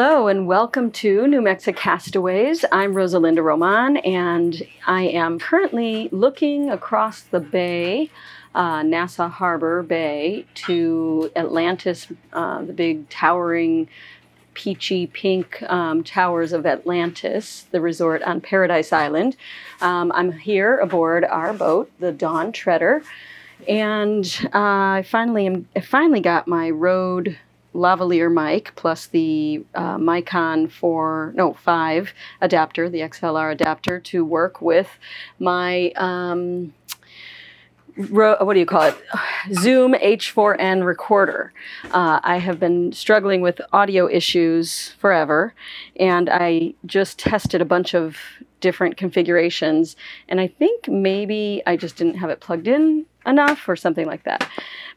Hello 0.00 0.28
and 0.28 0.46
welcome 0.46 0.92
to 0.92 1.26
New 1.26 1.42
Mexico 1.42 1.76
Castaways. 1.76 2.64
I'm 2.70 2.94
Rosalinda 2.94 3.42
Roman 3.42 3.96
and 3.96 4.62
I 4.86 5.02
am 5.02 5.40
currently 5.40 6.08
looking 6.12 6.70
across 6.70 7.22
the 7.22 7.40
bay, 7.40 8.08
uh, 8.54 8.84
Nassau 8.84 9.26
Harbor 9.26 9.82
Bay, 9.82 10.46
to 10.54 11.32
Atlantis, 11.34 12.06
uh, 12.32 12.62
the 12.62 12.72
big 12.72 13.08
towering 13.08 13.88
peachy 14.54 15.08
pink 15.08 15.64
um, 15.64 16.04
towers 16.04 16.52
of 16.52 16.64
Atlantis, 16.64 17.66
the 17.72 17.80
resort 17.80 18.22
on 18.22 18.40
Paradise 18.40 18.92
Island. 18.92 19.36
Um, 19.80 20.12
I'm 20.14 20.30
here 20.30 20.78
aboard 20.78 21.24
our 21.24 21.52
boat, 21.52 21.90
the 21.98 22.12
Dawn 22.12 22.52
Treader, 22.52 23.02
and 23.66 24.24
uh, 24.54 25.02
I 25.02 25.04
finally 25.10 25.46
am, 25.46 25.68
I 25.74 25.80
finally 25.80 26.20
got 26.20 26.46
my 26.46 26.70
Rode 26.70 27.36
lavalier 27.74 28.32
mic 28.32 28.74
plus 28.76 29.06
the 29.06 29.64
uh, 29.74 29.98
Micon 29.98 30.68
4, 30.68 31.32
no, 31.36 31.54
5 31.54 32.12
adapter, 32.40 32.88
the 32.88 33.00
XLR 33.00 33.52
adapter 33.52 34.00
to 34.00 34.24
work 34.24 34.60
with 34.60 34.88
my, 35.38 35.90
um, 35.96 36.72
what 37.98 38.54
do 38.54 38.60
you 38.60 38.66
call 38.66 38.82
it? 38.82 38.96
Zoom 39.54 39.92
H4n 39.94 40.86
recorder. 40.86 41.52
Uh, 41.90 42.20
I 42.22 42.38
have 42.38 42.60
been 42.60 42.92
struggling 42.92 43.40
with 43.40 43.60
audio 43.72 44.08
issues 44.08 44.90
forever, 45.00 45.52
and 45.98 46.30
I 46.30 46.74
just 46.86 47.18
tested 47.18 47.60
a 47.60 47.64
bunch 47.64 47.94
of 47.94 48.16
different 48.60 48.96
configurations, 48.96 49.96
and 50.28 50.40
I 50.40 50.46
think 50.46 50.88
maybe 50.88 51.62
I 51.66 51.76
just 51.76 51.96
didn't 51.96 52.14
have 52.14 52.30
it 52.30 52.40
plugged 52.40 52.68
in 52.68 53.04
enough 53.26 53.68
or 53.68 53.76
something 53.76 54.06
like 54.06 54.24
that. 54.24 54.48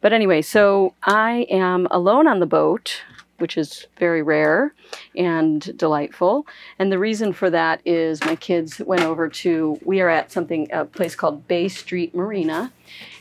But 0.01 0.13
anyway, 0.13 0.41
so 0.41 0.93
I 1.03 1.47
am 1.49 1.87
alone 1.91 2.27
on 2.27 2.39
the 2.39 2.45
boat, 2.45 3.01
which 3.41 3.57
is 3.57 3.87
very 3.97 4.21
rare 4.21 4.73
and 5.15 5.77
delightful. 5.77 6.45
And 6.79 6.91
the 6.91 6.99
reason 6.99 7.33
for 7.33 7.49
that 7.49 7.81
is 7.83 8.23
my 8.23 8.35
kids 8.35 8.79
went 8.79 9.01
over 9.01 9.27
to, 9.27 9.79
we 9.83 9.99
are 9.99 10.09
at 10.09 10.31
something, 10.31 10.67
a 10.71 10.85
place 10.85 11.15
called 11.15 11.47
Bay 11.47 11.67
Street 11.67 12.15
Marina. 12.15 12.71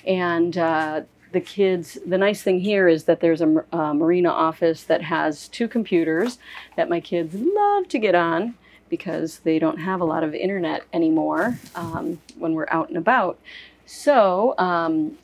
And 0.06 0.56
uh, 0.56 1.02
the 1.32 1.40
kids, 1.40 1.98
the 2.06 2.18
nice 2.18 2.42
thing 2.42 2.60
here 2.60 2.88
is 2.88 3.04
that 3.04 3.20
there's 3.20 3.40
a, 3.40 3.46
marina 3.72 4.30
office 4.30 4.84
that 4.84 5.02
has 5.02 5.48
two 5.48 5.68
computers 5.68 6.38
that 6.76 6.88
my 6.88 7.00
kids 7.00 7.34
love 7.34 7.88
to 7.88 7.98
get 7.98 8.14
on 8.14 8.54
because 8.88 9.38
they 9.40 9.58
don't 9.58 9.78
have 9.78 10.00
a 10.00 10.04
lot 10.04 10.24
of 10.24 10.34
internet 10.34 10.82
anymore 10.92 11.58
um, 11.74 12.20
when 12.38 12.54
we're 12.54 12.66
out 12.70 12.88
and 12.88 12.98
about. 12.98 13.38
So 13.86 14.54
um, 14.58 15.16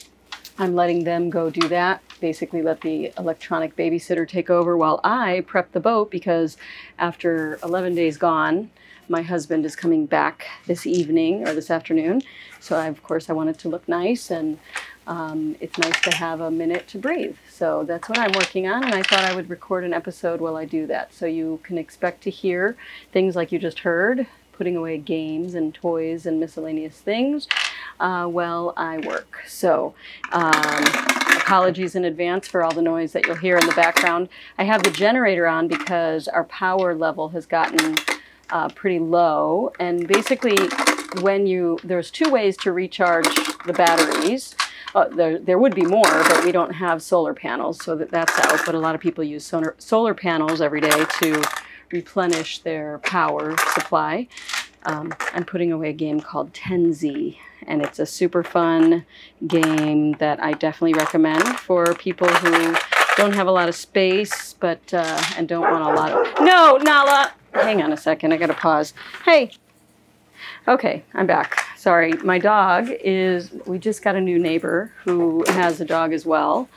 I'm 0.59 0.75
letting 0.75 1.05
them 1.05 1.29
go 1.29 1.51
do 1.51 1.69
that. 1.69 2.03
Basically, 2.21 2.62
let 2.62 2.81
the 2.81 3.12
electronic 3.19 3.77
babysitter 3.77 4.27
take 4.27 4.49
over 4.49 4.77
while 4.77 5.01
I 5.05 5.45
prep 5.47 5.73
the 5.73 5.81
boat 5.81 6.11
because 6.11 6.57
after 6.99 7.59
11 7.62 7.95
days 7.95 8.17
gone, 8.17 8.71
my 9.09 9.23
husband 9.23 9.65
is 9.67 9.77
coming 9.77 10.07
back 10.07 10.47
this 10.67 10.87
evening 10.87 11.47
or 11.47 11.55
this 11.55 11.71
afternoon. 11.71 12.23
So, 12.59 12.77
I, 12.77 12.87
of 12.87 13.03
course, 13.03 13.29
I 13.29 13.34
want 13.34 13.51
it 13.51 13.59
to 13.61 13.69
look 13.69 13.87
nice 13.87 14.31
and 14.31 14.59
um, 15.06 15.56
it's 15.61 15.78
nice 15.78 16.00
to 16.00 16.15
have 16.16 16.41
a 16.41 16.50
minute 16.50 16.89
to 16.89 16.99
breathe. 16.99 17.37
So, 17.50 17.84
that's 17.84 18.09
what 18.09 18.19
I'm 18.19 18.33
working 18.33 18.66
on. 18.66 18.83
And 18.83 18.95
I 18.95 19.03
thought 19.03 19.21
I 19.21 19.37
would 19.37 19.50
record 19.50 19.84
an 19.84 19.93
episode 19.93 20.41
while 20.41 20.56
I 20.56 20.65
do 20.65 20.87
that. 20.87 21.15
So, 21.15 21.27
you 21.27 21.61
can 21.62 21.78
expect 21.78 22.22
to 22.22 22.31
hear 22.31 22.77
things 23.12 23.37
like 23.37 23.53
you 23.53 23.59
just 23.59 23.81
heard 23.81 24.27
putting 24.56 24.77
away 24.77 24.99
games 24.99 25.55
and 25.55 25.75
toys 25.75 26.27
and 26.27 26.41
miscellaneous 26.41 27.00
things 27.00 27.49
uh, 28.00 28.27
while 28.27 28.72
I 28.77 28.99
work. 28.99 29.43
So, 29.47 29.94
um, 30.33 30.84
apologies 31.37 31.94
in 31.94 32.05
advance 32.05 32.49
for 32.49 32.65
all 32.65 32.72
the 32.72 32.83
noise 32.83 33.12
that 33.12 33.27
you'll 33.27 33.37
hear 33.37 33.56
in 33.56 33.66
the 33.66 33.75
background. 33.75 34.28
I 34.59 34.65
have 34.65 34.83
the 34.83 34.91
generator 34.91 35.47
on 35.47 35.69
because 35.69 36.27
our 36.28 36.45
power 36.45 36.95
level 36.95 37.28
has 37.31 37.47
gotten 37.47 37.97
uh, 38.50 38.69
pretty 38.71 38.99
low. 38.99 39.72
And 39.78 40.09
basically, 40.09 40.56
when 41.21 41.47
you, 41.47 41.78
there's 41.84 42.11
two 42.11 42.31
ways 42.31 42.56
to 42.59 42.72
recharge 42.72 43.28
the 43.67 43.72
batteries. 43.72 44.55
Uh, 44.94 45.09
there, 45.09 45.39
there 45.39 45.59
would 45.59 45.75
be 45.75 45.84
more, 45.84 46.05
but 46.05 46.44
we 46.44 46.53
don't 46.53 46.72
have 46.72 47.03
solar 47.03 47.34
panels, 47.34 47.83
so 47.84 47.94
that, 47.97 48.11
that's 48.11 48.39
out. 48.39 48.61
But 48.65 48.75
a 48.75 48.78
lot 48.78 48.94
of 48.94 49.00
people 49.00 49.22
use 49.25 49.45
solar, 49.45 49.75
solar 49.78 50.15
panels 50.15 50.61
every 50.61 50.81
day 50.81 51.05
to 51.21 51.43
replenish 51.93 52.61
their 52.61 52.99
power 52.99 53.56
supply. 53.75 54.28
Um, 54.84 55.12
I'm 55.34 55.45
putting 55.45 55.72
away 55.72 55.91
a 55.91 55.93
game 55.93 56.21
called 56.21 56.53
Tenzi, 56.53 57.39
and 57.66 57.83
it's 57.83 57.99
a 57.99 58.06
super 58.06 58.43
fun 58.43 59.05
game 59.47 60.12
that 60.15 60.43
I 60.43 60.53
definitely 60.53 60.95
recommend 60.95 61.45
for 61.59 61.95
people 61.95 62.28
who 62.28 62.77
don't 63.16 63.34
have 63.34 63.49
a 63.49 63.53
lot 63.53 63.69
of 63.69 63.75
space, 63.75 64.55
but 64.55 64.95
uh, 64.95 65.21
and 65.37 65.49
don't 65.49 65.62
want 65.62 65.83
a 65.83 65.93
lot 66.00 66.12
of. 66.12 66.45
No, 66.45 66.77
Nala, 66.77 67.33
hang 67.53 67.83
on 67.83 67.93
a 67.93 67.97
second. 67.97 68.33
I 68.33 68.37
gotta 68.37 68.55
pause. 68.55 68.95
Hey. 69.25 69.50
Okay, 70.69 71.04
I'm 71.15 71.28
back. 71.28 71.65
Sorry, 71.77 72.12
my 72.25 72.38
dog 72.38 72.88
is. 72.91 73.53
We 73.66 73.78
just 73.78 74.03
got 74.03 74.16
a 74.16 74.21
new 74.21 74.37
neighbor 74.38 74.91
who 75.04 75.44
has 75.49 75.81
a 75.81 75.84
dog 75.84 76.12
as 76.12 76.27
well, 76.27 76.69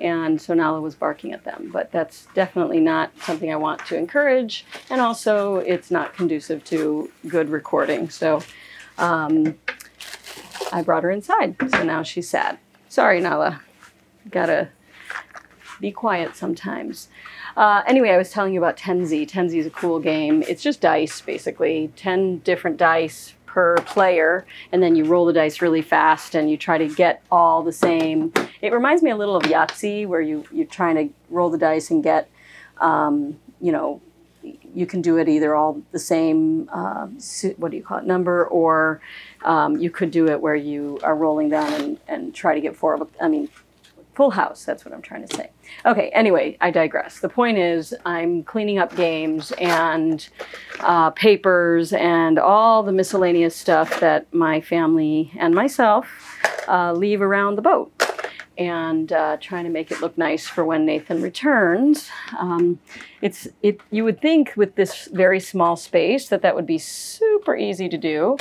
and 0.00 0.40
so 0.40 0.52
Nala 0.52 0.80
was 0.80 0.96
barking 0.96 1.32
at 1.32 1.44
them. 1.44 1.70
But 1.72 1.92
that's 1.92 2.26
definitely 2.34 2.80
not 2.80 3.12
something 3.22 3.52
I 3.52 3.56
want 3.56 3.86
to 3.86 3.96
encourage, 3.96 4.64
and 4.90 5.00
also 5.00 5.56
it's 5.58 5.92
not 5.92 6.14
conducive 6.14 6.64
to 6.64 7.10
good 7.28 7.48
recording. 7.48 8.10
So. 8.10 8.42
Um, 8.98 9.56
I 10.72 10.82
brought 10.82 11.04
her 11.04 11.10
inside, 11.10 11.56
so 11.70 11.82
now 11.84 12.02
she's 12.02 12.28
sad. 12.28 12.58
Sorry, 12.88 13.20
Nala. 13.20 13.60
Gotta 14.30 14.70
be 15.80 15.92
quiet 15.92 16.34
sometimes. 16.34 17.08
Uh, 17.56 17.82
anyway, 17.86 18.10
I 18.10 18.16
was 18.16 18.30
telling 18.30 18.52
you 18.52 18.60
about 18.60 18.76
Tenzi. 18.76 19.28
Tenzi 19.28 19.58
is 19.58 19.66
a 19.66 19.70
cool 19.70 20.00
game. 20.00 20.42
It's 20.48 20.62
just 20.62 20.80
dice, 20.80 21.20
basically. 21.20 21.92
10 21.96 22.38
different 22.38 22.76
dice 22.76 23.34
per 23.56 23.76
player, 23.86 24.44
and 24.70 24.82
then 24.82 24.94
you 24.94 25.02
roll 25.06 25.24
the 25.24 25.32
dice 25.32 25.62
really 25.62 25.80
fast 25.80 26.34
and 26.34 26.50
you 26.50 26.58
try 26.58 26.76
to 26.76 26.86
get 26.86 27.22
all 27.30 27.62
the 27.62 27.72
same. 27.72 28.30
It 28.60 28.70
reminds 28.70 29.02
me 29.02 29.10
a 29.10 29.16
little 29.16 29.34
of 29.34 29.44
Yahtzee, 29.44 30.06
where 30.06 30.20
you, 30.20 30.44
you're 30.52 30.66
trying 30.66 30.96
to 30.96 31.14
roll 31.30 31.48
the 31.48 31.56
dice 31.56 31.90
and 31.90 32.04
get, 32.04 32.28
um, 32.82 33.38
you 33.58 33.72
know, 33.72 34.02
you 34.74 34.84
can 34.84 35.00
do 35.00 35.16
it 35.16 35.26
either 35.26 35.54
all 35.54 35.80
the 35.90 35.98
same, 35.98 36.68
uh, 36.70 37.06
what 37.56 37.70
do 37.70 37.78
you 37.78 37.82
call 37.82 37.96
it, 37.96 38.04
number, 38.04 38.44
or 38.44 39.00
um, 39.42 39.78
you 39.78 39.88
could 39.88 40.10
do 40.10 40.28
it 40.28 40.38
where 40.38 40.54
you 40.54 40.98
are 41.02 41.16
rolling 41.16 41.48
down 41.48 41.72
and, 41.72 41.98
and 42.08 42.34
try 42.34 42.54
to 42.54 42.60
get 42.60 42.76
four. 42.76 43.08
I 43.22 43.28
mean, 43.28 43.48
full 44.14 44.32
house. 44.32 44.66
That's 44.66 44.84
what 44.84 44.92
I'm 44.92 45.00
trying 45.00 45.26
to 45.26 45.34
say. 45.34 45.48
Okay. 45.84 46.08
Anyway, 46.10 46.56
I 46.60 46.70
digress. 46.70 47.20
The 47.20 47.28
point 47.28 47.58
is, 47.58 47.94
I'm 48.04 48.42
cleaning 48.42 48.78
up 48.78 48.94
games 48.96 49.52
and 49.52 50.26
uh, 50.80 51.10
papers 51.10 51.92
and 51.92 52.38
all 52.38 52.82
the 52.82 52.92
miscellaneous 52.92 53.54
stuff 53.54 54.00
that 54.00 54.32
my 54.32 54.60
family 54.60 55.32
and 55.38 55.54
myself 55.54 56.06
uh, 56.68 56.92
leave 56.92 57.22
around 57.22 57.56
the 57.56 57.62
boat 57.62 57.92
and 58.58 59.12
uh, 59.12 59.36
trying 59.40 59.64
to 59.64 59.70
make 59.70 59.90
it 59.90 60.00
look 60.00 60.16
nice 60.16 60.46
for 60.46 60.64
when 60.64 60.86
Nathan 60.86 61.20
returns. 61.22 62.08
Um, 62.38 62.78
it's 63.20 63.48
it. 63.62 63.80
You 63.90 64.04
would 64.04 64.20
think 64.20 64.54
with 64.56 64.76
this 64.76 65.08
very 65.12 65.40
small 65.40 65.76
space 65.76 66.28
that 66.28 66.42
that 66.42 66.54
would 66.54 66.66
be 66.66 66.78
super 66.78 67.56
easy 67.56 67.88
to 67.88 67.98
do, 67.98 68.36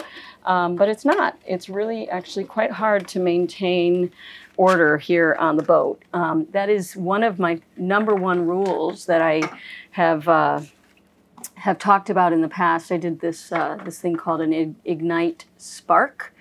um, 0.45 0.75
but 0.75 0.89
it's 0.89 1.06
not. 1.06 1.38
It's 1.45 1.69
really 1.69 2.09
actually 2.09 2.45
quite 2.45 2.71
hard 2.71 3.07
to 3.09 3.19
maintain 3.19 4.12
order 4.57 4.97
here 4.97 5.36
on 5.39 5.57
the 5.57 5.63
boat. 5.63 6.01
Um, 6.13 6.47
that 6.51 6.69
is 6.69 6.95
one 6.95 7.24
of 7.24 7.39
my 7.39 7.59
number 7.77 8.15
one 8.15 8.45
rules 8.45 9.06
that 9.06 9.21
I 9.21 9.42
have. 9.92 10.27
Uh, 10.27 10.62
have 11.56 11.77
talked 11.77 12.09
about 12.09 12.33
in 12.33 12.42
the 12.42 12.47
past. 12.47 12.92
I 12.92 12.97
did 12.97 13.19
this 13.19 13.51
uh, 13.51 13.77
this 13.83 14.00
thing 14.00 14.15
called 14.15 14.42
an 14.42 14.75
ignite 14.83 15.45
spark, 15.57 16.33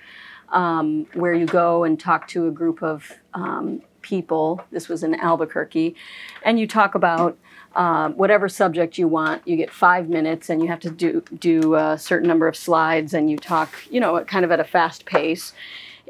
um, 0.50 1.06
where 1.14 1.34
you 1.34 1.46
go 1.46 1.84
and 1.84 1.98
talk 1.98 2.26
to 2.28 2.46
a 2.46 2.50
group 2.50 2.82
of 2.82 3.12
um, 3.34 3.82
people. 4.04 4.62
This 4.70 4.88
was 4.88 5.02
in 5.02 5.14
Albuquerque, 5.14 5.96
and 6.44 6.60
you 6.60 6.66
talk 6.66 6.94
about 6.94 7.38
uh, 7.74 8.10
whatever 8.10 8.48
subject 8.48 8.98
you 8.98 9.08
want. 9.08 9.42
You 9.48 9.56
get 9.56 9.70
five 9.70 10.08
minutes, 10.08 10.50
and 10.50 10.62
you 10.62 10.68
have 10.68 10.80
to 10.80 10.90
do 10.90 11.22
do 11.38 11.74
a 11.74 11.98
certain 11.98 12.28
number 12.28 12.46
of 12.46 12.54
slides, 12.54 13.14
and 13.14 13.30
you 13.30 13.38
talk, 13.38 13.70
you 13.90 13.98
know, 13.98 14.22
kind 14.24 14.44
of 14.44 14.52
at 14.52 14.60
a 14.60 14.64
fast 14.64 15.06
pace. 15.06 15.54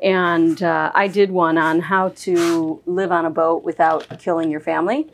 And 0.03 0.61
uh, 0.63 0.91
I 0.93 1.07
did 1.07 1.31
one 1.31 1.57
on 1.57 1.81
how 1.81 2.09
to 2.27 2.83
live 2.85 3.13
on 3.13 3.25
a 3.25 3.31
boat 3.31 3.63
without 3.63 4.19
killing 4.19 4.51
your 4.51 4.61
family. 4.61 5.07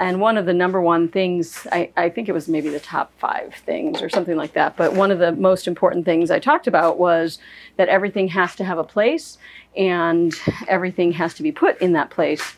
And 0.00 0.18
one 0.18 0.38
of 0.38 0.46
the 0.46 0.54
number 0.54 0.80
one 0.80 1.08
things, 1.08 1.66
I, 1.70 1.90
I, 1.94 2.08
think 2.08 2.30
it 2.30 2.32
was 2.32 2.48
maybe 2.48 2.70
the 2.70 2.80
top 2.80 3.12
five 3.18 3.54
things 3.66 4.00
or 4.00 4.08
something 4.08 4.34
like 4.34 4.54
that, 4.54 4.74
but 4.74 4.94
one 4.94 5.10
of 5.10 5.18
the 5.18 5.32
most 5.32 5.68
important 5.68 6.06
things 6.06 6.30
I 6.30 6.38
talked 6.38 6.66
about 6.66 6.98
was 6.98 7.38
that 7.76 7.88
everything 7.88 8.28
has 8.28 8.56
to 8.56 8.64
have 8.64 8.78
a 8.78 8.84
place 8.84 9.36
and 9.76 10.34
everything 10.68 11.12
has 11.12 11.34
to 11.34 11.42
be 11.42 11.52
put 11.52 11.78
in 11.82 11.92
that 11.92 12.08
place 12.08 12.56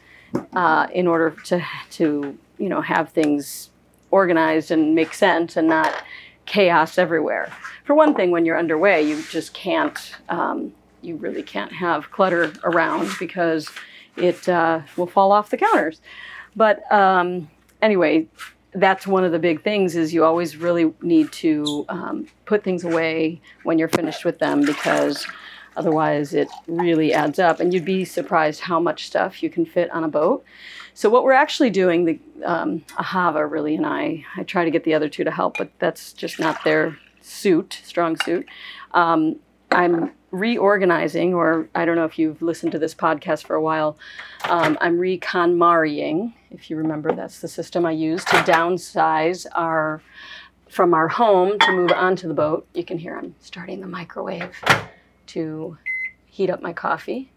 uh, 0.54 0.86
in 0.94 1.08
order 1.08 1.34
to, 1.46 1.60
to, 1.90 2.38
you 2.58 2.68
know, 2.68 2.80
have 2.80 3.10
things 3.10 3.70
organized 4.12 4.70
and 4.70 4.94
make 4.94 5.12
sense 5.12 5.56
and 5.56 5.66
not 5.66 6.04
chaos 6.46 6.96
everywhere. 6.96 7.52
For 7.84 7.94
one 7.94 8.14
thing, 8.14 8.30
when 8.30 8.46
you're 8.46 8.58
underway, 8.58 9.02
you 9.02 9.20
just 9.30 9.52
can't, 9.52 10.14
um, 10.28 10.72
you 11.00 11.16
really 11.16 11.42
can't 11.42 11.72
have 11.72 12.12
clutter 12.12 12.52
around 12.62 13.10
because 13.18 13.68
it 14.16 14.48
uh, 14.48 14.82
will 14.96 15.08
fall 15.08 15.32
off 15.32 15.50
the 15.50 15.56
counters. 15.56 16.00
But 16.56 16.90
um, 16.92 17.50
anyway, 17.80 18.26
that's 18.74 19.06
one 19.06 19.24
of 19.24 19.32
the 19.32 19.38
big 19.38 19.62
things 19.62 19.96
is 19.96 20.14
you 20.14 20.24
always 20.24 20.56
really 20.56 20.92
need 21.02 21.30
to 21.32 21.84
um, 21.88 22.26
put 22.46 22.64
things 22.64 22.84
away 22.84 23.40
when 23.64 23.78
you're 23.78 23.88
finished 23.88 24.24
with 24.24 24.38
them 24.38 24.62
because 24.64 25.26
otherwise 25.76 26.34
it 26.34 26.48
really 26.66 27.12
adds 27.12 27.38
up. 27.38 27.60
And 27.60 27.72
you'd 27.72 27.84
be 27.84 28.04
surprised 28.04 28.60
how 28.60 28.80
much 28.80 29.06
stuff 29.06 29.42
you 29.42 29.50
can 29.50 29.66
fit 29.66 29.90
on 29.90 30.04
a 30.04 30.08
boat. 30.08 30.44
So 30.94 31.08
what 31.08 31.24
we're 31.24 31.32
actually 31.32 31.70
doing 31.70 32.04
the 32.04 32.18
um, 32.44 32.80
ahava 32.96 33.50
really 33.50 33.76
and 33.76 33.86
i 33.86 34.24
i 34.36 34.42
try 34.42 34.64
to 34.64 34.70
get 34.70 34.84
the 34.84 34.94
other 34.94 35.08
two 35.08 35.24
to 35.24 35.30
help 35.30 35.56
but 35.58 35.70
that's 35.78 36.12
just 36.12 36.38
not 36.38 36.62
their 36.64 36.98
suit 37.20 37.80
strong 37.84 38.16
suit. 38.18 38.46
Um, 38.92 39.36
i'm 39.70 40.10
reorganizing 40.32 41.34
or 41.34 41.68
i 41.74 41.84
don't 41.84 41.94
know 41.94 42.04
if 42.04 42.18
you've 42.18 42.42
listened 42.42 42.72
to 42.72 42.78
this 42.78 42.94
podcast 42.94 43.46
for 43.46 43.54
a 43.54 43.62
while 43.62 43.96
um, 44.44 44.76
i'm 44.80 44.98
reconmarying 44.98 46.32
if 46.50 46.68
you 46.68 46.76
remember 46.76 47.14
that's 47.14 47.40
the 47.40 47.48
system 47.48 47.86
i 47.86 47.92
use 47.92 48.24
to 48.24 48.36
downsize 48.38 49.46
our 49.52 50.02
from 50.68 50.94
our 50.94 51.06
home 51.06 51.58
to 51.58 51.70
move 51.70 51.92
onto 51.92 52.26
the 52.26 52.34
boat 52.34 52.66
you 52.74 52.82
can 52.82 52.98
hear 52.98 53.16
i'm 53.16 53.34
starting 53.40 53.80
the 53.80 53.86
microwave 53.86 54.56
to 55.26 55.78
heat 56.32 56.48
up 56.48 56.62
my 56.62 56.72
coffee. 56.72 57.30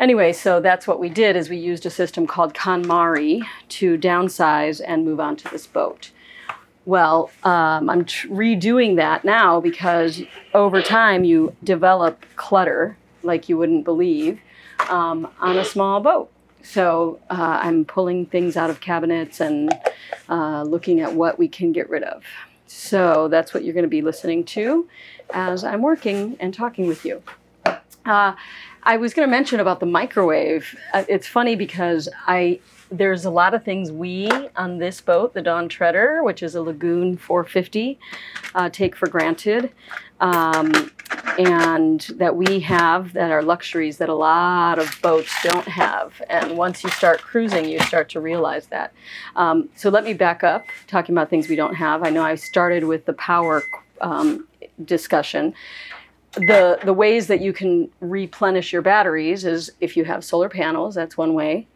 Anyway, 0.00 0.32
so 0.32 0.60
that's 0.60 0.86
what 0.86 0.98
we 0.98 1.08
did 1.08 1.36
is 1.36 1.48
we 1.48 1.56
used 1.56 1.86
a 1.86 1.90
system 1.90 2.26
called 2.26 2.54
KonMari 2.54 3.42
to 3.68 3.96
downsize 3.96 4.80
and 4.84 5.04
move 5.04 5.20
on 5.20 5.36
to 5.36 5.48
this 5.50 5.66
boat. 5.66 6.10
Well, 6.84 7.30
um, 7.44 7.88
I'm 7.88 8.04
redoing 8.04 8.96
that 8.96 9.24
now 9.24 9.60
because 9.60 10.22
over 10.52 10.82
time 10.82 11.22
you 11.22 11.54
develop 11.62 12.24
clutter 12.36 12.96
like 13.22 13.48
you 13.48 13.56
wouldn't 13.56 13.84
believe 13.84 14.40
um, 14.88 15.28
on 15.40 15.58
a 15.58 15.64
small 15.64 16.00
boat. 16.00 16.30
So 16.62 17.20
uh, 17.30 17.60
I'm 17.62 17.84
pulling 17.84 18.26
things 18.26 18.56
out 18.56 18.70
of 18.70 18.80
cabinets 18.80 19.40
and 19.40 19.72
uh, 20.28 20.62
looking 20.62 21.00
at 21.00 21.14
what 21.14 21.38
we 21.38 21.48
can 21.48 21.72
get 21.72 21.88
rid 21.88 22.02
of. 22.02 22.24
So 22.66 23.28
that's 23.28 23.52
what 23.52 23.64
you're 23.64 23.74
going 23.74 23.84
to 23.84 23.88
be 23.88 24.02
listening 24.02 24.44
to 24.44 24.88
as 25.32 25.62
I'm 25.64 25.82
working 25.82 26.36
and 26.40 26.54
talking 26.54 26.86
with 26.86 27.04
you. 27.04 27.22
Uh, 28.04 28.34
I 28.84 28.96
was 28.96 29.14
going 29.14 29.26
to 29.26 29.30
mention 29.30 29.60
about 29.60 29.78
the 29.80 29.86
microwave. 29.86 30.76
Uh, 30.92 31.04
it's 31.08 31.26
funny 31.26 31.54
because 31.54 32.08
I 32.26 32.60
there's 32.92 33.24
a 33.24 33.30
lot 33.30 33.54
of 33.54 33.64
things 33.64 33.90
we 33.90 34.28
on 34.56 34.78
this 34.78 35.00
boat, 35.00 35.32
the 35.32 35.42
Dawn 35.42 35.68
Treader, 35.68 36.22
which 36.22 36.42
is 36.42 36.54
a 36.54 36.62
Lagoon 36.62 37.16
450, 37.16 37.98
uh, 38.54 38.68
take 38.68 38.94
for 38.94 39.08
granted, 39.08 39.72
um, 40.20 40.90
and 41.38 42.02
that 42.16 42.36
we 42.36 42.60
have 42.60 43.14
that 43.14 43.30
are 43.30 43.42
luxuries 43.42 43.96
that 43.96 44.10
a 44.10 44.14
lot 44.14 44.78
of 44.78 44.98
boats 45.02 45.34
don't 45.42 45.66
have. 45.66 46.20
And 46.28 46.56
once 46.56 46.84
you 46.84 46.90
start 46.90 47.22
cruising, 47.22 47.66
you 47.66 47.80
start 47.80 48.10
to 48.10 48.20
realize 48.20 48.66
that. 48.66 48.92
Um, 49.36 49.70
so 49.74 49.88
let 49.88 50.04
me 50.04 50.12
back 50.12 50.44
up, 50.44 50.66
talking 50.86 51.14
about 51.14 51.30
things 51.30 51.48
we 51.48 51.56
don't 51.56 51.74
have. 51.74 52.02
I 52.04 52.10
know 52.10 52.22
I 52.22 52.34
started 52.34 52.84
with 52.84 53.06
the 53.06 53.14
power 53.14 53.62
um, 54.00 54.46
discussion 54.84 55.54
the 56.34 56.78
the 56.82 56.94
ways 56.94 57.26
that 57.26 57.42
you 57.42 57.52
can 57.52 57.90
replenish 58.00 58.72
your 58.72 58.80
batteries 58.80 59.44
is 59.44 59.70
if 59.80 59.98
you 59.98 60.04
have 60.04 60.24
solar 60.24 60.48
panels 60.48 60.94
that's 60.94 61.14
one 61.14 61.34
way 61.34 61.66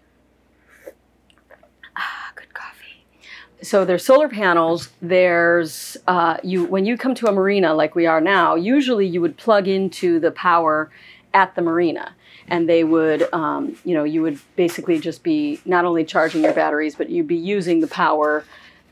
so 3.62 3.84
there's 3.84 4.04
solar 4.04 4.28
panels 4.28 4.90
there's 5.00 5.96
uh, 6.06 6.36
you 6.42 6.64
when 6.64 6.84
you 6.84 6.96
come 6.96 7.14
to 7.14 7.26
a 7.26 7.32
marina 7.32 7.74
like 7.74 7.94
we 7.94 8.06
are 8.06 8.20
now 8.20 8.54
usually 8.54 9.06
you 9.06 9.20
would 9.20 9.36
plug 9.36 9.66
into 9.66 10.20
the 10.20 10.30
power 10.30 10.90
at 11.36 11.54
the 11.54 11.62
marina. 11.62 12.14
And 12.48 12.68
they 12.68 12.84
would 12.84 13.32
um, 13.32 13.76
you 13.84 13.94
know 13.94 14.04
you 14.04 14.22
would 14.22 14.38
basically 14.56 14.98
just 14.98 15.22
be 15.22 15.60
not 15.64 15.84
only 15.84 16.04
charging 16.04 16.42
your 16.44 16.54
batteries 16.54 16.94
but 16.94 17.10
you'd 17.10 17.28
be 17.28 17.36
using 17.36 17.80
the 17.80 17.88
power 17.88 18.44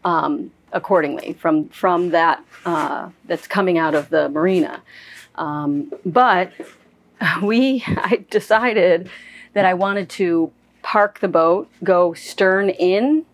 um, 0.04 0.50
accordingly 0.72 1.32
from 1.34 1.68
from 1.68 2.10
that 2.10 2.44
uh, 2.64 3.08
that's 3.26 3.46
coming 3.46 3.78
out 3.78 3.94
of 3.94 4.10
the 4.10 4.28
marina. 4.28 4.82
Um, 5.36 5.92
but 6.04 6.52
we 7.42 7.82
i 7.86 8.24
decided 8.30 9.08
that 9.54 9.64
i 9.64 9.72
wanted 9.72 10.08
to 10.08 10.50
park 10.82 11.20
the 11.20 11.28
boat 11.28 11.70
go 11.82 12.12
stern 12.12 12.68
in 12.68 13.24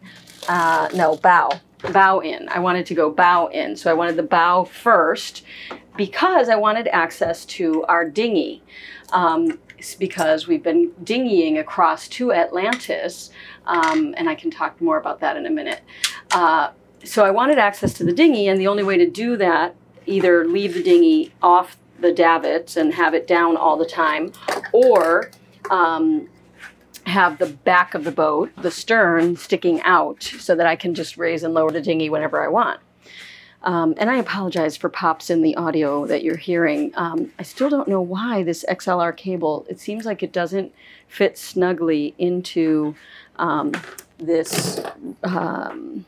uh, 0.51 0.89
no, 0.95 1.17
bow, 1.17 1.49
bow 1.93 2.19
in. 2.19 2.49
I 2.49 2.59
wanted 2.59 2.85
to 2.87 2.95
go 2.95 3.09
bow 3.09 3.47
in. 3.47 3.77
So 3.77 3.89
I 3.89 3.95
wanted 3.95 4.17
the 4.17 4.25
bow 4.25 4.65
first 4.65 5.45
because 5.97 6.49
I 6.49 6.57
wanted 6.57 6.89
access 6.89 7.45
to 7.57 7.85
our 7.85 8.05
dinghy. 8.05 8.63
Um, 9.13 9.61
because 9.99 10.47
we've 10.47 10.63
been 10.63 10.91
dinghying 11.05 11.59
across 11.59 12.07
to 12.07 12.33
Atlantis, 12.33 13.31
um, 13.65 14.15
and 14.19 14.29
I 14.29 14.35
can 14.35 14.51
talk 14.51 14.79
more 14.81 14.99
about 14.99 15.21
that 15.21 15.39
in 15.39 15.47
a 15.47 15.51
minute. 15.51 15.81
Uh, 16.33 16.71
so 17.03 17.25
I 17.25 17.31
wanted 17.31 17.59
access 17.59 17.95
to 17.95 18.05
the 18.05 18.13
dinghy, 18.13 18.49
and 18.49 18.61
the 18.61 18.67
only 18.67 18.83
way 18.83 18.99
to 18.99 19.09
do 19.09 19.39
that, 19.39 19.75
either 20.05 20.47
leave 20.47 20.75
the 20.75 20.83
dinghy 20.83 21.33
off 21.41 21.79
the 21.99 22.13
davits 22.13 22.77
and 22.77 22.93
have 22.93 23.15
it 23.15 23.27
down 23.27 23.57
all 23.57 23.79
the 23.79 23.87
time, 23.87 24.33
or 24.73 25.31
um, 25.71 26.29
have 27.07 27.39
the 27.39 27.47
back 27.47 27.95
of 27.95 28.05
the 28.05 28.13
boat, 28.13 28.51
the 28.57 28.71
stern, 28.71 29.37
sticking 29.37 29.81
out 29.83 30.23
so 30.23 30.55
that 30.55 30.67
I 30.67 30.77
can 30.77 30.95
just 30.95 31.17
raise 31.17 31.43
and 31.43 31.55
lower 31.55 31.71
the 31.71 31.81
dinghy 31.81 32.11
whenever 32.11 32.43
I 32.43 32.49
want. 32.49 32.81
Um, 33.63 33.95
and 33.99 34.09
I 34.09 34.17
apologize 34.17 34.77
for 34.77 34.89
pops 34.89 35.29
in 35.29 35.43
the 35.43 35.55
audio 35.57 36.07
that 36.07 36.23
you're 36.23 36.37
hearing. 36.37 36.93
Um, 36.95 37.31
I 37.39 37.43
still 37.43 37.69
don't 37.69 37.89
know 37.89 38.01
why 38.01 38.43
this 38.43 38.65
XLR 38.69 39.15
cable, 39.15 39.67
it 39.69 39.79
seems 39.79 40.07
like 40.07 40.23
it 40.23 40.33
doesn't 40.33 40.73
fit 41.09 41.37
snugly 41.37 42.15
into 42.17 42.95
um, 43.37 43.73
this 44.19 44.81
um, 45.25 46.07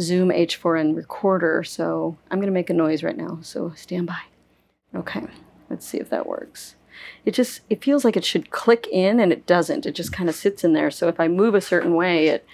Zoom 0.00 0.30
H4n 0.30 0.96
recorder. 0.96 1.62
So 1.62 2.16
I'm 2.30 2.38
going 2.38 2.46
to 2.46 2.52
make 2.52 2.70
a 2.70 2.74
noise 2.74 3.02
right 3.02 3.16
now. 3.16 3.38
So 3.42 3.72
stand 3.76 4.06
by. 4.06 4.20
Okay, 4.94 5.26
let's 5.68 5.86
see 5.86 5.98
if 5.98 6.08
that 6.08 6.26
works 6.26 6.76
it 7.24 7.32
just 7.32 7.60
it 7.70 7.82
feels 7.82 8.04
like 8.04 8.16
it 8.16 8.24
should 8.24 8.50
click 8.50 8.86
in 8.90 9.20
and 9.20 9.32
it 9.32 9.46
doesn't. 9.46 9.86
It 9.86 9.94
just 9.94 10.12
kind 10.12 10.28
of 10.28 10.34
sits 10.34 10.64
in 10.64 10.72
there. 10.72 10.90
So 10.90 11.08
if 11.08 11.20
i 11.20 11.28
move 11.28 11.54
a 11.54 11.60
certain 11.60 11.94
way 11.94 12.28
it 12.28 12.46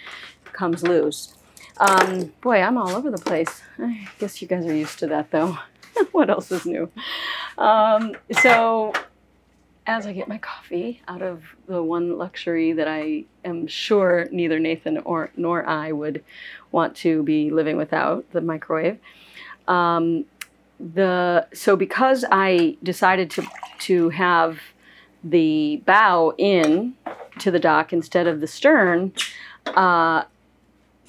comes 0.53 0.83
loose. 0.83 1.35
Um, 1.79 2.33
boy 2.41 2.61
i'm 2.61 2.77
all 2.79 2.91
over 2.91 3.11
the 3.11 3.19
place. 3.19 3.63
I 3.79 4.09
guess 4.19 4.43
you 4.43 4.49
guys 4.49 4.67
are 4.67 4.75
used 4.75 4.99
to 5.01 5.07
that 5.09 5.31
though. 5.31 5.59
What 6.13 6.31
else 6.31 6.53
is 6.53 6.65
new? 6.65 6.89
Um, 7.57 8.15
so 8.31 8.93
as 9.89 10.07
i 10.07 10.13
get 10.13 10.29
my 10.29 10.39
coffee 10.39 11.01
out 11.09 11.23
of 11.23 11.43
the 11.67 11.83
one 11.83 12.19
luxury 12.19 12.73
that 12.73 12.87
i 12.87 13.25
am 13.45 13.67
sure 13.67 14.29
neither 14.31 14.61
nathan 14.61 14.99
or 14.99 15.31
nor 15.37 15.67
i 15.67 15.91
would 15.91 16.23
want 16.71 16.95
to 16.95 17.23
be 17.23 17.51
living 17.51 17.77
without 17.77 18.31
the 18.33 18.41
microwave 18.41 18.99
um, 19.67 20.25
the 20.81 21.47
so 21.53 21.77
because 21.77 22.25
I 22.31 22.77
decided 22.83 23.31
to 23.33 23.47
to 23.81 24.11
have 24.11 24.61
the 25.25 25.83
bow 25.85 26.35
in 26.39 26.95
to 27.41 27.51
the 27.51 27.59
dock 27.59 27.93
instead 27.93 28.27
of 28.27 28.41
the 28.41 28.47
stern, 28.47 29.13
uh, 29.67 30.25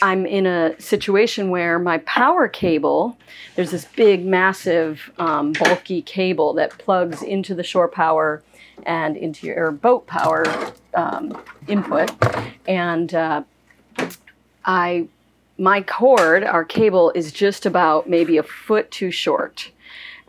I'm 0.01 0.25
in 0.25 0.45
a 0.45 0.79
situation 0.79 1.49
where 1.49 1.77
my 1.77 1.97
power 1.99 2.47
cable, 2.47 3.17
there's 3.55 3.71
this 3.71 3.85
big, 3.85 4.25
massive, 4.25 5.11
um, 5.17 5.53
bulky 5.53 6.01
cable 6.01 6.53
that 6.53 6.77
plugs 6.77 7.21
into 7.21 7.53
the 7.53 7.63
shore 7.63 7.87
power 7.89 8.41
and 8.83 9.17
into 9.17 9.47
your 9.47 9.71
boat 9.71 10.07
power 10.07 10.45
um, 10.93 11.37
input. 11.67 12.11
And 12.67 13.13
uh, 13.13 13.43
I 14.63 15.07
my 15.59 15.81
cord, 15.81 16.43
our 16.43 16.63
cable, 16.63 17.11
is 17.13 17.31
just 17.31 17.65
about 17.65 18.09
maybe 18.09 18.37
a 18.37 18.43
foot 18.43 18.89
too 18.89 19.11
short. 19.11 19.71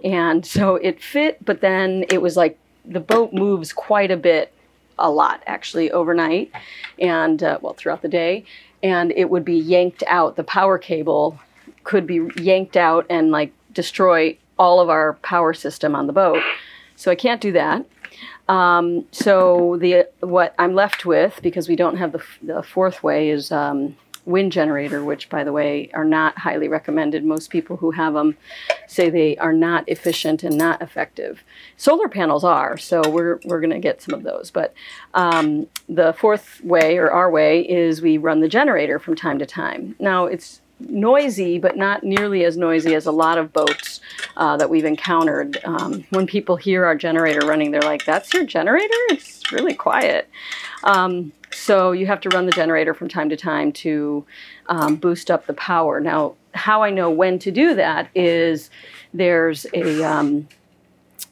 And 0.02 0.44
so 0.44 0.76
it 0.76 1.00
fit, 1.00 1.44
but 1.44 1.60
then 1.60 2.04
it 2.10 2.20
was 2.20 2.36
like 2.36 2.58
the 2.84 3.00
boat 3.00 3.32
moves 3.32 3.72
quite 3.72 4.10
a 4.10 4.16
bit, 4.16 4.52
a 4.98 5.10
lot 5.10 5.42
actually, 5.46 5.90
overnight 5.92 6.50
and, 6.98 7.42
uh, 7.42 7.58
well, 7.62 7.74
throughout 7.74 8.02
the 8.02 8.08
day. 8.08 8.44
And 8.82 9.12
it 9.12 9.30
would 9.30 9.44
be 9.44 9.56
yanked 9.56 10.02
out. 10.06 10.36
The 10.36 10.44
power 10.44 10.78
cable 10.78 11.38
could 11.84 12.06
be 12.06 12.28
yanked 12.36 12.76
out 12.76 13.06
and 13.08 13.30
like 13.30 13.52
destroy 13.72 14.36
all 14.58 14.80
of 14.80 14.90
our 14.90 15.14
power 15.22 15.54
system 15.54 15.94
on 15.94 16.06
the 16.06 16.12
boat. 16.12 16.42
So 16.96 17.10
I 17.10 17.14
can't 17.14 17.40
do 17.40 17.52
that. 17.52 17.86
Um, 18.48 19.06
so 19.12 19.76
the 19.80 20.08
what 20.20 20.54
I'm 20.58 20.74
left 20.74 21.06
with, 21.06 21.40
because 21.42 21.68
we 21.68 21.76
don't 21.76 21.96
have 21.96 22.12
the, 22.12 22.22
the 22.42 22.62
fourth 22.62 23.02
way, 23.02 23.30
is 23.30 23.52
um, 23.52 23.96
wind 24.24 24.52
generator, 24.52 25.04
which, 25.04 25.28
by 25.28 25.44
the 25.44 25.52
way, 25.52 25.90
are 25.94 26.04
not 26.04 26.38
highly 26.38 26.68
recommended. 26.68 27.24
Most 27.24 27.50
people 27.50 27.76
who 27.76 27.90
have 27.92 28.14
them 28.14 28.36
say 28.86 29.10
they 29.10 29.36
are 29.38 29.52
not 29.52 29.88
efficient 29.88 30.42
and 30.42 30.56
not 30.56 30.80
effective. 30.82 31.42
Solar 31.76 32.08
panels 32.08 32.44
are, 32.44 32.76
so 32.76 33.08
we're, 33.08 33.40
we're 33.44 33.60
going 33.60 33.70
to 33.70 33.78
get 33.78 34.02
some 34.02 34.14
of 34.14 34.22
those. 34.22 34.50
But 34.50 34.74
um, 35.14 35.66
the 35.88 36.12
fourth 36.12 36.62
way, 36.62 36.96
or 36.98 37.10
our 37.10 37.30
way, 37.30 37.60
is 37.60 38.02
we 38.02 38.18
run 38.18 38.40
the 38.40 38.48
generator 38.48 38.98
from 38.98 39.14
time 39.16 39.38
to 39.38 39.46
time. 39.46 39.96
Now, 39.98 40.26
it's 40.26 40.60
noisy, 40.88 41.58
but 41.58 41.76
not 41.76 42.02
nearly 42.02 42.44
as 42.44 42.56
noisy 42.56 42.94
as 42.94 43.06
a 43.06 43.12
lot 43.12 43.38
of 43.38 43.52
boats 43.52 44.00
uh, 44.36 44.56
that 44.56 44.70
we've 44.70 44.84
encountered. 44.84 45.60
Um, 45.64 46.04
when 46.10 46.26
people 46.26 46.56
hear 46.56 46.84
our 46.84 46.94
generator 46.94 47.46
running, 47.46 47.70
they're 47.70 47.82
like, 47.82 48.04
That's 48.04 48.32
your 48.32 48.44
generator? 48.44 48.94
It's 49.10 49.52
really 49.52 49.74
quiet. 49.74 50.28
Um, 50.84 51.32
So 51.52 51.92
you 51.92 52.06
have 52.06 52.20
to 52.22 52.28
run 52.30 52.46
the 52.46 52.52
generator 52.52 52.94
from 52.94 53.08
time 53.08 53.28
to 53.30 53.36
time 53.36 53.72
to 53.72 54.24
um, 54.68 54.96
boost 54.96 55.30
up 55.30 55.46
the 55.46 55.54
power. 55.54 56.00
Now, 56.00 56.34
how 56.54 56.82
I 56.82 56.90
know 56.90 57.10
when 57.10 57.38
to 57.40 57.50
do 57.50 57.74
that 57.74 58.08
is 58.14 58.70
there's 59.12 59.66
a 59.74 60.02
um, 60.02 60.48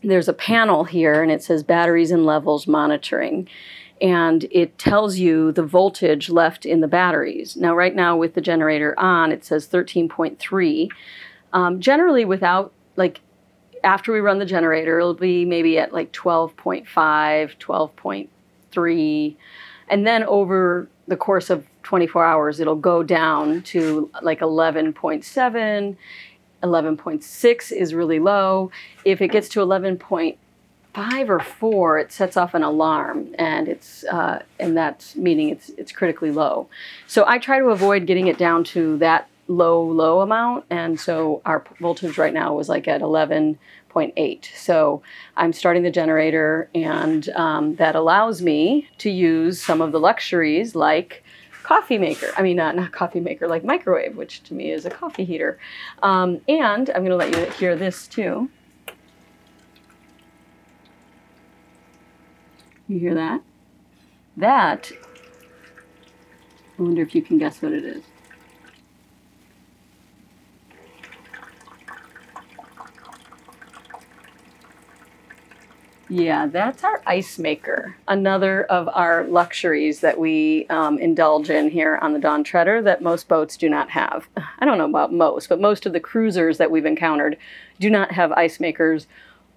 there's 0.03 0.29
a 0.29 0.33
panel 0.33 0.85
here, 0.85 1.23
and 1.23 1.31
it 1.33 1.43
says 1.43 1.63
batteries 1.63 2.11
and 2.11 2.25
levels 2.25 2.67
monitoring. 2.67 3.49
And 4.01 4.47
it 4.53 4.79
tells 4.79 5.19
you 5.19 5.51
the 5.51 5.65
voltage 5.65 6.31
left 6.31 6.65
in 6.65 6.81
the 6.81 6.87
batteries. 6.87 7.57
Now, 7.57 7.75
right 7.75 7.95
now 7.95 8.17
with 8.17 8.35
the 8.35 8.41
generator 8.41 8.99
on, 8.99 9.33
it 9.33 9.45
says 9.45 9.67
13.3. 9.67 10.89
Um, 11.53 11.81
generally, 11.81 12.25
without 12.25 12.73
like 12.95 13.21
after 13.83 14.13
we 14.13 14.21
run 14.21 14.39
the 14.39 14.47
generator, 14.47 14.99
it'll 14.99 15.15
be 15.15 15.45
maybe 15.45 15.79
at 15.79 15.93
like 15.93 16.13
12.5, 16.13 16.87
12.3. 17.59 19.37
And 19.91 20.07
then 20.07 20.25
over 20.25 20.89
the 21.07 21.17
course 21.17 21.51
of 21.51 21.67
24 21.83 22.25
hours, 22.25 22.61
it'll 22.61 22.77
go 22.77 23.03
down 23.03 23.63
to 23.63 24.11
like 24.23 24.41
11.7. 24.41 25.97
11.6 26.63 27.73
is 27.73 27.95
really 27.95 28.19
low. 28.19 28.71
If 29.05 29.21
it 29.23 29.29
gets 29.29 29.49
to 29.51 29.61
11.5 29.61 31.29
or 31.29 31.41
4, 31.41 31.99
it 31.99 32.13
sets 32.13 32.37
off 32.37 32.55
an 32.55 32.63
alarm, 32.63 33.29
and 33.39 33.69
it's 33.69 34.05
uh, 34.05 34.43
and 34.59 34.77
that's 34.77 35.15
meaning 35.15 35.51
it's 35.51 35.71
it's 35.71 35.93
critically 35.93 36.31
low. 36.31 36.69
So 37.07 37.25
I 37.27 37.39
try 37.39 37.59
to 37.59 37.67
avoid 37.67 38.07
getting 38.07 38.27
it 38.27 38.39
down 38.39 38.65
to 38.65 38.99
that 38.99 39.29
low 39.47 39.83
low 39.83 40.21
amount, 40.21 40.65
and 40.69 40.99
so 40.99 41.41
our 41.45 41.65
voltage 41.81 42.19
right 42.19 42.35
now 42.35 42.55
was 42.55 42.69
like 42.69 42.89
at 42.89 43.03
11.8. 43.89 44.49
So 44.57 45.03
I'm 45.37 45.53
starting 45.53 45.83
the 45.83 45.91
generator, 45.91 46.69
and 46.75 47.29
um, 47.31 47.77
that 47.77 47.95
allows 47.95 48.43
me 48.43 48.89
to 48.99 49.11
use 49.11 49.61
some 49.61 49.81
of 49.81 49.93
the 49.93 50.01
luxuries 50.01 50.75
like 50.75 51.25
coffee 51.63 51.99
maker. 51.99 52.29
I 52.37 52.43
mean, 52.43 52.59
uh, 52.59 52.73
not 52.73 52.93
coffee 52.93 53.21
maker, 53.21 53.47
like 53.49 53.65
microwave, 53.65 54.17
which 54.17 54.43
to 54.45 54.55
me 54.55 54.71
is 54.71 54.87
a 54.87 54.91
coffee 54.91 55.25
heater. 55.25 55.59
Um, 56.03 56.41
and 56.49 56.91
I'm 56.91 57.05
going 57.05 57.11
to 57.11 57.17
let 57.17 57.35
you 57.35 57.51
hear 57.53 57.77
this 57.77 58.07
too. 58.07 58.49
You 62.89 62.99
hear 62.99 63.15
that? 63.15 63.43
That, 64.39 64.91
I 66.79 66.83
wonder 66.83 67.03
if 67.03 67.15
you 67.15 67.21
can 67.21 67.37
guess 67.37 67.61
what 67.61 67.73
it 67.73 67.85
is. 67.85 68.03
Yeah, 76.09 76.47
that's 76.47 76.85
our 76.85 77.03
ice 77.07 77.39
maker. 77.39 77.97
Another 78.07 78.65
of 78.65 78.89
our 78.95 79.25
luxuries 79.25 80.01
that 80.01 80.19
we 80.19 80.67
um, 80.71 80.99
indulge 80.99 81.51
in 81.51 81.71
here 81.71 81.99
on 82.01 82.15
the 82.15 82.19
Dawn 82.19 82.45
Treader 82.45 82.81
that 82.83 83.03
most 83.03 83.29
boats 83.29 83.57
do 83.57 83.69
not 83.69 83.91
have. 83.91 84.27
I 84.59 84.65
don't 84.65 84.79
know 84.79 84.89
about 84.89 85.13
most, 85.13 85.49
but 85.49 85.61
most 85.61 85.85
of 85.85 85.93
the 85.93 86.01
cruisers 86.01 86.57
that 86.59 86.71
we've 86.71 86.87
encountered 86.87 87.37
do 87.79 87.91
not 87.91 88.13
have 88.13 88.33
ice 88.33 88.59
makers 88.59 89.07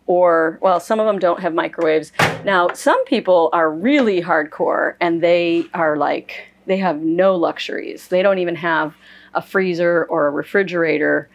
or, 0.08 0.60
well, 0.62 0.82
some 0.82 1.00
of 1.00 1.06
them 1.06 1.20
don't 1.20 1.40
have 1.40 1.54
microwaves. 1.54 2.12
Now, 2.44 2.70
some 2.74 3.04
people 3.06 3.50
are 3.54 3.72
really 3.72 4.22
hardcore 4.22 4.96
and 5.00 5.22
they 5.24 5.66
are 5.74 5.96
like, 5.96 6.48
they 6.66 6.78
have 6.78 7.00
no 7.02 7.36
luxuries. 7.36 8.10
They 8.10 8.22
don't 8.22 8.40
even 8.40 8.56
have 8.56 8.94
a 9.34 9.42
freezer 9.42 10.04
or 10.06 10.28
a 10.28 10.32
refrigerator. 10.32 11.30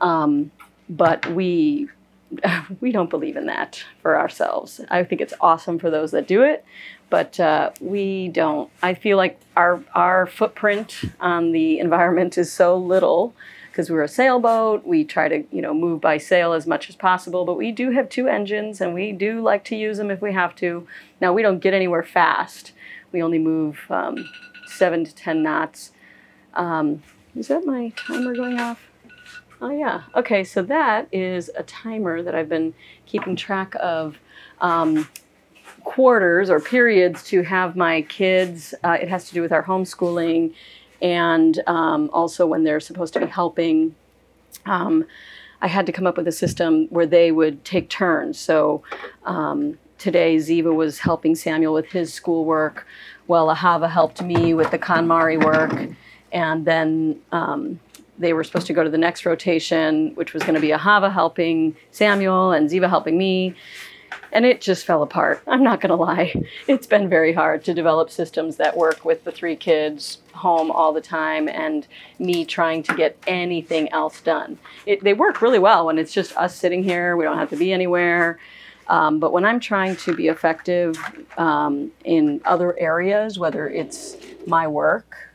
Um, 0.00 0.50
but 0.88 1.26
we 1.32 1.88
we 2.80 2.92
don't 2.92 3.10
believe 3.10 3.36
in 3.36 3.46
that 3.46 3.84
for 4.00 4.18
ourselves. 4.18 4.80
I 4.90 5.04
think 5.04 5.20
it's 5.20 5.34
awesome 5.40 5.78
for 5.78 5.90
those 5.90 6.10
that 6.12 6.26
do 6.26 6.42
it, 6.42 6.64
but 7.10 7.38
uh, 7.38 7.70
we 7.80 8.28
don't. 8.28 8.70
I 8.82 8.94
feel 8.94 9.16
like 9.16 9.38
our 9.56 9.82
our 9.94 10.26
footprint 10.26 11.02
on 11.20 11.52
the 11.52 11.78
environment 11.78 12.38
is 12.38 12.52
so 12.52 12.76
little 12.76 13.34
because 13.70 13.90
we're 13.90 14.02
a 14.02 14.08
sailboat. 14.08 14.86
We 14.86 15.04
try 15.04 15.28
to 15.28 15.44
you 15.50 15.62
know 15.62 15.74
move 15.74 16.00
by 16.00 16.18
sail 16.18 16.52
as 16.52 16.66
much 16.66 16.88
as 16.88 16.96
possible, 16.96 17.44
but 17.44 17.56
we 17.56 17.72
do 17.72 17.90
have 17.90 18.08
two 18.08 18.28
engines 18.28 18.80
and 18.80 18.94
we 18.94 19.12
do 19.12 19.40
like 19.40 19.64
to 19.64 19.76
use 19.76 19.98
them 19.98 20.10
if 20.10 20.20
we 20.20 20.32
have 20.32 20.54
to. 20.56 20.86
Now 21.20 21.32
we 21.32 21.42
don't 21.42 21.60
get 21.60 21.74
anywhere 21.74 22.02
fast. 22.02 22.72
We 23.12 23.22
only 23.22 23.38
move 23.38 23.80
um, 23.90 24.30
seven 24.66 25.04
to 25.04 25.14
ten 25.14 25.42
knots. 25.42 25.92
Um, 26.54 27.02
is 27.34 27.48
that 27.48 27.64
my 27.64 27.90
timer 27.96 28.34
going 28.34 28.58
off? 28.58 28.91
Oh, 29.62 29.70
yeah. 29.70 30.02
Okay, 30.16 30.42
so 30.42 30.60
that 30.62 31.06
is 31.12 31.48
a 31.56 31.62
timer 31.62 32.20
that 32.20 32.34
I've 32.34 32.48
been 32.48 32.74
keeping 33.06 33.36
track 33.36 33.76
of 33.78 34.18
um, 34.60 35.08
quarters 35.84 36.50
or 36.50 36.58
periods 36.58 37.22
to 37.28 37.42
have 37.42 37.76
my 37.76 38.02
kids. 38.02 38.74
Uh, 38.82 38.98
it 39.00 39.08
has 39.08 39.28
to 39.28 39.34
do 39.34 39.40
with 39.40 39.52
our 39.52 39.62
homeschooling 39.62 40.52
and 41.00 41.62
um, 41.68 42.10
also 42.12 42.44
when 42.44 42.64
they're 42.64 42.80
supposed 42.80 43.14
to 43.14 43.20
be 43.20 43.26
helping. 43.26 43.94
Um, 44.66 45.04
I 45.60 45.68
had 45.68 45.86
to 45.86 45.92
come 45.92 46.08
up 46.08 46.16
with 46.16 46.26
a 46.26 46.32
system 46.32 46.88
where 46.90 47.06
they 47.06 47.30
would 47.30 47.64
take 47.64 47.88
turns. 47.88 48.40
So 48.40 48.82
um, 49.24 49.78
today, 49.96 50.38
Ziva 50.38 50.74
was 50.74 50.98
helping 50.98 51.36
Samuel 51.36 51.72
with 51.72 51.86
his 51.86 52.12
schoolwork, 52.12 52.84
while 53.28 53.46
Ahava 53.46 53.88
helped 53.88 54.24
me 54.24 54.54
with 54.54 54.72
the 54.72 54.78
KonMari 54.78 55.40
work. 55.40 55.94
And 56.32 56.64
then 56.64 57.20
um, 57.30 57.78
they 58.22 58.32
were 58.32 58.44
supposed 58.44 58.66
to 58.68 58.72
go 58.72 58.82
to 58.82 58.90
the 58.90 58.98
next 58.98 59.26
rotation, 59.26 60.14
which 60.14 60.32
was 60.32 60.42
going 60.42 60.54
to 60.54 60.60
be 60.60 60.68
Ahava 60.68 61.12
helping 61.12 61.76
Samuel 61.90 62.52
and 62.52 62.70
Ziva 62.70 62.88
helping 62.88 63.18
me. 63.18 63.54
And 64.32 64.46
it 64.46 64.60
just 64.60 64.86
fell 64.86 65.02
apart. 65.02 65.42
I'm 65.46 65.62
not 65.62 65.80
going 65.80 65.90
to 65.90 65.96
lie. 65.96 66.34
It's 66.66 66.86
been 66.86 67.08
very 67.08 67.32
hard 67.32 67.64
to 67.64 67.74
develop 67.74 68.10
systems 68.10 68.56
that 68.56 68.76
work 68.76 69.04
with 69.04 69.24
the 69.24 69.32
three 69.32 69.56
kids 69.56 70.18
home 70.32 70.70
all 70.70 70.92
the 70.92 71.00
time 71.00 71.48
and 71.48 71.86
me 72.18 72.44
trying 72.44 72.82
to 72.84 72.94
get 72.94 73.18
anything 73.26 73.90
else 73.92 74.20
done. 74.20 74.58
It, 74.86 75.02
they 75.02 75.12
work 75.12 75.42
really 75.42 75.58
well 75.58 75.86
when 75.86 75.98
it's 75.98 76.12
just 76.12 76.36
us 76.36 76.54
sitting 76.56 76.82
here. 76.82 77.16
We 77.16 77.24
don't 77.24 77.38
have 77.38 77.50
to 77.50 77.56
be 77.56 77.72
anywhere. 77.72 78.38
Um, 78.88 79.18
but 79.18 79.32
when 79.32 79.44
I'm 79.44 79.60
trying 79.60 79.96
to 79.96 80.14
be 80.14 80.28
effective 80.28 80.96
um, 81.36 81.92
in 82.04 82.40
other 82.44 82.78
areas, 82.78 83.38
whether 83.38 83.68
it's 83.68 84.16
my 84.46 84.66
work 84.66 85.31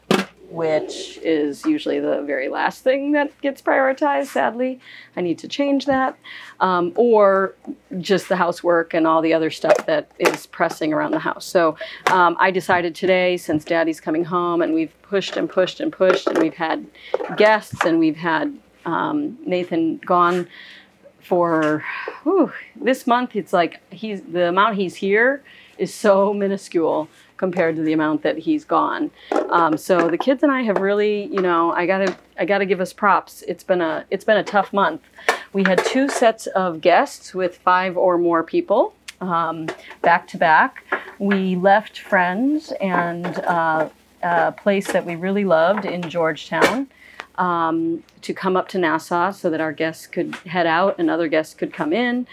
which 0.50 1.20
is 1.24 1.66
usually 1.66 2.00
the 2.00 2.22
very 2.24 2.48
last 2.48 2.84
thing 2.84 3.12
that 3.12 3.40
gets 3.42 3.62
prioritized, 3.62 4.28
sadly. 4.28 4.80
I 5.16 5.22
need 5.22 5.40
to 5.40 5.48
change 5.48 5.86
that. 5.86 6.18
Um, 6.60 6.94
or 6.96 7.56
just 8.00 8.30
the 8.30 8.36
housework 8.36 8.94
and 8.94 9.06
all 9.06 9.22
the 9.22 9.34
other 9.34 9.52
stuff 9.52 9.86
that 9.86 10.12
is 10.20 10.46
pressing 10.46 10.94
around 10.94 11.12
the 11.12 11.20
house. 11.20 11.46
So 11.46 11.78
um, 12.08 12.38
I 12.40 12.52
decided 12.52 12.96
today, 12.96 13.38
since 13.38 13.66
daddy's 13.66 14.00
coming 14.00 14.24
home 14.24 14.62
and 14.62 14.74
we've 14.74 14.94
pushed 15.02 15.36
and 15.38 15.50
pushed 15.50 15.80
and 15.80 15.92
pushed, 15.92 16.28
and 16.28 16.38
we've 16.38 16.54
had 16.54 16.86
guests 17.36 17.84
and 17.86 18.00
we've 18.00 18.18
had 18.18 18.58
um, 18.86 19.38
Nathan 19.46 19.98
gone 19.98 20.48
for 21.20 21.84
whew, 22.24 22.54
this 22.80 23.06
month, 23.06 23.36
it's 23.36 23.52
like 23.52 23.82
he's 23.92 24.22
the 24.22 24.48
amount 24.48 24.76
he's 24.76 24.96
here 24.96 25.44
is 25.78 25.94
so 25.94 26.34
minuscule 26.34 27.10
compared 27.38 27.76
to 27.76 27.82
the 27.82 27.94
amount 27.94 28.24
that 28.24 28.38
he's 28.38 28.66
gone. 28.66 29.12
Um, 29.50 29.78
so 29.78 30.10
the 30.10 30.18
kids 30.18 30.44
and 30.44 30.52
I 30.52 30.62
have 30.64 30.78
really, 30.78 31.26
you 31.26 31.42
know, 31.42 31.72
I 31.72 31.86
gotta 31.86 32.16
I 32.40 32.46
gotta 32.46 32.66
give 32.66 32.82
us 32.82 32.94
props. 32.94 33.44
It's 33.48 33.64
been 33.64 33.82
a 33.82 34.06
it's 34.12 34.26
been 34.26 34.38
a 34.38 34.44
tough 34.44 34.74
month. 34.74 35.02
We 35.54 35.64
had 35.64 35.84
two 35.86 36.10
sets 36.10 36.48
of 36.48 36.82
guests 36.82 37.34
with 37.34 37.58
five 37.58 37.98
or 37.98 38.18
more 38.18 38.44
people 38.44 38.94
um, 39.22 39.68
back 40.02 40.28
to 40.30 40.38
back. 40.38 40.84
We 41.20 41.56
left 41.56 42.00
friends 42.00 42.74
and 42.82 43.26
uh, 43.26 43.90
a 44.22 44.52
place 44.52 44.92
that 44.92 45.06
we 45.06 45.16
really 45.16 45.46
loved 45.46 45.86
in 45.86 46.10
Georgetown. 46.10 46.88
Um, 47.36 48.04
to 48.24 48.34
come 48.34 48.58
up 48.58 48.68
to 48.70 48.80
Nassau 48.80 49.30
so 49.30 49.52
that 49.52 49.62
our 49.62 49.72
guests 49.72 50.08
could 50.08 50.34
head 50.38 50.66
out 50.66 50.96
and 50.98 51.08
other 51.08 51.28
guests 51.28 51.54
could 51.54 51.72
come 51.72 51.94
in. 51.94 52.26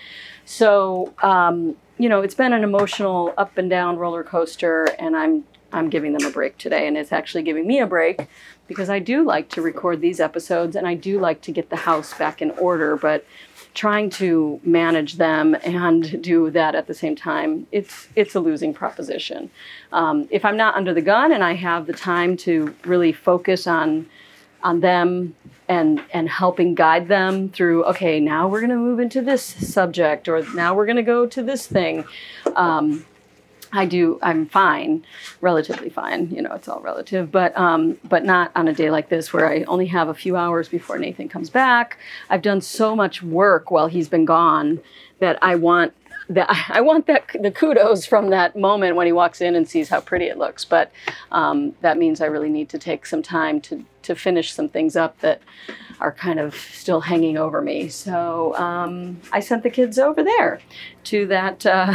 So 0.47 1.13
um, 1.23 1.77
you 1.99 2.09
know, 2.09 2.23
it's 2.23 2.35
been 2.35 2.53
an 2.53 2.65
emotional 2.65 3.35
up 3.37 3.57
and 3.57 3.71
down 3.71 3.97
roller 3.97 4.25
coaster, 4.25 4.85
and 4.99 5.17
I'm 5.17 5.45
I'm 5.73 5.91
giving 5.91 6.13
them 6.13 6.27
a 6.27 6.31
break 6.31 6.57
today, 6.59 6.87
and 6.87 6.97
it's 6.97 7.13
actually 7.13 7.43
giving 7.43 7.67
me 7.67 7.81
a 7.81 7.87
break 7.87 8.29
because 8.69 8.89
I 8.89 9.01
do 9.01 9.25
like 9.25 9.49
to 9.51 9.63
record 9.63 10.01
these 10.01 10.21
episodes, 10.21 10.77
and 10.77 10.87
I 10.87 10.95
do 10.95 11.19
like 11.19 11.41
to 11.43 11.53
get 11.53 11.71
the 11.71 11.77
house 11.77 12.15
back 12.15 12.41
in 12.41 12.51
order, 12.53 12.97
but 12.97 13.25
trying 13.75 14.09
to 14.09 14.61
manage 14.63 15.15
them 15.15 15.57
and 15.65 16.23
do 16.23 16.49
that 16.51 16.75
at 16.75 16.87
the 16.87 16.95
same 16.95 17.17
time 17.17 17.67
it's 17.73 18.09
it's 18.15 18.35
a 18.35 18.41
losing 18.41 18.73
proposition. 18.73 19.51
Um, 19.93 20.29
if 20.31 20.45
i'm 20.45 20.57
not 20.57 20.77
under 20.77 20.95
the 20.95 21.03
gun 21.03 21.33
and 21.33 21.43
i 21.43 21.55
have 21.55 21.87
the 21.87 21.93
time 21.93 22.37
to 22.39 22.75
really 22.85 23.13
focus 23.13 23.67
on 23.67 24.07
on 24.63 24.81
them 24.81 25.35
and 25.69 26.03
and 26.13 26.29
helping 26.29 26.75
guide 26.75 27.09
them 27.09 27.49
through 27.49 27.85
okay 27.85 28.21
now 28.21 28.47
we're 28.49 28.61
going 28.61 28.71
to 28.71 28.77
move 28.77 29.01
into 29.01 29.23
this 29.23 29.43
subject 29.43 30.29
or 30.29 30.43
now 30.55 30.75
we're 30.75 30.87
going 30.87 30.97
to 30.97 31.03
go 31.03 31.27
to 31.27 31.43
this 31.43 31.67
thing. 31.67 32.05
Um, 32.55 33.05
i 33.73 33.85
do 33.85 34.19
i'm 34.23 34.47
fine 34.47 35.05
relatively 35.41 35.91
fine 35.91 36.31
you 36.31 36.41
know 36.41 36.53
it's 36.53 36.69
all 36.69 36.81
relative 36.81 37.33
but 37.33 37.57
um, 37.59 37.99
but 38.05 38.25
not 38.25 38.53
on 38.55 38.69
a 38.69 38.73
day 38.73 38.91
like 38.91 39.09
this 39.09 39.33
where 39.33 39.51
i 39.51 39.63
only 39.65 39.87
have 39.87 40.09
a 40.09 40.15
few 40.15 40.37
hours 40.37 40.69
before 40.69 40.99
nathan 40.99 41.29
comes 41.29 41.51
back. 41.51 41.99
I've 42.31 42.43
done 42.43 42.61
so 42.61 42.95
much 42.95 43.23
work 43.23 43.71
while 43.71 43.89
he's 43.89 44.09
been 44.09 44.25
gone 44.25 44.81
that 45.19 45.39
i 45.43 45.57
want 45.57 45.93
I 46.37 46.81
want 46.81 47.07
that 47.07 47.25
the 47.39 47.51
kudos 47.51 48.07
from 48.07 48.31
that 48.31 48.57
moment 48.57 48.97
when 48.97 49.07
he 49.07 49.13
walks 49.13 49.41
in 49.41 49.55
and 49.55 49.69
sees 49.69 49.89
how 49.89 50.01
pretty 50.01 50.27
it 50.27 50.39
looks. 50.39 50.65
But 50.65 50.91
um, 51.33 51.75
that 51.81 51.99
means 51.99 52.21
I 52.21 52.27
really 52.27 52.49
need 52.49 52.69
to 52.71 52.79
take 52.79 53.07
some 53.07 53.23
time 53.23 53.61
to 53.63 53.85
to 54.03 54.15
finish 54.15 54.53
some 54.53 54.69
things 54.69 54.97
up 54.97 55.19
that 55.21 55.41
are 56.01 56.13
kind 56.13 56.39
of 56.39 56.55
still 56.55 57.01
hanging 57.01 57.39
over 57.39 57.63
me. 57.63 57.89
So 57.89 58.55
um, 58.57 59.21
I 59.33 59.41
sent 59.41 59.63
the 59.63 59.71
kids 59.71 59.99
over 59.99 60.23
there 60.23 60.61
to 61.05 61.27
that 61.27 61.65
uh, 61.65 61.95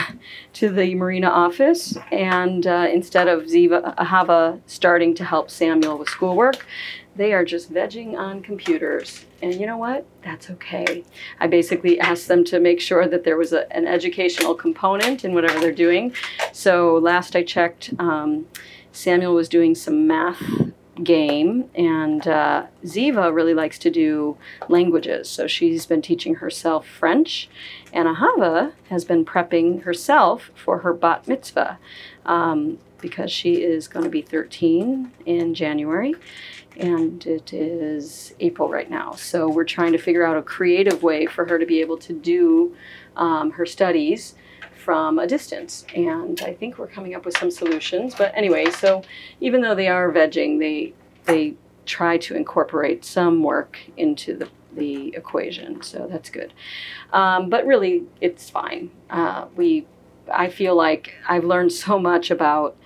to 0.54 0.70
the 0.70 0.96
marina 0.96 1.30
office, 1.30 1.98
and 2.12 2.66
uh, 2.66 2.88
instead 2.92 3.28
of 3.28 3.44
Ziva 3.44 3.98
Hava 3.98 4.60
starting 4.66 5.14
to 5.16 5.24
help 5.24 5.50
Samuel 5.50 5.98
with 5.98 6.10
schoolwork, 6.10 6.66
they 7.20 7.34
are 7.34 7.44
just 7.44 7.72
vegging 7.72 8.18
on 8.18 8.42
computers. 8.42 9.26
And 9.42 9.54
you 9.54 9.66
know 9.66 9.76
what? 9.76 10.06
That's 10.24 10.50
okay. 10.52 11.04
I 11.42 11.48
basically 11.48 12.00
asked 12.00 12.30
them 12.30 12.46
to 12.46 12.62
make 12.62 12.80
sure 12.80 13.10
that 13.10 13.26
there 13.26 13.36
was 13.36 13.52
a, 13.52 13.72
an 13.76 13.86
educational 13.86 14.56
component 14.56 15.26
in 15.26 15.34
whatever 15.34 15.60
they're 15.60 15.74
doing. 15.74 16.16
So 16.54 16.96
last 16.96 17.36
I 17.36 17.44
checked, 17.44 17.94
um, 18.00 18.48
Samuel 18.94 19.36
was 19.36 19.50
doing 19.50 19.76
some 19.76 20.08
math 20.08 20.42
game, 21.04 21.70
and 21.76 22.26
uh, 22.26 22.68
Ziva 22.86 23.34
really 23.34 23.54
likes 23.54 23.78
to 23.80 23.90
do 23.90 24.38
languages. 24.70 25.30
So 25.30 25.46
she's 25.46 25.86
been 25.86 26.02
teaching 26.02 26.36
herself 26.36 26.88
French, 26.88 27.50
and 27.92 28.08
Ahava 28.08 28.72
has 28.90 29.04
been 29.04 29.26
prepping 29.26 29.84
herself 29.84 30.52
for 30.56 30.80
her 30.80 30.94
bat 30.94 31.28
mitzvah 31.28 31.80
um, 32.26 32.78
because 33.02 33.30
she 33.30 33.62
is 33.62 33.90
going 33.90 34.06
to 34.06 34.10
be 34.10 34.22
13 34.22 35.12
in 35.26 35.54
January. 35.54 36.16
And 36.80 37.26
it 37.28 37.52
is 37.52 38.34
April 38.40 38.70
right 38.70 38.90
now. 38.90 39.12
So 39.12 39.50
we're 39.50 39.66
trying 39.66 39.92
to 39.92 39.98
figure 39.98 40.26
out 40.26 40.38
a 40.38 40.42
creative 40.42 41.04
way 41.04 41.26
for 41.26 41.46
her 41.46 41.60
to 41.60 41.66
be 41.66 41.82
able 41.82 41.98
to 41.98 42.14
do 42.14 42.76
um, 43.18 43.52
her 43.52 43.66
studies 43.66 44.36
from 44.74 45.20
a 45.20 45.28
distance. 45.28 45.86
And 45.94 46.42
I 46.42 46.54
think 46.54 46.78
we're 46.78 46.88
coming 46.88 47.16
up 47.16 47.26
with 47.26 47.38
some 47.38 47.52
solutions. 47.52 48.16
But 48.16 48.32
anyway, 48.34 48.72
so 48.72 49.04
even 49.42 49.62
though 49.62 49.76
they 49.76 49.90
are 49.90 50.10
vegging, 50.12 50.60
they 50.60 50.94
they 51.26 51.56
try 51.86 52.18
to 52.18 52.36
incorporate 52.36 53.04
some 53.04 53.44
work 53.44 53.78
into 53.98 54.36
the 54.36 54.50
the 54.74 55.14
equation. 55.16 55.82
So 55.82 56.08
that's 56.10 56.30
good. 56.30 56.54
Um, 57.12 57.50
but 57.50 57.66
really, 57.66 58.04
it's 58.22 58.50
fine. 58.50 58.92
Uh, 59.10 59.48
we 59.56 59.86
I 60.32 60.50
feel 60.50 60.76
like 60.76 61.16
I've 61.28 61.44
learned 61.44 61.74
so 61.74 62.00
much 62.00 62.32
about. 62.32 62.78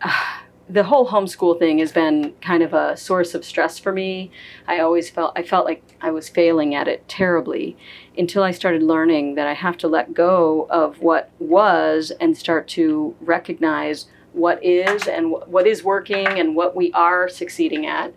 Uh, 0.00 0.38
the 0.70 0.84
whole 0.84 1.08
homeschool 1.08 1.58
thing 1.58 1.78
has 1.78 1.92
been 1.92 2.34
kind 2.42 2.62
of 2.62 2.74
a 2.74 2.96
source 2.96 3.34
of 3.34 3.44
stress 3.44 3.78
for 3.78 3.92
me. 3.92 4.30
I 4.66 4.80
always 4.80 5.08
felt 5.08 5.32
I 5.36 5.42
felt 5.42 5.64
like 5.64 5.82
I 6.00 6.10
was 6.10 6.28
failing 6.28 6.74
at 6.74 6.88
it 6.88 7.08
terribly 7.08 7.76
until 8.16 8.42
I 8.42 8.50
started 8.50 8.82
learning 8.82 9.34
that 9.36 9.46
I 9.46 9.54
have 9.54 9.78
to 9.78 9.88
let 9.88 10.12
go 10.12 10.66
of 10.70 11.00
what 11.00 11.30
was 11.38 12.12
and 12.20 12.36
start 12.36 12.68
to 12.68 13.14
recognize 13.20 14.06
what 14.32 14.62
is 14.62 15.08
and 15.08 15.30
what 15.30 15.66
is 15.66 15.82
working 15.82 16.26
and 16.26 16.54
what 16.54 16.76
we 16.76 16.92
are 16.92 17.28
succeeding 17.28 17.86
at. 17.86 18.12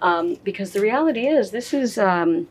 Um, 0.00 0.36
because 0.42 0.72
the 0.72 0.80
reality 0.80 1.26
is, 1.26 1.50
this 1.50 1.74
is, 1.74 1.98
um, 1.98 2.48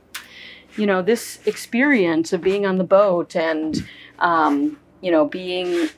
you 0.78 0.86
know, 0.86 1.02
this 1.02 1.40
experience 1.46 2.34
of 2.34 2.42
being 2.42 2.66
on 2.66 2.78
the 2.78 2.84
boat 2.84 3.36
and, 3.36 3.84
um, 4.20 4.80
you 5.02 5.12
know, 5.12 5.26
being 5.26 5.90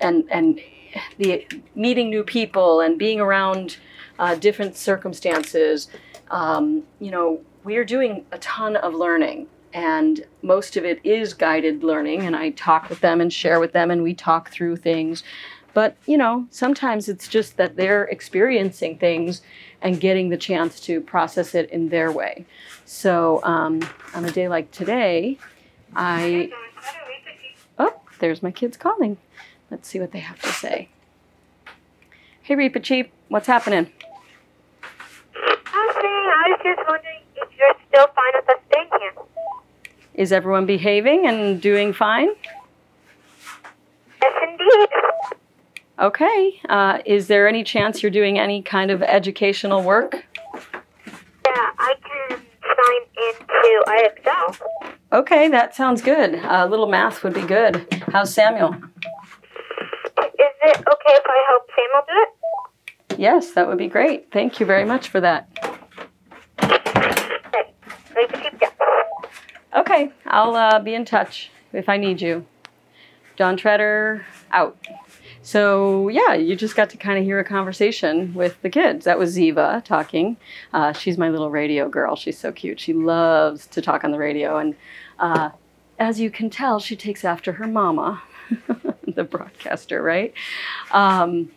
and 0.00 0.24
and 0.30 0.60
the 1.18 1.46
meeting 1.74 2.10
new 2.10 2.24
people 2.24 2.80
and 2.80 2.98
being 2.98 3.20
around 3.20 3.76
uh, 4.18 4.34
different 4.34 4.76
circumstances, 4.76 5.88
um, 6.30 6.82
you 7.00 7.10
know, 7.10 7.40
we 7.64 7.76
are 7.76 7.84
doing 7.84 8.24
a 8.32 8.38
ton 8.38 8.76
of 8.76 8.94
learning. 8.94 9.48
And 9.72 10.24
most 10.40 10.78
of 10.78 10.86
it 10.86 11.00
is 11.04 11.34
guided 11.34 11.84
learning, 11.84 12.22
and 12.22 12.34
I 12.34 12.50
talk 12.50 12.88
with 12.88 13.00
them 13.00 13.20
and 13.20 13.30
share 13.30 13.60
with 13.60 13.72
them, 13.72 13.90
and 13.90 14.02
we 14.02 14.14
talk 14.14 14.50
through 14.50 14.76
things. 14.76 15.22
But, 15.74 15.98
you 16.06 16.16
know, 16.16 16.46
sometimes 16.48 17.10
it's 17.10 17.28
just 17.28 17.58
that 17.58 17.76
they're 17.76 18.04
experiencing 18.04 18.96
things 18.96 19.42
and 19.82 20.00
getting 20.00 20.30
the 20.30 20.38
chance 20.38 20.80
to 20.80 21.02
process 21.02 21.54
it 21.54 21.68
in 21.68 21.90
their 21.90 22.10
way. 22.10 22.46
So, 22.86 23.40
um, 23.44 23.86
on 24.14 24.24
a 24.24 24.30
day 24.30 24.48
like 24.48 24.70
today, 24.70 25.36
I. 25.94 26.50
Oh, 27.78 28.00
there's 28.20 28.42
my 28.42 28.50
kids 28.50 28.78
calling. 28.78 29.18
Let's 29.70 29.88
see 29.88 29.98
what 30.00 30.12
they 30.12 30.20
have 30.20 30.40
to 30.42 30.48
say. 30.48 30.88
Hey, 32.42 32.54
Reaper 32.54 32.78
Chief, 32.78 33.06
what's 33.28 33.46
happening? 33.48 33.90
Nothing. 35.34 35.62
I 35.74 36.44
was 36.48 36.60
just 36.62 36.88
wondering 36.88 37.20
if 37.34 37.48
you're 37.58 37.74
still 37.88 38.06
fine 38.14 38.32
with 38.34 38.48
us 38.48 38.56
staying 38.70 38.88
here. 39.00 39.12
Is 40.14 40.32
everyone 40.32 40.66
behaving 40.66 41.26
and 41.26 41.60
doing 41.60 41.92
fine? 41.92 42.28
Yes, 44.22 44.32
indeed. 44.42 44.88
Okay. 45.98 46.60
Uh, 46.68 46.98
is 47.04 47.26
there 47.26 47.48
any 47.48 47.64
chance 47.64 48.02
you're 48.02 48.10
doing 48.10 48.38
any 48.38 48.62
kind 48.62 48.90
of 48.90 49.02
educational 49.02 49.82
work? 49.82 50.24
Yeah, 50.54 51.70
I 51.78 51.94
can 52.02 52.38
sign 52.62 53.02
into 53.26 53.84
IXL. 53.88 54.60
Okay, 55.12 55.48
that 55.48 55.74
sounds 55.74 56.02
good. 56.02 56.34
A 56.34 56.66
little 56.68 56.86
math 56.88 57.24
would 57.24 57.34
be 57.34 57.42
good. 57.42 57.86
How's 58.12 58.32
Samuel? 58.32 58.76
Is 60.64 60.70
it 60.72 60.78
okay 60.78 61.12
if 61.12 61.24
I 61.26 61.44
help 61.48 61.70
Samuel 61.70 62.04
do 62.06 62.14
it? 62.22 63.20
Yes, 63.20 63.52
that 63.52 63.68
would 63.68 63.78
be 63.78 63.88
great. 63.88 64.30
Thank 64.32 64.60
you 64.60 64.66
very 64.66 64.84
much 64.84 65.08
for 65.08 65.20
that. 65.20 65.48
Okay. 66.62 67.72
Ready 68.14 68.32
to 68.32 68.50
keep 68.50 68.58
going. 68.60 69.04
Okay, 69.76 70.12
I'll 70.26 70.54
uh, 70.54 70.78
be 70.80 70.94
in 70.94 71.04
touch 71.04 71.50
if 71.72 71.88
I 71.88 71.96
need 71.96 72.20
you. 72.20 72.46
Dawn 73.36 73.56
Treader 73.56 74.24
out. 74.50 74.76
So 75.42 76.08
yeah, 76.08 76.34
you 76.34 76.56
just 76.56 76.74
got 76.74 76.90
to 76.90 76.96
kind 76.96 77.18
of 77.18 77.24
hear 77.24 77.38
a 77.38 77.44
conversation 77.44 78.34
with 78.34 78.60
the 78.62 78.70
kids. 78.70 79.04
That 79.04 79.18
was 79.18 79.36
Ziva 79.36 79.84
talking. 79.84 80.36
Uh, 80.72 80.92
she's 80.92 81.18
my 81.18 81.28
little 81.28 81.50
radio 81.50 81.88
girl. 81.88 82.16
She's 82.16 82.38
so 82.38 82.50
cute. 82.50 82.80
She 82.80 82.92
loves 82.92 83.66
to 83.68 83.82
talk 83.82 84.02
on 84.04 84.10
the 84.10 84.18
radio, 84.18 84.56
and 84.56 84.74
uh, 85.18 85.50
as 85.98 86.18
you 86.18 86.30
can 86.30 86.50
tell, 86.50 86.80
she 86.80 86.96
takes 86.96 87.24
after 87.24 87.52
her 87.52 87.66
mama, 87.66 88.22
the 89.16 89.24
broadcaster, 89.24 90.00
right? 90.00 90.32
Um, 90.92 91.50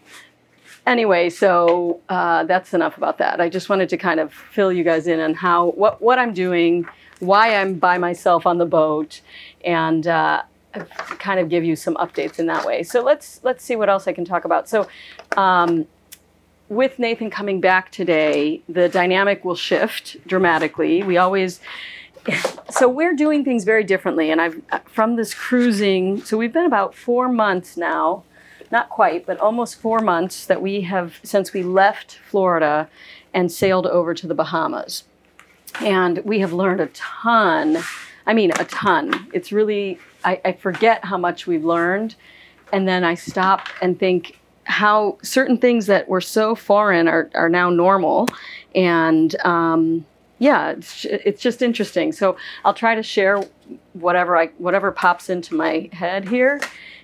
anyway, 0.88 1.30
so 1.30 2.02
uh, 2.10 2.44
that's 2.46 2.74
enough 2.74 2.98
about 2.98 3.20
that. 3.20 3.40
I 3.40 3.50
just 3.50 3.70
wanted 3.70 3.90
to 3.90 3.98
kind 3.98 4.20
of 4.20 4.34
fill 4.34 4.74
you 4.74 4.84
guys 4.84 5.08
in 5.08 5.20
on 5.20 5.36
how 5.36 5.68
what 5.72 6.02
what 6.02 6.18
I'm 6.18 6.34
doing, 6.34 6.88
why 7.20 7.56
I'm 7.56 7.76
by 7.76 7.98
myself 7.98 8.46
on 8.46 8.58
the 8.58 8.66
boat, 8.66 9.22
and 9.64 10.08
uh, 10.08 10.42
kind 10.74 11.40
of 11.40 11.50
give 11.50 11.64
you 11.64 11.76
some 11.76 11.96
updates 11.96 12.40
in 12.40 12.48
that 12.48 12.66
way. 12.66 12.84
So 12.84 13.02
let's 13.02 13.40
let's 13.44 13.64
see 13.64 13.76
what 13.76 13.90
else 13.90 14.08
I 14.08 14.14
can 14.14 14.26
talk 14.26 14.46
about. 14.46 14.68
So. 14.68 14.88
Um, 15.38 15.88
with 16.70 17.00
Nathan 17.00 17.32
coming 17.32 17.62
back 17.62 17.92
today, 17.92 18.62
the 18.70 18.88
dynamic 18.88 19.44
will 19.44 19.56
shift 19.56 20.18
dramatically. 20.28 21.02
We 21.02 21.18
always 21.18 21.60
so 22.70 22.88
we're 22.88 23.16
doing 23.16 23.44
things 23.44 23.64
very 23.64 23.84
differently 23.84 24.32
and 24.32 24.42
I've 24.42 24.62
from 24.86 25.16
this 25.16 25.34
cruising, 25.34 26.22
so 26.22 26.38
we've 26.38 26.54
been 26.54 26.66
about 26.66 26.94
4 26.96 27.30
months 27.30 27.78
now, 27.78 28.24
not 28.72 28.90
quite, 28.90 29.26
but 29.26 29.40
almost 29.40 29.80
4 29.80 30.00
months 30.00 30.46
that 30.46 30.62
we 30.62 30.82
have 30.82 31.20
since 31.24 31.54
we 31.54 31.64
left 31.64 32.20
Florida 32.30 32.90
and 33.34 33.52
sailed 33.52 33.88
over 33.88 34.14
to 34.14 34.28
the 34.28 34.36
Bahamas. 34.36 35.04
And 35.82 36.20
we 36.26 36.40
have 36.40 36.52
learned 36.52 36.82
a 36.82 36.88
ton. 36.88 37.78
I 38.26 38.34
mean, 38.34 38.52
a 38.60 38.66
ton. 38.66 39.30
It's 39.34 39.52
really 39.52 40.00
I, 40.24 40.42
I 40.44 40.52
forget 40.54 41.06
how 41.06 41.18
much 41.18 41.48
we've 41.48 41.66
learned 41.66 42.16
and 42.72 42.88
then 42.88 43.04
I 43.04 43.16
stop 43.16 43.68
and 43.82 44.00
think 44.00 44.40
how 44.64 45.18
certain 45.24 45.58
things 45.58 45.88
that 45.88 46.08
were 46.08 46.22
so 46.22 46.54
foreign 46.54 47.08
are, 47.08 47.30
are 47.34 47.50
now 47.50 47.70
normal. 47.70 48.28
And 48.76 49.36
um, 49.44 50.06
yeah, 50.40 50.72
it's, 50.72 51.06
it's 51.06 51.42
just 51.42 51.62
interesting. 51.62 52.12
So 52.12 52.38
I'll 52.64 52.74
try 52.74 52.96
to 52.96 53.04
share 53.04 53.44
whatever 53.94 54.38
I 54.38 54.48
whatever 54.58 54.92
pops 54.92 55.30
into 55.30 55.54
my 55.54 55.90
head 55.92 56.28
here. 56.28 56.60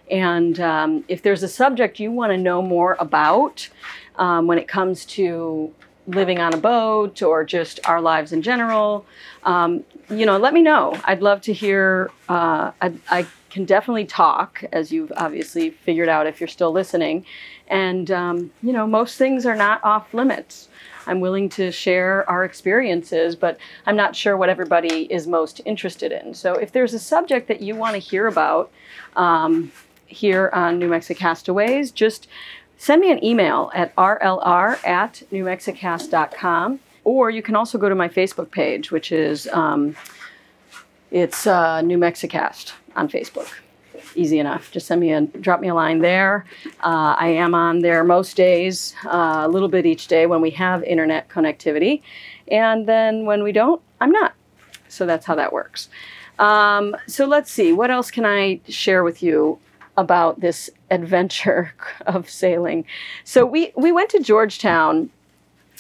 And 0.10 0.60
um, 0.60 1.04
if 1.08 1.22
there's 1.22 1.44
a 1.44 1.48
subject 1.48 2.00
you 2.00 2.12
want 2.12 2.32
to 2.32 2.38
know 2.38 2.62
more 2.62 2.96
about 3.00 3.68
um, 4.16 4.48
when 4.48 4.58
it 4.58 4.68
comes 4.68 5.06
to 5.06 5.74
living 6.08 6.40
on 6.40 6.54
a 6.54 6.58
boat 6.58 7.22
or 7.22 7.44
just 7.44 7.80
our 7.88 8.00
lives 8.00 8.32
in 8.32 8.42
general, 8.42 9.06
um, 9.44 9.84
you 10.10 10.26
know, 10.26 10.38
let 10.38 10.54
me 10.54 10.62
know. 10.62 11.00
I'd 11.06 11.22
love 11.22 11.42
to 11.42 11.54
hear. 11.54 12.12
Uh, 12.30 12.72
I, 12.82 12.94
I, 13.10 13.28
can 13.52 13.64
definitely 13.64 14.04
talk, 14.04 14.66
as 14.74 14.92
you've 14.92 15.14
obviously 15.16 15.70
figured 15.70 16.10
out 16.10 16.28
if 16.28 16.42
you're 16.42 16.48
still 16.50 16.74
listening. 16.74 17.26
And, 17.70 18.12
um, 18.12 18.52
you 18.62 18.74
know, 18.74 18.86
most 18.86 19.18
things 19.18 19.46
are 19.46 19.56
not 19.56 19.82
off 19.82 20.14
limits. 20.14 20.68
I'm 21.08 21.20
willing 21.20 21.50
to 21.50 21.72
share 21.72 22.30
our 22.30 22.44
experiences, 22.44 23.36
but 23.36 23.58
I'm 23.86 23.96
not 23.96 24.16
sure 24.16 24.38
what 24.38 24.50
everybody 24.50 25.12
is 25.12 25.28
most 25.28 25.62
interested 25.66 26.12
in. 26.12 26.34
So 26.34 26.54
if 26.54 26.72
there's 26.72 26.94
a 26.94 27.00
subject 27.00 27.48
that 27.48 27.62
you 27.62 27.76
want 27.76 27.94
to 27.94 28.00
hear 28.00 28.28
about 28.28 28.72
um, 29.16 29.72
here 30.08 30.50
on 30.54 30.80
New 30.80 30.88
Mexico 30.88 31.20
Castaways, 31.20 31.92
just 31.94 32.28
send 32.78 33.02
me 33.02 33.12
an 33.12 33.24
email 33.24 33.72
at 33.74 33.96
rlr 33.96 34.86
at 34.86 35.24
newmexicast.com 35.32 36.80
or 37.06 37.30
you 37.30 37.42
can 37.42 37.56
also 37.56 37.78
go 37.78 37.88
to 37.88 37.96
my 37.96 38.10
Facebook 38.10 38.52
page, 38.52 38.92
which 38.92 39.12
is 39.12 39.48
um, 39.50 39.96
it's 41.12 41.48
uh, 41.48 41.82
New 41.82 41.98
Mexicast 41.98 42.74
on 42.96 43.08
Facebook. 43.08 43.48
Easy 44.16 44.40
enough. 44.40 44.72
Just 44.72 44.88
send 44.88 45.02
me 45.02 45.12
a 45.12 45.22
drop 45.22 45.60
me 45.60 45.68
a 45.68 45.76
line 45.76 46.00
there. 46.00 46.46
Uh, 46.84 47.16
I 47.18 47.28
am 47.30 47.54
on 47.54 47.80
there 47.80 48.04
most 48.04 48.36
days, 48.36 48.96
uh, 49.06 49.44
a 49.46 49.48
little 49.48 49.68
bit 49.68 49.86
each 49.86 50.08
day 50.08 50.26
when 50.26 50.42
we 50.42 50.52
have 50.52 50.84
internet 50.84 51.30
connectivity, 51.30 52.02
and 52.50 52.88
then 52.88 53.26
when 53.26 53.44
we 53.44 53.52
don't, 53.52 53.82
I'm 54.02 54.12
not. 54.12 54.34
So 54.88 55.06
that's 55.06 55.26
how 55.26 55.36
that 55.36 55.52
works. 55.52 55.90
Um, 56.40 56.96
so 57.08 57.26
let's 57.26 57.52
see, 57.52 57.72
what 57.74 57.92
else 57.92 58.12
can 58.12 58.26
I 58.26 58.60
share 58.68 59.04
with 59.04 59.24
you 59.24 59.60
about 59.98 60.42
this 60.42 60.70
adventure 60.92 61.74
of 62.06 62.30
sailing? 62.30 62.86
So 63.24 63.46
we 63.46 63.72
we 63.76 63.92
went 63.92 64.10
to 64.12 64.20
Georgetown, 64.20 65.10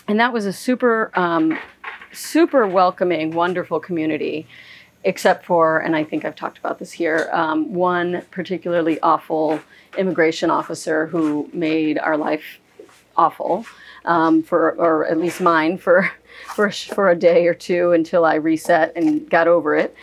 and 0.07 0.19
that 0.19 0.33
was 0.33 0.45
a 0.45 0.53
super 0.53 1.11
um, 1.15 1.57
super 2.11 2.67
welcoming, 2.67 3.31
wonderful 3.31 3.79
community 3.79 4.47
except 5.05 5.45
for, 5.45 5.77
and 5.77 5.95
I 5.95 6.03
think 6.03 6.25
I've 6.25 6.35
talked 6.35 6.57
about 6.57 6.79
this 6.79 6.91
here, 6.91 7.29
um, 7.31 7.73
one 7.73 8.23
particularly 8.31 8.99
awful 9.01 9.61
immigration 9.97 10.49
officer 10.49 11.05
who 11.05 11.47
made 11.53 11.97
our 11.99 12.17
life 12.17 12.59
awful 13.15 13.65
um, 14.03 14.43
for, 14.43 14.71
or 14.71 15.05
at 15.05 15.17
least 15.17 15.39
mine 15.39 15.77
for, 15.77 16.11
for 16.55 16.69
for 16.71 17.09
a 17.09 17.15
day 17.15 17.47
or 17.47 17.53
two 17.53 17.91
until 17.93 18.25
I 18.25 18.35
reset 18.35 18.93
and 18.95 19.29
got 19.29 19.47
over 19.47 19.75
it. 19.75 19.95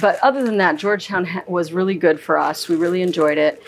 But 0.00 0.18
other 0.22 0.42
than 0.44 0.58
that, 0.58 0.76
Georgetown 0.76 1.24
ha- 1.24 1.44
was 1.46 1.72
really 1.72 1.94
good 1.94 2.20
for 2.20 2.36
us. 2.36 2.68
We 2.68 2.76
really 2.76 3.00
enjoyed 3.00 3.38
it. 3.38 3.62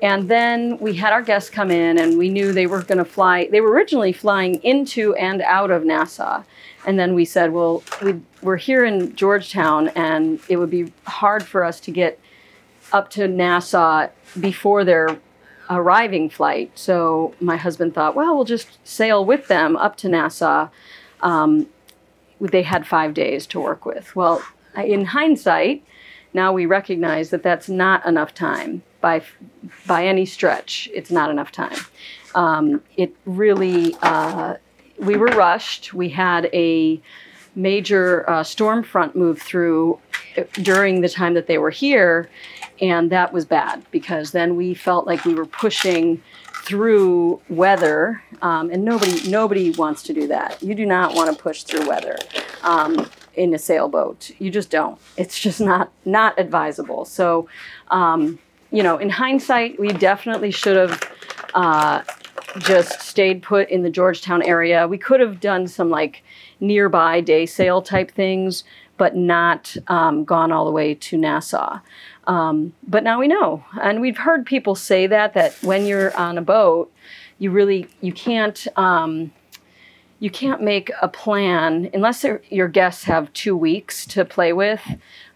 And 0.00 0.28
then 0.28 0.78
we 0.78 0.94
had 0.94 1.12
our 1.12 1.22
guests 1.22 1.50
come 1.50 1.72
in, 1.72 1.98
and 1.98 2.16
we 2.16 2.28
knew 2.28 2.52
they 2.52 2.68
were 2.68 2.82
going 2.82 2.98
to 2.98 3.04
fly. 3.04 3.48
They 3.50 3.60
were 3.60 3.72
originally 3.72 4.12
flying 4.12 4.62
into 4.62 5.14
and 5.16 5.42
out 5.42 5.72
of 5.72 5.84
Nassau. 5.84 6.44
And 6.86 6.98
then 6.98 7.14
we 7.14 7.24
said, 7.24 7.52
well, 7.52 7.82
we, 8.02 8.20
we're 8.40 8.56
here 8.56 8.84
in 8.84 9.14
Georgetown, 9.14 9.88
and 9.88 10.40
it 10.48 10.56
would 10.56 10.70
be 10.70 10.92
hard 11.06 11.42
for 11.46 11.64
us 11.64 11.80
to 11.80 11.90
get 11.90 12.18
up 12.92 13.10
to 13.10 13.28
Nassau 13.28 14.08
before 14.38 14.84
their 14.84 15.18
arriving 15.70 16.30
flight. 16.30 16.70
So 16.74 17.34
my 17.40 17.56
husband 17.56 17.94
thought, 17.94 18.14
well, 18.14 18.34
we'll 18.34 18.44
just 18.44 18.78
sail 18.84 19.24
with 19.24 19.48
them 19.48 19.76
up 19.76 19.96
to 19.96 20.08
Nassau. 20.08 20.68
Um, 21.20 21.66
they 22.40 22.62
had 22.62 22.86
five 22.86 23.14
days 23.14 23.46
to 23.48 23.60
work 23.60 23.84
with. 23.84 24.14
Well, 24.14 24.42
in 24.76 25.04
hindsight, 25.06 25.84
now 26.32 26.52
we 26.52 26.66
recognize 26.66 27.30
that 27.30 27.42
that's 27.42 27.68
not 27.68 28.06
enough 28.06 28.32
time 28.34 28.82
by 29.00 29.22
by 29.86 30.06
any 30.06 30.26
stretch. 30.26 30.88
It's 30.94 31.10
not 31.10 31.30
enough 31.30 31.50
time. 31.50 31.78
Um, 32.34 32.82
it 32.96 33.14
really 33.24 33.96
uh, 34.02 34.54
we 34.98 35.16
were 35.16 35.28
rushed. 35.28 35.94
We 35.94 36.08
had 36.08 36.50
a 36.52 37.00
major 37.54 38.28
uh, 38.28 38.42
storm 38.44 38.82
front 38.82 39.16
move 39.16 39.40
through 39.40 39.98
uh, 40.36 40.44
during 40.62 41.00
the 41.00 41.08
time 41.08 41.34
that 41.34 41.46
they 41.46 41.58
were 41.58 41.70
here, 41.70 42.28
and 42.80 43.10
that 43.10 43.32
was 43.32 43.44
bad 43.44 43.84
because 43.90 44.32
then 44.32 44.56
we 44.56 44.74
felt 44.74 45.06
like 45.06 45.24
we 45.24 45.34
were 45.34 45.46
pushing 45.46 46.22
through 46.64 47.40
weather, 47.48 48.22
um, 48.42 48.70
and 48.70 48.84
nobody 48.84 49.28
nobody 49.28 49.70
wants 49.70 50.02
to 50.04 50.12
do 50.12 50.26
that. 50.28 50.62
You 50.62 50.74
do 50.74 50.86
not 50.86 51.14
want 51.14 51.34
to 51.34 51.42
push 51.42 51.62
through 51.62 51.88
weather 51.88 52.16
um, 52.62 53.08
in 53.34 53.54
a 53.54 53.58
sailboat. 53.58 54.30
You 54.38 54.50
just 54.50 54.70
don't. 54.70 54.98
It's 55.16 55.38
just 55.38 55.60
not 55.60 55.90
not 56.04 56.38
advisable. 56.38 57.04
So, 57.04 57.48
um, 57.88 58.38
you 58.70 58.82
know, 58.82 58.98
in 58.98 59.08
hindsight, 59.10 59.80
we 59.80 59.88
definitely 59.88 60.50
should 60.50 60.76
have. 60.76 61.12
Uh, 61.54 62.02
just 62.58 63.02
stayed 63.02 63.42
put 63.42 63.68
in 63.68 63.82
the 63.82 63.90
Georgetown 63.90 64.42
area. 64.42 64.88
We 64.88 64.98
could 64.98 65.20
have 65.20 65.40
done 65.40 65.66
some 65.66 65.90
like 65.90 66.22
nearby 66.60 67.20
day 67.20 67.46
sail 67.46 67.82
type 67.82 68.10
things, 68.10 68.64
but 68.96 69.16
not 69.16 69.76
um, 69.88 70.24
gone 70.24 70.52
all 70.52 70.64
the 70.64 70.70
way 70.70 70.94
to 70.94 71.16
Nassau. 71.16 71.80
Um, 72.26 72.74
but 72.86 73.04
now 73.04 73.18
we 73.18 73.28
know, 73.28 73.64
and 73.80 74.00
we've 74.00 74.18
heard 74.18 74.44
people 74.44 74.74
say 74.74 75.06
that 75.06 75.34
that 75.34 75.54
when 75.62 75.86
you're 75.86 76.14
on 76.16 76.36
a 76.36 76.42
boat, 76.42 76.92
you 77.38 77.50
really 77.50 77.88
you 78.02 78.12
can't 78.12 78.66
um, 78.76 79.32
you 80.20 80.30
can't 80.30 80.60
make 80.60 80.90
a 81.00 81.08
plan 81.08 81.88
unless 81.94 82.24
your 82.50 82.68
guests 82.68 83.04
have 83.04 83.32
two 83.32 83.56
weeks 83.56 84.04
to 84.06 84.24
play 84.24 84.52
with. 84.52 84.82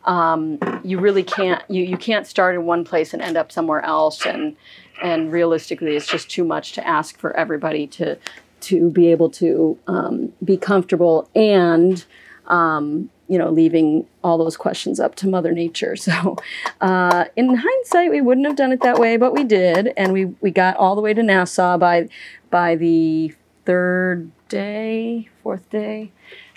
Um, 0.05 0.59
you 0.83 0.98
really 0.98 1.22
can't 1.22 1.62
you, 1.70 1.85
you 1.85 1.96
can't 1.96 2.27
start 2.27 2.57
in 2.57 2.66
one 2.66 2.85
place 2.85 3.14
and 3.14 3.22
end 3.22 3.37
up 3.37 3.53
somewhere 3.53 3.85
else 3.85 4.27
and 4.27 4.57
and 5.03 5.33
realistically, 5.33 5.97
it's 5.97 6.07
just 6.07 6.31
too 6.31 6.45
much 6.45 6.73
to 6.73 6.87
ask 6.87 7.19
for 7.19 7.37
everybody 7.37 7.87
to 7.88 8.17
to 8.61 8.91
be 8.91 9.09
able 9.09 9.29
to 9.29 9.77
um, 9.88 10.33
be 10.45 10.57
comfortable 10.57 11.29
and 11.35 12.05
um, 12.47 13.11
you 13.29 13.37
know 13.37 13.51
leaving 13.51 14.07
all 14.23 14.38
those 14.38 14.57
questions 14.57 15.01
up 15.01 15.17
to 15.17 15.29
Mother 15.29 15.53
Nature. 15.53 15.97
So 16.03 16.37
uh, 16.81 17.25
in 17.37 17.55
hindsight, 17.57 18.11
we 18.11 18.21
wouldn't 18.21 18.47
have 18.47 18.57
done 18.57 18.73
it 18.73 18.81
that 18.83 18.99
way, 18.99 19.17
but 19.17 19.33
we 19.35 19.45
did, 19.45 19.93
and 19.97 20.12
we 20.12 20.27
we 20.41 20.51
got 20.51 20.77
all 20.77 20.95
the 20.95 21.03
way 21.03 21.12
to 21.12 21.23
Nassau 21.23 21.77
by 21.77 22.09
by 22.51 22.77
the 22.77 23.35
third 23.65 24.31
day, 24.49 25.29
fourth 25.43 25.69
day. 25.69 26.12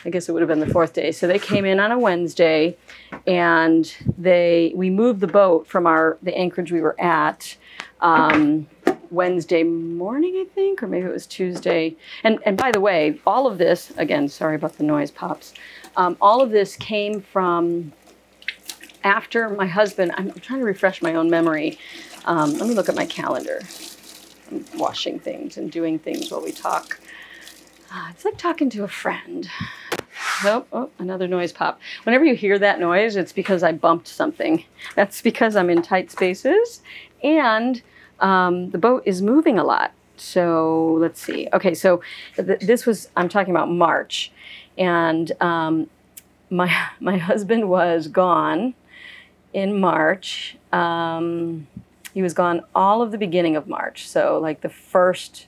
I 0.05 0.11
guess 0.11 0.29
it 0.29 0.33
would 0.33 0.43
have 0.43 0.49
been 0.49 0.59
the 0.59 0.69
fourth 0.69 0.93
day. 0.93 1.11
So 1.11 1.25
they 1.25 1.39
came 1.39 1.65
in 1.65 1.79
on 1.79 1.91
a 1.91 1.97
Wednesday, 1.97 2.77
and 3.25 3.91
they 4.19 4.71
we 4.75 4.91
moved 4.91 5.19
the 5.19 5.27
boat 5.27 5.65
from 5.65 5.87
our 5.87 6.19
the 6.21 6.37
anchorage 6.37 6.71
we 6.71 6.81
were 6.81 6.99
at 7.01 7.57
um, 8.01 8.67
Wednesday 9.11 9.63
morning, 9.63 10.35
I 10.35 10.45
think, 10.53 10.83
or 10.83 10.87
maybe 10.87 11.05
it 11.05 11.11
was 11.13 11.27
Tuesday. 11.27 11.95
And 12.23 12.39
and 12.45 12.57
by 12.57 12.71
the 12.71 12.81
way, 12.81 13.19
all 13.25 13.47
of 13.47 13.57
this 13.57 13.91
again, 13.97 14.27
sorry 14.27 14.55
about 14.55 14.77
the 14.77 14.83
noise 14.83 15.11
pops. 15.11 15.53
Um, 15.97 16.17
all 16.19 16.41
of 16.41 16.51
this 16.51 16.75
came 16.75 17.21
from 17.21 17.93
after 19.03 19.49
my 19.49 19.67
husband. 19.67 20.11
I'm, 20.17 20.31
trying 20.31 20.59
to 20.59 20.65
refresh 20.65 21.01
my 21.01 21.15
own 21.15 21.29
memory. 21.29 21.77
Um, 22.25 22.53
let 22.53 22.67
me 22.67 22.73
look 22.73 22.89
at 22.89 22.95
my 22.95 23.05
calendar. 23.05 23.61
I'm 24.51 24.65
washing 24.77 25.19
things 25.19 25.57
and 25.57 25.71
doing 25.71 25.99
things 25.99 26.31
while 26.31 26.43
we 26.43 26.51
talk. 26.51 26.99
Uh, 27.93 28.07
it's 28.09 28.25
like 28.25 28.37
talking 28.37 28.69
to 28.71 28.83
a 28.83 28.87
friend. 28.87 29.47
Oh, 30.43 30.65
oh, 30.73 30.89
another 30.97 31.27
noise 31.27 31.53
pop. 31.53 31.79
Whenever 32.03 32.25
you 32.25 32.35
hear 32.35 32.59
that 32.59 32.79
noise, 32.79 33.15
it's 33.15 33.31
because 33.31 33.63
I 33.63 33.71
bumped 33.71 34.07
something. 34.07 34.65
That's 34.95 35.21
because 35.21 35.55
I'm 35.55 35.69
in 35.69 35.81
tight 35.81 36.11
spaces 36.11 36.81
and 37.25 37.81
um, 38.19 38.69
the 38.69 38.77
boat 38.77 39.03
is 39.05 39.21
moving 39.21 39.57
a 39.57 39.63
lot. 39.63 39.91
So 40.15 40.95
let's 40.99 41.19
see. 41.19 41.49
Okay, 41.51 41.73
so 41.73 42.01
th- 42.35 42.61
this 42.61 42.85
was 42.85 43.09
I'm 43.17 43.27
talking 43.27 43.53
about 43.53 43.69
March, 43.69 44.31
and 44.77 45.31
um, 45.41 45.89
my 46.49 46.73
my 46.99 47.17
husband 47.17 47.67
was 47.67 48.07
gone 48.07 48.75
in 49.51 49.77
March. 49.79 50.55
Um, 50.71 51.67
he 52.13 52.21
was 52.21 52.33
gone 52.33 52.61
all 52.73 53.01
of 53.01 53.11
the 53.11 53.17
beginning 53.17 53.57
of 53.57 53.67
March. 53.67 54.07
So 54.07 54.39
like 54.41 54.61
the 54.61 54.69
first, 54.69 55.47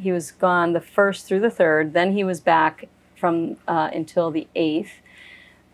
he 0.00 0.10
was 0.10 0.32
gone 0.32 0.72
the 0.72 0.80
first 0.80 1.26
through 1.26 1.40
the 1.40 1.50
third. 1.50 1.92
Then 1.92 2.12
he 2.14 2.24
was 2.24 2.40
back 2.40 2.88
from 3.16 3.58
uh, 3.68 3.90
until 3.92 4.30
the 4.30 4.48
eighth. 4.56 4.94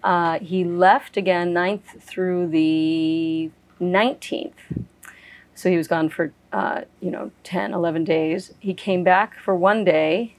Uh, 0.04 0.38
he 0.40 0.62
left 0.62 1.16
again 1.16 1.54
9th 1.54 2.00
through 2.00 2.48
the 2.48 3.50
19th. 3.80 4.52
So 5.56 5.70
he 5.70 5.78
was 5.78 5.88
gone 5.88 6.10
for, 6.10 6.32
uh, 6.52 6.82
you 7.00 7.10
know, 7.10 7.32
10, 7.42 7.72
11 7.72 8.04
days. 8.04 8.52
He 8.60 8.74
came 8.74 9.02
back 9.02 9.38
for 9.40 9.56
one 9.56 9.84
day, 9.84 10.36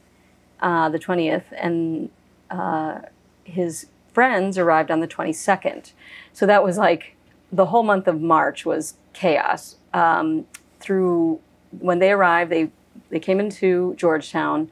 uh, 0.62 0.89
the 0.89 0.99
20th, 0.99 1.45
and 1.58 2.12
uh, 2.51 2.99
his 3.43 3.88
friends 4.13 4.60
arrived 4.60 4.91
on 4.91 4.99
the 4.99 5.08
22nd. 5.08 5.91
So 6.34 6.45
that 6.45 6.63
was 6.63 6.77
like 6.77 7.15
the 7.51 7.65
whole 7.65 7.82
month 7.82 8.08
of 8.08 8.21
March 8.21 8.63
was 8.63 8.93
chaos. 9.13 9.77
Um, 9.91 10.45
through 10.80 11.39
when 11.80 11.97
they 11.97 12.12
arrived, 12.12 12.51
they, 12.51 12.69
they 13.10 13.19
came 13.19 13.39
into 13.39 13.95
Georgetown 13.97 14.69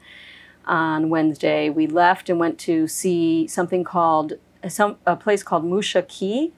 on 0.64 1.10
Wednesday. 1.10 1.68
We 1.70 1.88
left 1.88 2.30
and 2.30 2.38
went 2.38 2.58
to 2.60 2.86
see 2.86 3.48
something 3.48 3.82
called, 3.82 4.34
some, 4.68 4.96
a 5.04 5.16
place 5.16 5.42
called 5.42 5.64
Musha 5.64 6.02
Cay. 6.02 6.52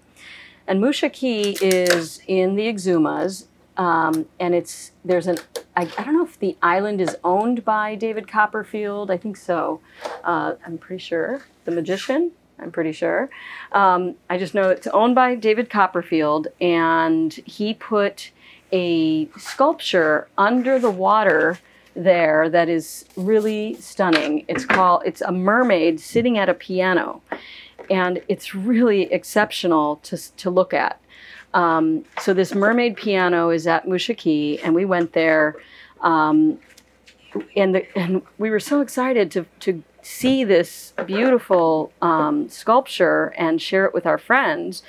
And 0.66 0.78
Musha 0.78 1.08
Cay 1.08 1.56
is 1.62 2.20
in 2.26 2.54
the 2.54 2.66
Exumas 2.70 3.46
um, 3.78 4.26
and 4.40 4.54
it's 4.54 4.92
there's 5.04 5.28
an 5.28 5.38
I, 5.76 5.82
I, 5.96 6.04
don't 6.04 6.14
know 6.14 6.24
if 6.24 6.38
the 6.38 6.56
island 6.60 7.00
is 7.00 7.16
owned 7.22 7.64
by 7.64 7.94
David 7.94 8.26
Copperfield. 8.26 9.10
I 9.10 9.16
think 9.16 9.36
so. 9.36 9.80
Uh, 10.24 10.54
I'm 10.66 10.76
pretty 10.76 11.00
sure 11.00 11.42
the 11.64 11.70
magician. 11.70 12.32
I'm 12.58 12.72
pretty 12.72 12.90
sure. 12.90 13.30
Um, 13.70 14.16
I 14.28 14.36
just 14.36 14.52
know 14.52 14.70
it's 14.70 14.88
owned 14.88 15.14
by 15.14 15.36
David 15.36 15.70
Copperfield, 15.70 16.48
and 16.60 17.32
he 17.32 17.72
put 17.72 18.32
a 18.72 19.28
sculpture 19.38 20.26
under 20.36 20.80
the 20.80 20.90
water 20.90 21.60
there 21.94 22.48
that 22.48 22.68
is 22.68 23.04
really 23.16 23.74
stunning. 23.74 24.44
It's 24.48 24.64
called 24.64 25.02
it's 25.06 25.20
a 25.20 25.30
mermaid 25.30 26.00
sitting 26.00 26.36
at 26.36 26.48
a 26.48 26.54
piano, 26.54 27.22
and 27.88 28.22
it's 28.26 28.56
really 28.56 29.02
exceptional 29.12 29.96
to 30.02 30.16
to 30.36 30.50
look 30.50 30.74
at. 30.74 31.00
Um, 31.54 32.04
so 32.20 32.34
this 32.34 32.54
mermaid 32.54 32.96
piano 32.96 33.50
is 33.50 33.66
at 33.66 33.88
Musha 33.88 34.14
and 34.62 34.74
we 34.74 34.84
went 34.84 35.12
there, 35.12 35.56
um, 36.00 36.58
and 37.56 37.74
the, 37.74 37.98
and 37.98 38.22
we 38.38 38.50
were 38.50 38.60
so 38.60 38.80
excited 38.80 39.30
to 39.32 39.46
to 39.60 39.82
see 40.02 40.44
this 40.44 40.94
beautiful 41.06 41.92
um, 42.00 42.48
sculpture 42.48 43.34
and 43.36 43.60
share 43.60 43.84
it 43.84 43.94
with 43.94 44.06
our 44.06 44.18
friends. 44.18 44.82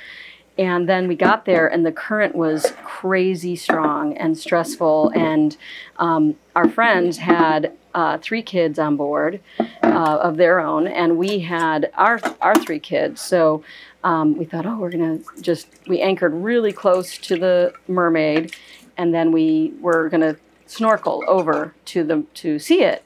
And 0.57 0.89
then 0.89 1.07
we 1.07 1.15
got 1.15 1.45
there, 1.45 1.67
and 1.67 1.85
the 1.85 1.91
current 1.91 2.35
was 2.35 2.73
crazy 2.83 3.55
strong 3.55 4.17
and 4.17 4.37
stressful. 4.37 5.09
And 5.15 5.55
um, 5.97 6.35
our 6.53 6.67
friends 6.67 7.19
had 7.19 7.71
uh, 7.93 8.17
three 8.19 8.41
kids 8.41 8.79
on 8.79 8.95
board 8.95 9.39
uh, 9.83 10.17
of 10.21 10.37
their 10.37 10.59
own, 10.59 10.87
and 10.87 11.17
we 11.17 11.39
had 11.39 11.91
our 11.95 12.19
our 12.41 12.55
three 12.55 12.79
kids. 12.79 13.21
So 13.21 13.63
um, 14.03 14.37
we 14.37 14.45
thought, 14.45 14.65
oh, 14.65 14.77
we're 14.77 14.91
gonna 14.91 15.19
just 15.41 15.67
we 15.87 16.01
anchored 16.01 16.33
really 16.33 16.71
close 16.71 17.17
to 17.17 17.37
the 17.37 17.73
mermaid, 17.87 18.55
and 18.97 19.13
then 19.13 19.31
we 19.31 19.73
were 19.81 20.09
gonna 20.09 20.35
snorkel 20.65 21.23
over 21.27 21.73
to 21.85 22.03
the 22.03 22.23
to 22.35 22.59
see 22.59 22.83
it. 22.83 23.03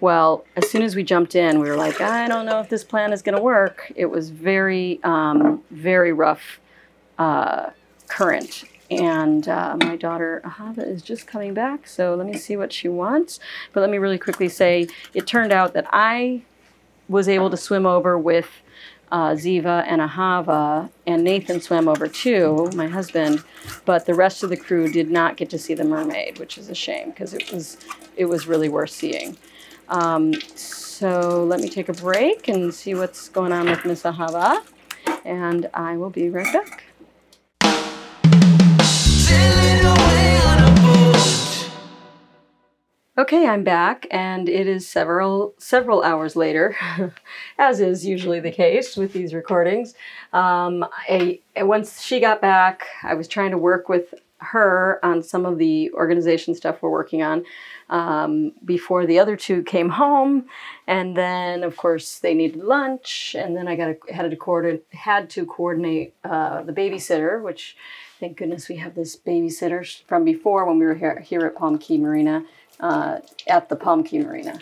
Well, 0.00 0.44
as 0.56 0.68
soon 0.70 0.82
as 0.82 0.96
we 0.96 1.02
jumped 1.02 1.34
in, 1.34 1.60
we 1.60 1.68
were 1.70 1.76
like, 1.76 2.00
I 2.00 2.28
don't 2.28 2.44
know 2.44 2.60
if 2.60 2.68
this 2.68 2.84
plan 2.84 3.12
is 3.12 3.22
going 3.22 3.36
to 3.36 3.42
work. 3.42 3.90
It 3.96 4.06
was 4.06 4.28
very, 4.28 5.00
um, 5.02 5.62
very 5.70 6.12
rough 6.12 6.60
uh, 7.18 7.70
current. 8.08 8.64
And 8.90 9.48
uh, 9.48 9.76
my 9.80 9.96
daughter 9.96 10.42
Ahava 10.44 10.86
is 10.86 11.02
just 11.02 11.26
coming 11.26 11.54
back, 11.54 11.86
so 11.86 12.14
let 12.14 12.26
me 12.26 12.36
see 12.36 12.56
what 12.56 12.72
she 12.72 12.88
wants. 12.88 13.40
But 13.72 13.80
let 13.80 13.90
me 13.90 13.98
really 13.98 14.18
quickly 14.18 14.48
say 14.48 14.88
it 15.14 15.26
turned 15.26 15.52
out 15.52 15.72
that 15.72 15.86
I 15.90 16.42
was 17.08 17.28
able 17.28 17.50
to 17.50 17.56
swim 17.56 17.86
over 17.86 18.18
with 18.18 18.48
uh, 19.10 19.30
Ziva 19.30 19.84
and 19.86 20.00
Ahava, 20.00 20.90
and 21.06 21.22
Nathan 21.22 21.60
swam 21.60 21.88
over 21.88 22.08
too, 22.08 22.70
my 22.74 22.88
husband. 22.88 23.42
But 23.84 24.06
the 24.06 24.14
rest 24.14 24.42
of 24.42 24.50
the 24.50 24.56
crew 24.56 24.90
did 24.90 25.10
not 25.10 25.36
get 25.36 25.50
to 25.50 25.58
see 25.58 25.74
the 25.74 25.84
mermaid, 25.84 26.38
which 26.38 26.58
is 26.58 26.68
a 26.68 26.74
shame 26.74 27.10
because 27.10 27.32
it 27.32 27.52
was 27.52 27.78
it 28.16 28.26
was 28.26 28.46
really 28.46 28.68
worth 28.68 28.90
seeing. 28.90 29.36
Um, 29.88 30.34
so 30.54 31.44
let 31.44 31.60
me 31.60 31.68
take 31.68 31.88
a 31.88 31.92
break 31.92 32.48
and 32.48 32.72
see 32.72 32.94
what's 32.94 33.28
going 33.28 33.52
on 33.52 33.66
with 33.66 33.84
Miss 33.84 34.02
Ahava, 34.02 34.62
and 35.24 35.68
I 35.74 35.96
will 35.96 36.10
be 36.10 36.30
right 36.30 36.52
back. 36.52 36.83
Okay, 43.16 43.46
I'm 43.46 43.62
back, 43.62 44.08
and 44.10 44.48
it 44.48 44.66
is 44.66 44.88
several 44.88 45.54
several 45.56 46.02
hours 46.02 46.34
later, 46.34 46.76
as 47.58 47.80
is 47.80 48.04
usually 48.04 48.40
the 48.40 48.50
case 48.50 48.96
with 48.96 49.12
these 49.12 49.32
recordings. 49.32 49.94
Um, 50.32 50.84
I, 51.08 51.38
once 51.58 52.02
she 52.02 52.18
got 52.18 52.40
back, 52.40 52.86
I 53.04 53.14
was 53.14 53.28
trying 53.28 53.52
to 53.52 53.56
work 53.58 53.88
with 53.88 54.14
her 54.38 54.98
on 55.04 55.22
some 55.22 55.46
of 55.46 55.58
the 55.58 55.92
organization 55.92 56.56
stuff 56.56 56.82
we're 56.82 56.90
working 56.90 57.22
on 57.22 57.44
um, 57.88 58.52
before 58.64 59.06
the 59.06 59.20
other 59.20 59.36
two 59.36 59.62
came 59.62 59.90
home, 59.90 60.46
and 60.88 61.16
then 61.16 61.62
of 61.62 61.76
course 61.76 62.18
they 62.18 62.34
needed 62.34 62.64
lunch, 62.64 63.36
and 63.38 63.56
then 63.56 63.68
I 63.68 63.76
got 63.76 63.90
a, 63.90 64.12
had 64.12 64.28
to 64.28 64.36
coordinate 64.36 64.86
had 64.90 65.30
to 65.30 65.46
coordinate 65.46 66.14
uh, 66.24 66.64
the 66.64 66.72
babysitter, 66.72 67.40
which 67.40 67.76
thank 68.20 68.36
goodness 68.36 68.68
we 68.68 68.76
have 68.76 68.94
this 68.94 69.16
babysitter 69.16 70.02
from 70.06 70.24
before 70.24 70.64
when 70.66 70.78
we 70.78 70.86
were 70.86 70.94
here, 70.94 71.20
here 71.20 71.40
at 71.46 71.56
Palm 71.56 71.78
Cay 71.78 71.98
Marina 71.98 72.44
uh, 72.80 73.18
at 73.46 73.68
the 73.68 73.76
Palm 73.76 74.04
Cay 74.04 74.18
Marina. 74.20 74.58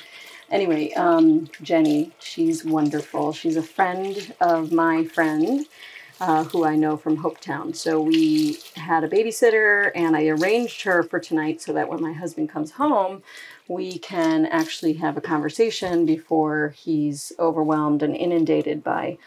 Anyway, 0.50 0.92
um, 0.94 1.48
Jenny, 1.62 2.12
she's 2.18 2.64
wonderful. 2.64 3.32
She's 3.32 3.56
a 3.56 3.62
friend 3.62 4.34
of 4.40 4.70
my 4.70 5.04
friend 5.04 5.66
uh, 6.20 6.44
who 6.44 6.64
I 6.64 6.76
know 6.76 6.96
from 6.96 7.16
Hopetown. 7.16 7.74
So 7.74 8.00
we 8.00 8.58
had 8.76 9.02
a 9.02 9.08
babysitter, 9.08 9.90
and 9.94 10.14
I 10.14 10.26
arranged 10.26 10.82
her 10.82 11.02
for 11.02 11.18
tonight 11.18 11.60
so 11.60 11.72
that 11.72 11.88
when 11.88 12.00
my 12.00 12.12
husband 12.12 12.48
comes 12.48 12.70
home, 12.70 13.22
we 13.66 13.98
can 13.98 14.46
actually 14.46 14.92
have 14.94 15.16
a 15.16 15.20
conversation 15.20 16.06
before 16.06 16.74
he's 16.76 17.32
overwhelmed 17.38 18.02
and 18.02 18.14
inundated 18.14 18.84
by 18.84 19.18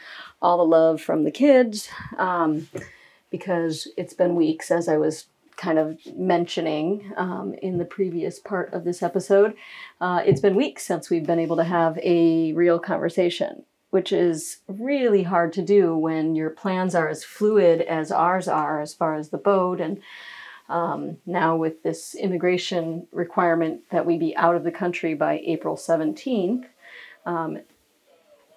all 0.42 0.58
the 0.58 0.64
love 0.64 1.02
from 1.02 1.24
the 1.24 1.32
kids. 1.32 1.90
Um, 2.18 2.70
because 3.38 3.88
it's 3.98 4.14
been 4.14 4.36
weeks, 4.36 4.72
as 4.72 4.88
I 4.88 4.98
was 4.98 5.28
kind 5.58 5.78
of 5.78 5.98
mentioning 6.16 7.14
um, 7.18 7.54
in 7.62 7.78
the 7.78 7.86
previous 7.86 8.40
part 8.40 8.74
of 8.74 8.84
this 8.84 9.02
episode. 9.04 9.56
Uh, 10.00 10.22
it's 10.26 10.42
been 10.42 10.56
weeks 10.56 10.86
since 10.86 11.10
we've 11.10 11.26
been 11.26 11.40
able 11.40 11.56
to 11.58 11.64
have 11.64 11.98
a 12.00 12.54
real 12.54 12.80
conversation 12.80 13.64
which 13.92 14.12
is 14.12 14.58
really 14.68 15.24
hard 15.24 15.54
to 15.54 15.62
do 15.62 15.96
when 15.96 16.36
your 16.36 16.50
plans 16.50 16.94
are 16.94 17.08
as 17.08 17.24
fluid 17.24 17.80
as 17.84 18.12
ours 18.12 18.46
are 18.46 18.82
as 18.82 18.94
far 18.94 19.16
as 19.16 19.30
the 19.30 19.38
boat 19.38 19.80
and 19.80 20.02
um, 20.68 21.16
now 21.26 21.56
with 21.56 21.82
this 21.82 22.14
immigration 22.14 23.08
requirement 23.14 23.82
that 23.92 24.06
we 24.06 24.18
be 24.18 24.36
out 24.36 24.56
of 24.56 24.66
the 24.66 24.72
country 24.72 25.14
by 25.14 25.40
April 25.46 25.78
17th. 25.78 26.66
Um, 27.26 27.60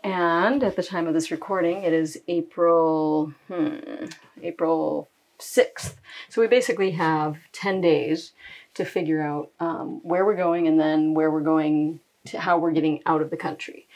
and 0.09 0.65
at 0.65 0.75
the 0.75 0.83
time 0.83 1.07
of 1.07 1.13
this 1.13 1.31
recording, 1.31 1.83
it 1.83 1.93
is 1.93 2.19
April, 2.29 3.35
hmm, 3.47 4.07
April 4.43 5.07
6th. 5.39 5.97
So 6.31 6.41
we 6.41 6.47
basically 6.47 6.93
have 6.93 7.37
10 7.53 7.83
days 7.83 8.33
to 8.73 8.87
figure 8.87 9.21
out 9.21 9.51
um, 9.61 10.01
where 10.03 10.25
we're 10.25 10.35
going 10.35 10.67
and 10.67 10.81
then 10.81 11.13
where 11.13 11.31
we're 11.31 11.43
going 11.43 12.01
to 12.25 12.41
how 12.41 12.59
we're 12.59 12.73
getting 12.73 13.03
out 13.05 13.21
of 13.21 13.29
the 13.29 13.37
country. 13.37 13.87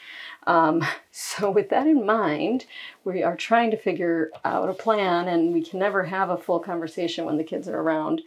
Um, 0.45 0.85
so, 1.11 1.49
with 1.49 1.69
that 1.69 1.87
in 1.87 2.05
mind, 2.05 2.67
we 3.03 3.23
are 3.23 3.35
trying 3.35 3.71
to 3.71 3.77
figure 3.77 4.31
out 4.45 4.69
a 4.69 4.73
plan, 4.73 5.27
and 5.27 5.51
we 5.51 5.63
can 5.63 5.79
never 5.79 6.03
have 6.03 6.29
a 6.29 6.37
full 6.37 6.59
conversation 6.59 7.25
when 7.25 7.37
the 7.37 7.43
kids 7.43 7.67
are 7.67 7.79
around, 7.79 8.21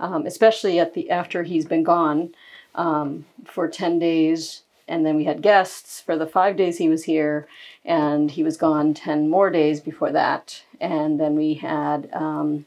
um, 0.00 0.26
especially 0.26 0.78
at 0.78 0.94
the 0.94 1.10
after 1.10 1.44
he's 1.44 1.66
been 1.66 1.82
gone 1.84 2.34
um, 2.74 3.26
for 3.44 3.68
ten 3.68 3.98
days, 3.98 4.62
and 4.88 5.04
then 5.04 5.16
we 5.16 5.24
had 5.24 5.42
guests 5.42 6.00
for 6.00 6.16
the 6.16 6.26
five 6.26 6.56
days 6.56 6.78
he 6.78 6.88
was 6.88 7.04
here, 7.04 7.46
and 7.84 8.30
he 8.30 8.42
was 8.42 8.56
gone 8.56 8.94
ten 8.94 9.28
more 9.28 9.50
days 9.50 9.80
before 9.80 10.12
that, 10.12 10.62
and 10.80 11.20
then 11.20 11.36
we 11.36 11.54
had 11.54 12.08
um, 12.12 12.66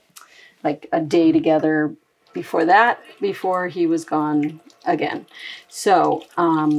like 0.63 0.87
a 0.91 1.01
day 1.01 1.31
together 1.31 1.95
before 2.33 2.65
that, 2.65 2.99
before 3.19 3.67
he 3.67 3.85
was 3.85 4.05
gone 4.05 4.61
again. 4.85 5.25
So 5.67 6.23
um, 6.37 6.77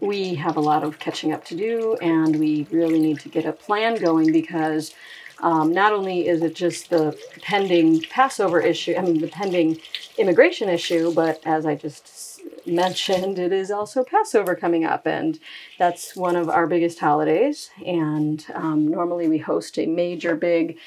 we 0.00 0.34
have 0.36 0.56
a 0.56 0.60
lot 0.60 0.84
of 0.84 0.98
catching 0.98 1.32
up 1.32 1.44
to 1.46 1.56
do, 1.56 1.96
and 2.00 2.36
we 2.36 2.66
really 2.70 3.00
need 3.00 3.20
to 3.20 3.28
get 3.28 3.46
a 3.46 3.52
plan 3.52 3.96
going 3.96 4.32
because 4.32 4.94
um, 5.42 5.72
not 5.72 5.92
only 5.92 6.28
is 6.28 6.42
it 6.42 6.54
just 6.54 6.90
the 6.90 7.18
pending 7.42 8.02
Passover 8.02 8.60
issue, 8.60 8.94
I 8.96 9.02
mean, 9.02 9.20
the 9.20 9.28
pending 9.28 9.80
immigration 10.18 10.68
issue, 10.68 11.12
but 11.14 11.40
as 11.46 11.64
I 11.66 11.74
just 11.74 12.29
mentioned, 12.66 13.38
it 13.38 13.52
is 13.52 13.70
also 13.70 14.04
Passover 14.04 14.54
coming 14.54 14.84
up, 14.84 15.06
and 15.06 15.38
that's 15.78 16.16
one 16.16 16.36
of 16.36 16.48
our 16.48 16.66
biggest 16.66 16.98
holidays. 16.98 17.70
And 17.84 18.44
um, 18.54 18.88
normally 18.88 19.28
we 19.28 19.38
host 19.38 19.78
a 19.78 19.86
major, 19.86 20.34
big 20.36 20.78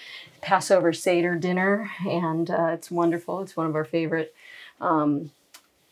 Passover 0.42 0.94
Seder 0.94 1.36
dinner, 1.36 1.90
and 2.06 2.50
uh, 2.50 2.72
it's 2.74 2.92
wonderful. 2.92 3.42
It's 3.42 3.58
one 3.58 3.68
of 3.68 3.76
our 3.76 3.86
favorite. 3.86 4.34
Um, 4.82 5.32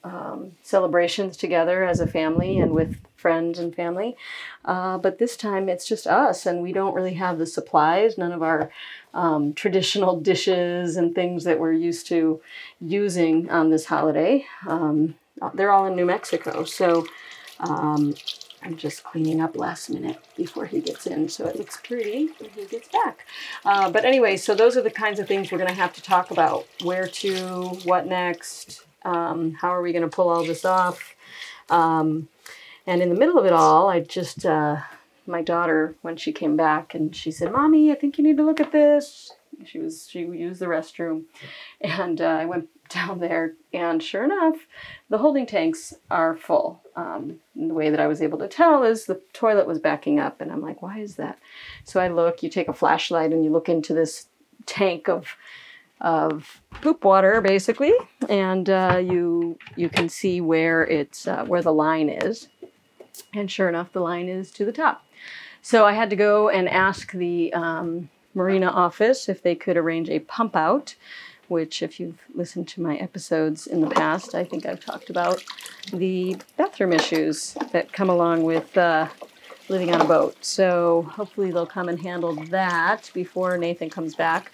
um, 0.04 0.54
celebrations 0.64 1.38
together 1.38 1.84
as 1.84 2.00
a 2.00 2.08
family 2.08 2.60
and 2.60 2.72
with 2.72 2.98
friends 3.16 3.60
and 3.60 3.76
family. 3.76 4.18
Uh, 4.66 4.98
but 4.98 5.20
this 5.20 5.38
time 5.38 5.70
it's 5.70 5.88
just 5.88 6.08
us, 6.08 6.46
and 6.46 6.62
we 6.62 6.74
don't 6.74 6.96
really 6.96 7.14
have 7.14 7.38
the 7.38 7.46
supplies, 7.46 8.18
none 8.18 8.32
of 8.32 8.42
our 8.42 8.72
um, 9.14 9.54
traditional 9.54 10.20
dishes 10.20 10.96
and 10.96 11.14
things 11.14 11.44
that 11.44 11.60
we're 11.60 11.74
used 11.74 12.08
to 12.08 12.42
using 12.80 13.50
on 13.50 13.70
this 13.70 13.86
holiday. 13.86 14.46
Um, 14.68 15.16
they're 15.54 15.72
all 15.72 15.86
in 15.86 15.96
New 15.96 16.06
Mexico. 16.06 16.64
So 16.66 17.06
um, 17.60 18.14
I'm 18.64 18.78
just 18.78 19.04
cleaning 19.04 19.42
up 19.42 19.58
last 19.58 19.90
minute 19.90 20.18
before 20.38 20.66
he 20.66 20.82
gets 20.82 21.08
in 21.08 21.30
so 21.30 21.48
it 21.48 21.56
looks 21.56 21.78
pretty 21.78 22.30
when 22.40 22.50
he 22.52 22.66
gets 22.66 22.90
back. 22.90 23.26
Uh, 23.66 23.90
but 23.90 24.06
anyway, 24.06 24.38
so 24.38 24.54
those 24.54 24.78
are 24.78 24.82
the 24.82 24.92
kinds 24.92 25.20
of 25.20 25.28
things 25.28 25.52
we're 25.52 25.58
going 25.58 25.70
to 25.70 25.76
have 25.76 25.94
to 25.94 26.02
talk 26.02 26.32
about 26.32 26.68
where 26.84 27.08
to, 27.08 27.38
what 27.86 28.08
next, 28.08 28.86
um, 29.04 29.54
how 29.54 29.70
are 29.70 29.82
we 29.82 29.92
going 29.92 30.08
to 30.08 30.16
pull 30.16 30.30
all 30.30 30.44
this 30.44 30.66
off? 30.66 31.16
Um, 31.70 32.28
and 32.86 33.02
in 33.02 33.10
the 33.10 33.16
middle 33.16 33.40
of 33.40 33.46
it 33.46 33.54
all, 33.54 33.90
I 33.90 34.02
just, 34.02 34.46
uh, 34.46 34.78
my 35.26 35.42
daughter, 35.42 35.96
when 36.02 36.18
she 36.18 36.32
came 36.32 36.56
back 36.56 36.94
and 36.94 37.16
she 37.16 37.32
said, 37.32 37.52
Mommy, 37.52 37.92
I 37.92 37.96
think 37.96 38.18
you 38.18 38.24
need 38.24 38.38
to 38.38 38.44
look 38.44 38.60
at 38.60 38.72
this. 38.72 39.32
She 39.68 39.80
was, 39.80 40.08
she 40.10 40.20
used 40.22 40.62
the 40.62 40.66
restroom. 40.66 41.24
And 41.80 42.22
uh, 42.22 42.26
I 42.26 42.46
went 42.46 42.70
down 42.90 43.20
there, 43.20 43.54
and 43.74 44.04
sure 44.04 44.26
enough, 44.26 44.58
the 45.10 45.20
holding 45.20 45.46
tanks 45.46 45.94
are 46.10 46.36
full. 46.36 46.82
Um, 46.98 47.40
the 47.56 47.74
way 47.74 47.90
that 47.90 48.02
I 48.02 48.08
was 48.08 48.22
able 48.22 48.38
to 48.40 48.50
tell 48.50 48.84
is 48.84 49.06
the 49.06 49.22
toilet 49.32 49.66
was 49.66 49.80
backing 49.80 50.20
up, 50.20 50.42
and 50.42 50.52
I'm 50.52 50.62
like, 50.62 50.82
why 50.82 51.00
is 51.00 51.16
that? 51.16 51.40
So 51.86 52.02
I 52.02 52.10
look, 52.10 52.44
you 52.44 52.50
take 52.50 52.68
a 52.68 52.74
flashlight 52.74 53.32
and 53.32 53.46
you 53.46 53.52
look 53.52 53.70
into 53.70 53.94
this 53.94 54.28
tank 54.66 55.08
of 55.08 55.38
of 56.02 56.62
poop 56.82 57.06
water 57.06 57.42
basically 57.42 57.94
and 58.28 58.70
uh, 58.70 59.00
you 59.02 59.58
you 59.76 59.88
can 59.88 60.10
see 60.10 60.42
where 60.42 60.84
it's 60.84 61.28
uh, 61.28 61.46
where 61.46 61.62
the 61.62 61.74
line 61.74 62.10
is 62.10 62.48
and 63.36 63.52
sure 63.52 63.70
enough 63.70 63.94
the 63.94 64.00
line 64.00 64.28
is 64.28 64.50
to 64.52 64.66
the 64.66 64.72
top 64.72 65.06
so 65.62 65.86
i 65.86 65.94
had 65.94 66.10
to 66.10 66.16
go 66.16 66.50
and 66.50 66.68
ask 66.68 67.12
the 67.12 67.54
um, 67.54 68.10
marina 68.34 68.68
office 68.68 69.30
if 69.30 69.42
they 69.42 69.56
could 69.56 69.78
arrange 69.78 70.10
a 70.10 70.20
pump 70.20 70.56
out 70.56 70.96
which 71.48 71.82
if 71.82 72.00
you've 72.00 72.22
listened 72.34 72.68
to 72.68 72.82
my 72.82 72.96
episodes 72.98 73.68
in 73.68 73.82
the 73.82 73.90
past 73.90 74.36
i 74.36 74.44
think 74.44 74.66
i've 74.66 74.84
talked 74.84 75.10
about 75.10 75.44
the 75.94 76.36
bathroom 76.58 76.94
issues 76.94 77.56
that 77.72 77.92
come 77.92 78.10
along 78.10 78.44
with 78.44 78.78
uh, 78.78 79.08
living 79.72 79.94
on 79.94 80.02
a 80.02 80.06
boat. 80.06 80.36
So 80.44 81.08
hopefully 81.14 81.50
they'll 81.50 81.66
come 81.66 81.90
and 81.90 82.00
handle 82.00 82.36
that 82.48 83.10
before 83.14 83.58
Nathan 83.58 83.90
comes 83.90 84.14
back. 84.14 84.52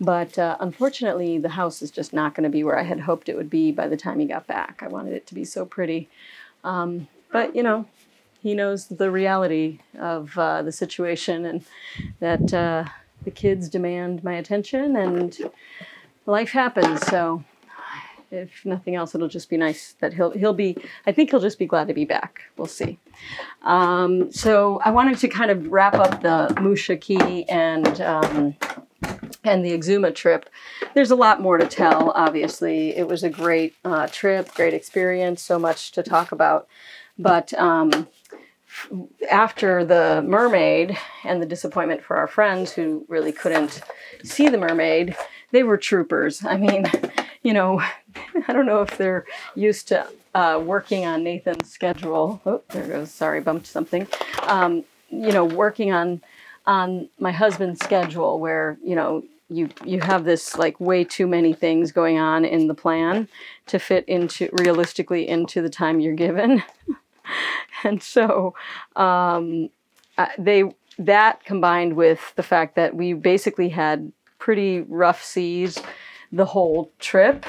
But 0.00 0.38
uh, 0.38 0.56
unfortunately, 0.58 1.38
the 1.38 1.50
house 1.50 1.82
is 1.82 1.90
just 1.90 2.12
not 2.12 2.34
going 2.34 2.44
to 2.44 2.50
be 2.50 2.64
where 2.64 2.78
I 2.78 2.82
had 2.82 3.00
hoped 3.00 3.28
it 3.28 3.36
would 3.36 3.50
be 3.50 3.70
by 3.70 3.86
the 3.86 3.96
time 3.96 4.18
he 4.18 4.26
got 4.26 4.46
back. 4.46 4.80
I 4.82 4.88
wanted 4.88 5.12
it 5.12 5.26
to 5.28 5.34
be 5.34 5.44
so 5.44 5.64
pretty. 5.64 6.08
Um, 6.64 7.06
but, 7.30 7.54
you 7.54 7.62
know, 7.62 7.86
he 8.42 8.54
knows 8.54 8.88
the 8.88 9.10
reality 9.10 9.80
of 9.98 10.36
uh, 10.36 10.62
the 10.62 10.72
situation 10.72 11.44
and 11.44 11.64
that 12.20 12.52
uh, 12.52 12.84
the 13.24 13.30
kids 13.30 13.68
demand 13.68 14.22
my 14.22 14.34
attention 14.34 14.96
and 14.96 15.36
life 16.26 16.50
happens. 16.50 17.00
So 17.06 17.44
if 18.30 18.64
nothing 18.64 18.94
else, 18.94 19.14
it'll 19.14 19.28
just 19.28 19.48
be 19.48 19.56
nice 19.56 19.94
that 20.00 20.14
he'll 20.14 20.30
he'll 20.32 20.54
be. 20.54 20.76
I 21.06 21.12
think 21.12 21.30
he'll 21.30 21.40
just 21.40 21.58
be 21.58 21.66
glad 21.66 21.88
to 21.88 21.94
be 21.94 22.04
back. 22.04 22.42
We'll 22.56 22.66
see. 22.66 22.98
Um, 23.62 24.32
so 24.32 24.80
I 24.84 24.90
wanted 24.90 25.18
to 25.18 25.28
kind 25.28 25.50
of 25.50 25.68
wrap 25.68 25.94
up 25.94 26.22
the 26.22 26.54
Musha 26.60 26.96
Cay 26.96 27.44
and 27.44 28.00
um, 28.00 28.56
and 29.44 29.64
the 29.64 29.70
Exuma 29.70 30.14
trip. 30.14 30.48
There's 30.94 31.10
a 31.10 31.16
lot 31.16 31.40
more 31.40 31.58
to 31.58 31.66
tell. 31.66 32.10
Obviously, 32.10 32.96
it 32.96 33.06
was 33.08 33.22
a 33.22 33.30
great 33.30 33.74
uh, 33.84 34.08
trip, 34.08 34.52
great 34.54 34.74
experience, 34.74 35.42
so 35.42 35.58
much 35.58 35.92
to 35.92 36.02
talk 36.02 36.32
about. 36.32 36.66
But 37.18 37.52
um, 37.54 38.08
after 39.30 39.84
the 39.84 40.22
mermaid 40.26 40.96
and 41.24 41.40
the 41.40 41.46
disappointment 41.46 42.02
for 42.02 42.16
our 42.16 42.26
friends 42.26 42.72
who 42.72 43.04
really 43.08 43.32
couldn't 43.32 43.80
see 44.22 44.48
the 44.48 44.58
mermaid, 44.58 45.16
they 45.52 45.62
were 45.62 45.76
troopers. 45.76 46.44
I 46.44 46.56
mean, 46.56 46.84
you 47.42 47.52
know, 47.52 47.80
I 48.48 48.52
don't 48.52 48.66
know 48.66 48.82
if 48.82 48.96
they're 48.98 49.24
used 49.54 49.88
to 49.88 50.06
uh, 50.34 50.60
working 50.64 51.06
on 51.06 51.22
Nathan's 51.22 51.70
schedule. 51.70 52.40
Oh, 52.44 52.62
there 52.70 52.86
goes. 52.86 53.10
Sorry, 53.10 53.40
bumped 53.40 53.66
something. 53.66 54.08
Um, 54.42 54.84
you 55.10 55.32
know, 55.32 55.44
working 55.44 55.92
on 55.92 56.20
on 56.66 57.08
my 57.18 57.30
husband's 57.30 57.80
schedule, 57.84 58.40
where 58.40 58.76
you 58.82 58.96
know 58.96 59.22
you 59.48 59.68
you 59.84 60.00
have 60.00 60.24
this 60.24 60.56
like 60.56 60.80
way 60.80 61.04
too 61.04 61.26
many 61.26 61.52
things 61.52 61.92
going 61.92 62.18
on 62.18 62.44
in 62.44 62.66
the 62.66 62.74
plan 62.74 63.28
to 63.66 63.78
fit 63.78 64.04
into 64.08 64.48
realistically 64.52 65.28
into 65.28 65.62
the 65.62 65.70
time 65.70 66.00
you're 66.00 66.14
given. 66.14 66.62
and 67.84 68.02
so 68.02 68.54
um, 68.96 69.70
they 70.38 70.64
that 70.98 71.44
combined 71.44 71.96
with 71.96 72.32
the 72.36 72.42
fact 72.42 72.76
that 72.76 72.94
we 72.94 73.12
basically 73.12 73.70
had 73.70 74.12
pretty 74.38 74.80
rough 74.80 75.22
seas 75.24 75.82
the 76.30 76.44
whole 76.44 76.92
trip. 76.98 77.46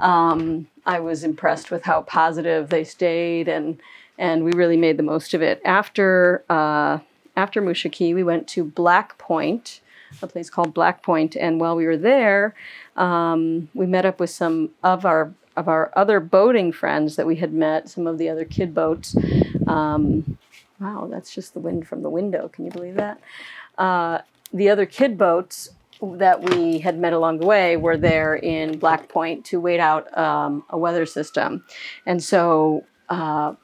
Um, 0.00 0.68
I 0.84 1.00
was 1.00 1.24
impressed 1.24 1.70
with 1.70 1.84
how 1.84 2.02
positive 2.02 2.68
they 2.68 2.84
stayed, 2.84 3.48
and 3.48 3.80
and 4.18 4.44
we 4.44 4.52
really 4.52 4.76
made 4.76 4.96
the 4.96 5.02
most 5.02 5.34
of 5.34 5.42
it. 5.42 5.60
After 5.64 6.44
uh, 6.48 6.98
after 7.36 7.60
Musha 7.60 7.88
Cay, 7.88 8.14
we 8.14 8.22
went 8.22 8.48
to 8.48 8.64
Black 8.64 9.18
Point, 9.18 9.80
a 10.22 10.26
place 10.26 10.50
called 10.50 10.74
Black 10.74 11.02
Point, 11.02 11.36
and 11.36 11.60
while 11.60 11.76
we 11.76 11.86
were 11.86 11.96
there, 11.96 12.54
um, 12.96 13.68
we 13.74 13.86
met 13.86 14.06
up 14.06 14.20
with 14.20 14.30
some 14.30 14.70
of 14.82 15.04
our 15.04 15.32
of 15.56 15.68
our 15.68 15.92
other 15.96 16.20
boating 16.20 16.72
friends 16.72 17.16
that 17.16 17.26
we 17.26 17.36
had 17.36 17.52
met, 17.52 17.88
some 17.88 18.06
of 18.06 18.18
the 18.18 18.28
other 18.28 18.44
kid 18.44 18.74
boats. 18.74 19.16
Um, 19.66 20.38
wow, 20.80 21.08
that's 21.10 21.34
just 21.34 21.54
the 21.54 21.60
wind 21.60 21.86
from 21.86 22.02
the 22.02 22.10
window. 22.10 22.48
Can 22.48 22.64
you 22.64 22.70
believe 22.70 22.96
that? 22.96 23.20
Uh, 23.78 24.18
the 24.52 24.68
other 24.68 24.86
kid 24.86 25.18
boats 25.18 25.70
that 26.02 26.50
we 26.50 26.78
had 26.78 26.98
met 26.98 27.12
along 27.12 27.38
the 27.38 27.46
way 27.46 27.76
were 27.76 27.96
there 27.96 28.36
in 28.36 28.78
Black 28.78 29.08
Point 29.08 29.44
to 29.46 29.58
wait 29.58 29.80
out 29.80 30.16
um, 30.16 30.62
a 30.70 30.78
weather 30.78 31.06
system. 31.06 31.64
And 32.04 32.22
so 32.22 32.84
uh, 33.08 33.54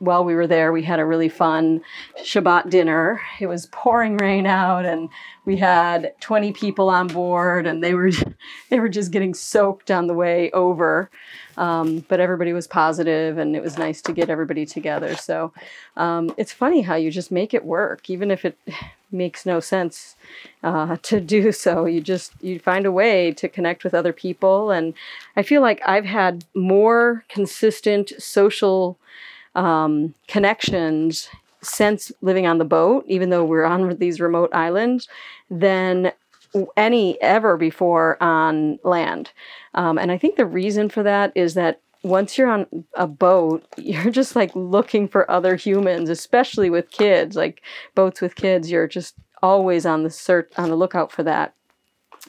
while 0.00 0.24
we 0.24 0.34
were 0.34 0.46
there, 0.46 0.72
we 0.72 0.82
had 0.82 0.98
a 0.98 1.04
really 1.04 1.28
fun 1.28 1.82
Shabbat 2.24 2.70
dinner. 2.70 3.20
It 3.38 3.46
was 3.46 3.66
pouring 3.66 4.16
rain 4.16 4.46
out, 4.46 4.86
and 4.86 5.10
we 5.44 5.58
had 5.58 6.14
20 6.20 6.52
people 6.52 6.88
on 6.88 7.06
board, 7.06 7.66
and 7.66 7.84
they 7.84 7.94
were 7.94 8.10
they 8.70 8.80
were 8.80 8.88
just 8.88 9.12
getting 9.12 9.34
soaked 9.34 9.90
on 9.90 10.06
the 10.06 10.14
way 10.14 10.50
over. 10.52 11.10
Um, 11.58 12.06
but 12.08 12.18
everybody 12.18 12.54
was 12.54 12.66
positive, 12.66 13.36
and 13.36 13.54
it 13.54 13.62
was 13.62 13.76
nice 13.76 14.00
to 14.02 14.12
get 14.12 14.30
everybody 14.30 14.64
together. 14.64 15.14
So 15.16 15.52
um, 15.98 16.32
it's 16.38 16.52
funny 16.52 16.80
how 16.80 16.94
you 16.94 17.10
just 17.10 17.30
make 17.30 17.52
it 17.52 17.64
work, 17.64 18.08
even 18.08 18.30
if 18.30 18.44
it 18.46 18.56
makes 19.12 19.44
no 19.44 19.60
sense 19.60 20.14
uh, 20.62 20.96
to 21.02 21.20
do 21.20 21.52
so. 21.52 21.84
You 21.84 22.00
just 22.00 22.32
you 22.40 22.58
find 22.58 22.86
a 22.86 22.92
way 22.92 23.32
to 23.32 23.50
connect 23.50 23.84
with 23.84 23.92
other 23.92 24.14
people, 24.14 24.70
and 24.70 24.94
I 25.36 25.42
feel 25.42 25.60
like 25.60 25.82
I've 25.84 26.06
had 26.06 26.46
more 26.54 27.26
consistent 27.28 28.12
social 28.18 28.96
um, 29.54 30.14
connections 30.28 31.28
since 31.62 32.10
living 32.22 32.46
on 32.46 32.58
the 32.58 32.64
boat, 32.64 33.04
even 33.06 33.30
though 33.30 33.44
we're 33.44 33.64
on 33.64 33.96
these 33.98 34.20
remote 34.20 34.50
islands, 34.52 35.08
than 35.50 36.12
any 36.76 37.20
ever 37.22 37.56
before 37.56 38.20
on 38.22 38.78
land. 38.82 39.30
Um, 39.74 39.98
and 39.98 40.10
I 40.10 40.18
think 40.18 40.36
the 40.36 40.46
reason 40.46 40.88
for 40.88 41.02
that 41.02 41.32
is 41.34 41.54
that 41.54 41.80
once 42.02 42.36
you're 42.36 42.50
on 42.50 42.66
a 42.94 43.06
boat, 43.06 43.64
you're 43.76 44.10
just 44.10 44.34
like 44.34 44.50
looking 44.54 45.06
for 45.06 45.30
other 45.30 45.56
humans, 45.56 46.08
especially 46.08 46.70
with 46.70 46.90
kids. 46.90 47.36
Like 47.36 47.62
boats 47.94 48.20
with 48.20 48.34
kids, 48.34 48.70
you're 48.70 48.88
just 48.88 49.14
always 49.42 49.86
on 49.86 50.02
the 50.02 50.10
search 50.10 50.52
on 50.56 50.68
the 50.68 50.76
lookout 50.76 51.12
for 51.12 51.22
that 51.22 51.54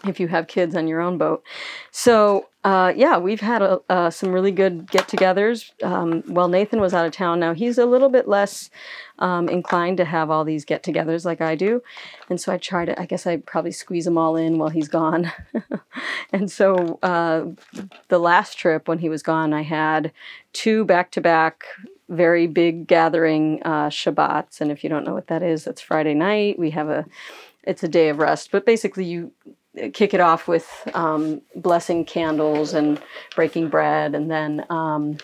if 0.05 0.19
you 0.19 0.27
have 0.27 0.47
kids 0.47 0.75
on 0.75 0.87
your 0.87 1.01
own 1.01 1.17
boat. 1.17 1.43
So 1.91 2.47
uh, 2.63 2.93
yeah, 2.95 3.17
we've 3.17 3.41
had 3.41 3.63
a, 3.63 3.81
uh, 3.89 4.09
some 4.11 4.31
really 4.31 4.51
good 4.51 4.89
get-togethers. 4.91 5.71
Um, 5.83 6.23
well, 6.27 6.47
Nathan 6.47 6.79
was 6.79 6.93
out 6.93 7.07
of 7.07 7.11
town. 7.11 7.39
Now 7.39 7.55
he's 7.55 7.79
a 7.79 7.87
little 7.87 8.09
bit 8.09 8.27
less 8.27 8.69
um, 9.17 9.49
inclined 9.49 9.97
to 9.97 10.05
have 10.05 10.29
all 10.29 10.43
these 10.43 10.63
get-togethers 10.63 11.25
like 11.25 11.41
I 11.41 11.55
do, 11.55 11.81
and 12.29 12.39
so 12.39 12.53
I 12.53 12.57
try 12.57 12.85
to. 12.85 12.99
I 13.01 13.05
guess 13.05 13.25
I 13.25 13.37
probably 13.37 13.71
squeeze 13.71 14.05
them 14.05 14.17
all 14.17 14.35
in 14.35 14.59
while 14.59 14.69
he's 14.69 14.87
gone. 14.87 15.31
and 16.31 16.51
so 16.51 16.99
uh, 17.01 17.45
the 18.09 18.19
last 18.19 18.59
trip 18.59 18.87
when 18.87 18.99
he 18.99 19.09
was 19.09 19.23
gone, 19.23 19.53
I 19.53 19.63
had 19.63 20.11
two 20.53 20.85
back-to-back 20.85 21.65
very 22.09 22.45
big 22.45 22.87
gathering 22.87 23.61
uh, 23.63 23.87
Shabbats, 23.87 24.59
and 24.59 24.69
if 24.69 24.83
you 24.83 24.89
don't 24.89 25.05
know 25.05 25.13
what 25.13 25.27
that 25.27 25.41
is, 25.41 25.63
that's 25.63 25.81
Friday 25.81 26.13
night. 26.13 26.59
We 26.59 26.71
have 26.71 26.89
a 26.89 27.05
it's 27.63 27.83
a 27.83 27.87
day 27.87 28.09
of 28.09 28.19
rest, 28.19 28.51
but 28.51 28.65
basically 28.65 29.05
you 29.05 29.31
kick 29.93 30.13
it 30.13 30.19
off 30.19 30.47
with 30.47 30.69
um, 30.93 31.41
blessing 31.55 32.05
candles 32.05 32.73
and 32.73 33.01
breaking 33.35 33.69
bread, 33.69 34.15
and 34.15 34.29
then 34.29 34.65
um, 34.69 35.17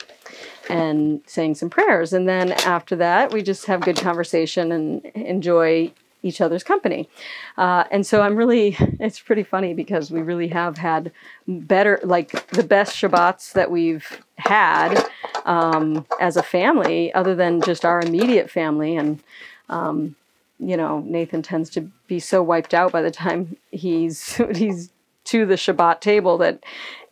and 0.69 1.21
saying 1.25 1.55
some 1.55 1.69
prayers, 1.69 2.13
and 2.13 2.27
then 2.27 2.51
after 2.51 2.95
that 2.95 3.33
we 3.33 3.41
just 3.41 3.65
have 3.65 3.81
good 3.81 3.97
conversation 3.97 4.71
and 4.71 5.05
enjoy 5.15 5.91
each 6.23 6.41
other's 6.41 6.63
company. 6.63 7.09
Uh, 7.57 7.85
and 7.91 8.05
so 8.05 8.21
I'm 8.21 8.35
really, 8.35 8.75
it's 8.99 9.19
pretty 9.19 9.43
funny 9.43 9.73
because 9.73 10.11
we 10.11 10.21
really 10.21 10.47
have 10.49 10.77
had 10.77 11.11
better, 11.47 11.99
like 12.03 12.47
the 12.49 12.63
best 12.63 12.95
Shabbats 12.95 13.53
that 13.53 13.71
we've 13.71 14.21
had 14.37 15.03
um, 15.45 16.05
as 16.19 16.37
a 16.37 16.43
family, 16.43 17.13
other 17.13 17.35
than 17.35 17.61
just 17.61 17.85
our 17.85 18.01
immediate 18.01 18.49
family. 18.49 18.95
And 18.95 19.21
um, 19.69 20.15
you 20.59 20.77
know, 20.77 20.99
Nathan 21.05 21.41
tends 21.41 21.69
to 21.71 21.81
be 22.07 22.19
so 22.19 22.41
wiped 22.41 22.73
out 22.73 22.91
by 22.91 23.01
the 23.01 23.11
time 23.11 23.57
he's 23.71 24.35
he's 24.55 24.91
to 25.25 25.45
the 25.45 25.55
Shabbat 25.55 26.01
table 26.01 26.37
that 26.37 26.63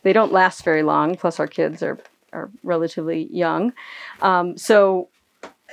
they 0.03 0.13
don't 0.13 0.31
last 0.31 0.63
very 0.63 0.83
long. 0.83 1.15
Plus, 1.15 1.39
our 1.39 1.47
kids 1.47 1.83
are 1.83 1.99
are 2.33 2.49
relatively 2.63 3.29
young, 3.31 3.73
um, 4.21 4.57
so 4.57 5.09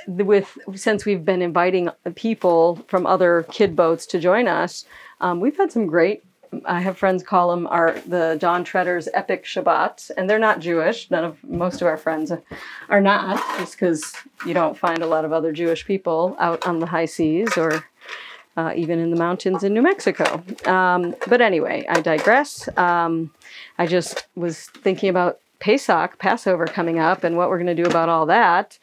with 0.07 0.59
since 0.75 1.05
we've 1.05 1.25
been 1.25 1.43
inviting 1.43 1.89
people 2.15 2.85
from 2.89 3.07
other 3.07 3.47
kid 3.51 3.75
boats 3.77 4.07
to 4.07 4.19
join 4.19 4.49
us, 4.49 4.85
um, 5.21 5.41
we've 5.41 5.57
had 5.57 5.73
some 5.73 5.87
great 5.87 6.23
I 6.65 6.81
have 6.81 6.99
friends 6.99 7.23
call 7.23 7.51
them 7.51 7.67
our 7.67 7.99
the 8.07 8.37
Dawn 8.39 8.65
Treader's 8.65 9.09
epic 9.15 9.45
Shabbat, 9.45 10.11
and 10.17 10.29
they're 10.29 10.39
not 10.39 10.61
Jewish. 10.61 11.11
None 11.11 11.25
of 11.25 11.43
most 11.45 11.81
of 11.81 11.89
our 11.89 11.97
friends 11.97 12.33
are 12.89 13.01
not, 13.01 13.39
just 13.59 13.73
because 13.73 14.15
you 14.47 14.55
don't 14.55 14.77
find 14.77 15.03
a 15.03 15.07
lot 15.07 15.25
of 15.25 15.33
other 15.33 15.53
Jewish 15.53 15.87
people 15.87 16.37
out 16.39 16.67
on 16.67 16.79
the 16.79 16.87
high 16.87 17.07
seas 17.07 17.57
or 17.57 17.85
uh, 18.57 18.73
even 18.77 18.99
in 18.99 19.11
the 19.11 19.17
mountains 19.17 19.65
in 19.65 19.73
New 19.73 19.83
Mexico. 19.83 20.43
Um, 20.67 21.15
but 21.27 21.41
anyway, 21.41 21.87
I 21.89 22.01
digress. 22.01 22.69
Um, 22.77 23.33
I 23.79 23.87
just 23.87 24.27
was 24.35 24.67
thinking 24.67 25.09
about 25.09 25.39
Pesach, 25.63 26.19
Passover 26.19 26.67
coming 26.67 26.99
up, 26.99 27.23
and 27.23 27.37
what 27.37 27.49
we're 27.49 27.63
going 27.63 27.75
to 27.75 27.83
do 27.83 27.89
about 27.89 28.09
all 28.09 28.27
that. 28.27 28.79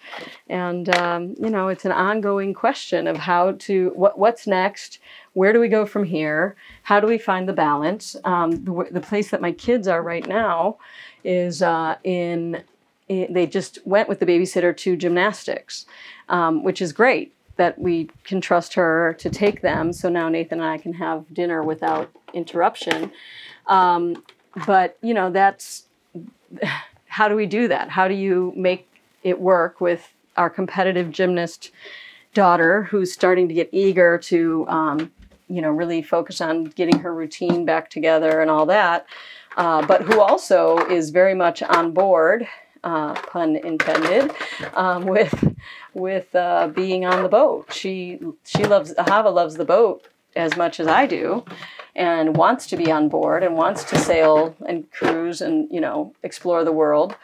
And 0.47 0.95
um, 0.95 1.35
you 1.37 1.49
know, 1.49 1.67
it's 1.67 1.83
an 1.85 1.91
ongoing 1.91 2.53
question 2.53 3.05
of 3.05 3.17
how 3.17 3.51
to 3.59 3.91
what 3.95 4.17
what's 4.17 4.47
next 4.47 4.99
where 5.39 5.53
do 5.53 5.59
we 5.61 5.69
go 5.69 5.85
from 5.85 6.03
here? 6.03 6.53
How 6.83 6.99
do 6.99 7.07
we 7.07 7.17
find 7.17 7.47
the 7.47 7.53
balance? 7.53 8.13
Um, 8.25 8.65
the, 8.65 8.89
the, 8.91 8.99
place 8.99 9.31
that 9.31 9.39
my 9.39 9.53
kids 9.53 9.87
are 9.87 10.03
right 10.03 10.27
now 10.27 10.79
is 11.23 11.61
uh, 11.61 11.95
in, 12.03 12.61
in, 13.07 13.31
they 13.31 13.47
just 13.47 13.79
went 13.85 14.09
with 14.09 14.19
the 14.19 14.25
babysitter 14.25 14.75
to 14.75 14.97
gymnastics, 14.97 15.85
um, 16.27 16.61
which 16.61 16.81
is 16.81 16.91
great 16.91 17.33
that 17.55 17.79
we 17.79 18.09
can 18.25 18.41
trust 18.41 18.73
her 18.73 19.15
to 19.19 19.29
take 19.29 19.61
them. 19.61 19.93
So 19.93 20.09
now 20.09 20.27
Nathan 20.27 20.59
and 20.59 20.69
I 20.69 20.77
can 20.77 20.91
have 20.95 21.33
dinner 21.33 21.63
without 21.63 22.11
interruption. 22.33 23.09
Um, 23.67 24.21
but, 24.67 24.97
you 25.01 25.13
know, 25.13 25.29
that's 25.29 25.85
how 27.07 27.29
do 27.29 27.35
we 27.37 27.45
do 27.45 27.69
that? 27.69 27.87
How 27.87 28.09
do 28.09 28.13
you 28.13 28.51
make 28.57 28.89
it 29.23 29.39
work 29.39 29.79
with 29.79 30.11
our 30.35 30.49
competitive 30.49 31.11
gymnast 31.11 31.71
daughter 32.33 32.83
who's 32.83 33.13
starting 33.13 33.47
to 33.47 33.53
get 33.53 33.69
eager 33.71 34.17
to, 34.17 34.67
um, 34.67 35.11
you 35.49 35.61
know, 35.61 35.69
really 35.69 36.01
focus 36.01 36.41
on 36.41 36.65
getting 36.65 36.99
her 36.99 37.13
routine 37.13 37.65
back 37.65 37.89
together 37.89 38.41
and 38.41 38.49
all 38.49 38.65
that, 38.67 39.05
uh, 39.57 39.85
but 39.85 40.03
who 40.03 40.21
also 40.21 40.77
is 40.87 41.09
very 41.09 41.33
much 41.33 41.61
on 41.63 41.91
board. 41.91 42.47
Uh, 42.81 43.13
pun 43.13 43.57
intended, 43.57 44.31
um, 44.73 45.05
with 45.05 45.53
with 45.93 46.33
uh, 46.33 46.69
being 46.73 47.03
on 47.05 47.23
the 47.23 47.27
boat. 47.27 47.73
She 47.73 48.19
she 48.45 48.63
loves 48.63 48.93
Hava 48.97 49.29
loves 49.29 49.55
the 49.55 49.65
boat 49.65 50.07
as 50.33 50.55
much 50.55 50.79
as 50.79 50.87
I 50.87 51.05
do, 51.05 51.43
and 51.95 52.35
wants 52.37 52.67
to 52.67 52.77
be 52.77 52.91
on 52.91 53.09
board 53.09 53.43
and 53.43 53.55
wants 53.55 53.83
to 53.85 53.97
sail 53.97 54.55
and 54.65 54.89
cruise 54.91 55.41
and 55.41 55.69
you 55.71 55.81
know 55.81 56.13
explore 56.23 56.63
the 56.63 56.71
world. 56.71 57.15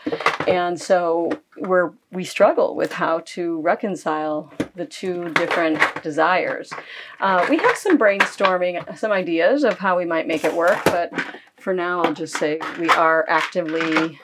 And 0.47 0.79
so 0.79 1.31
we're 1.57 1.91
we 2.11 2.23
struggle 2.23 2.75
with 2.75 2.93
how 2.93 3.21
to 3.25 3.61
reconcile 3.61 4.51
the 4.75 4.85
two 4.85 5.29
different 5.29 5.79
desires. 6.03 6.71
Uh, 7.19 7.45
we 7.49 7.57
have 7.57 7.77
some 7.77 7.97
brainstorming 7.97 8.97
some 8.97 9.11
ideas 9.11 9.63
of 9.63 9.79
how 9.79 9.97
we 9.97 10.05
might 10.05 10.27
make 10.27 10.43
it 10.43 10.53
work 10.53 10.83
but 10.85 11.11
for 11.57 11.73
now 11.73 12.01
i'll 12.03 12.13
just 12.13 12.37
say 12.37 12.59
we 12.79 12.89
are 12.89 13.25
actively 13.27 14.19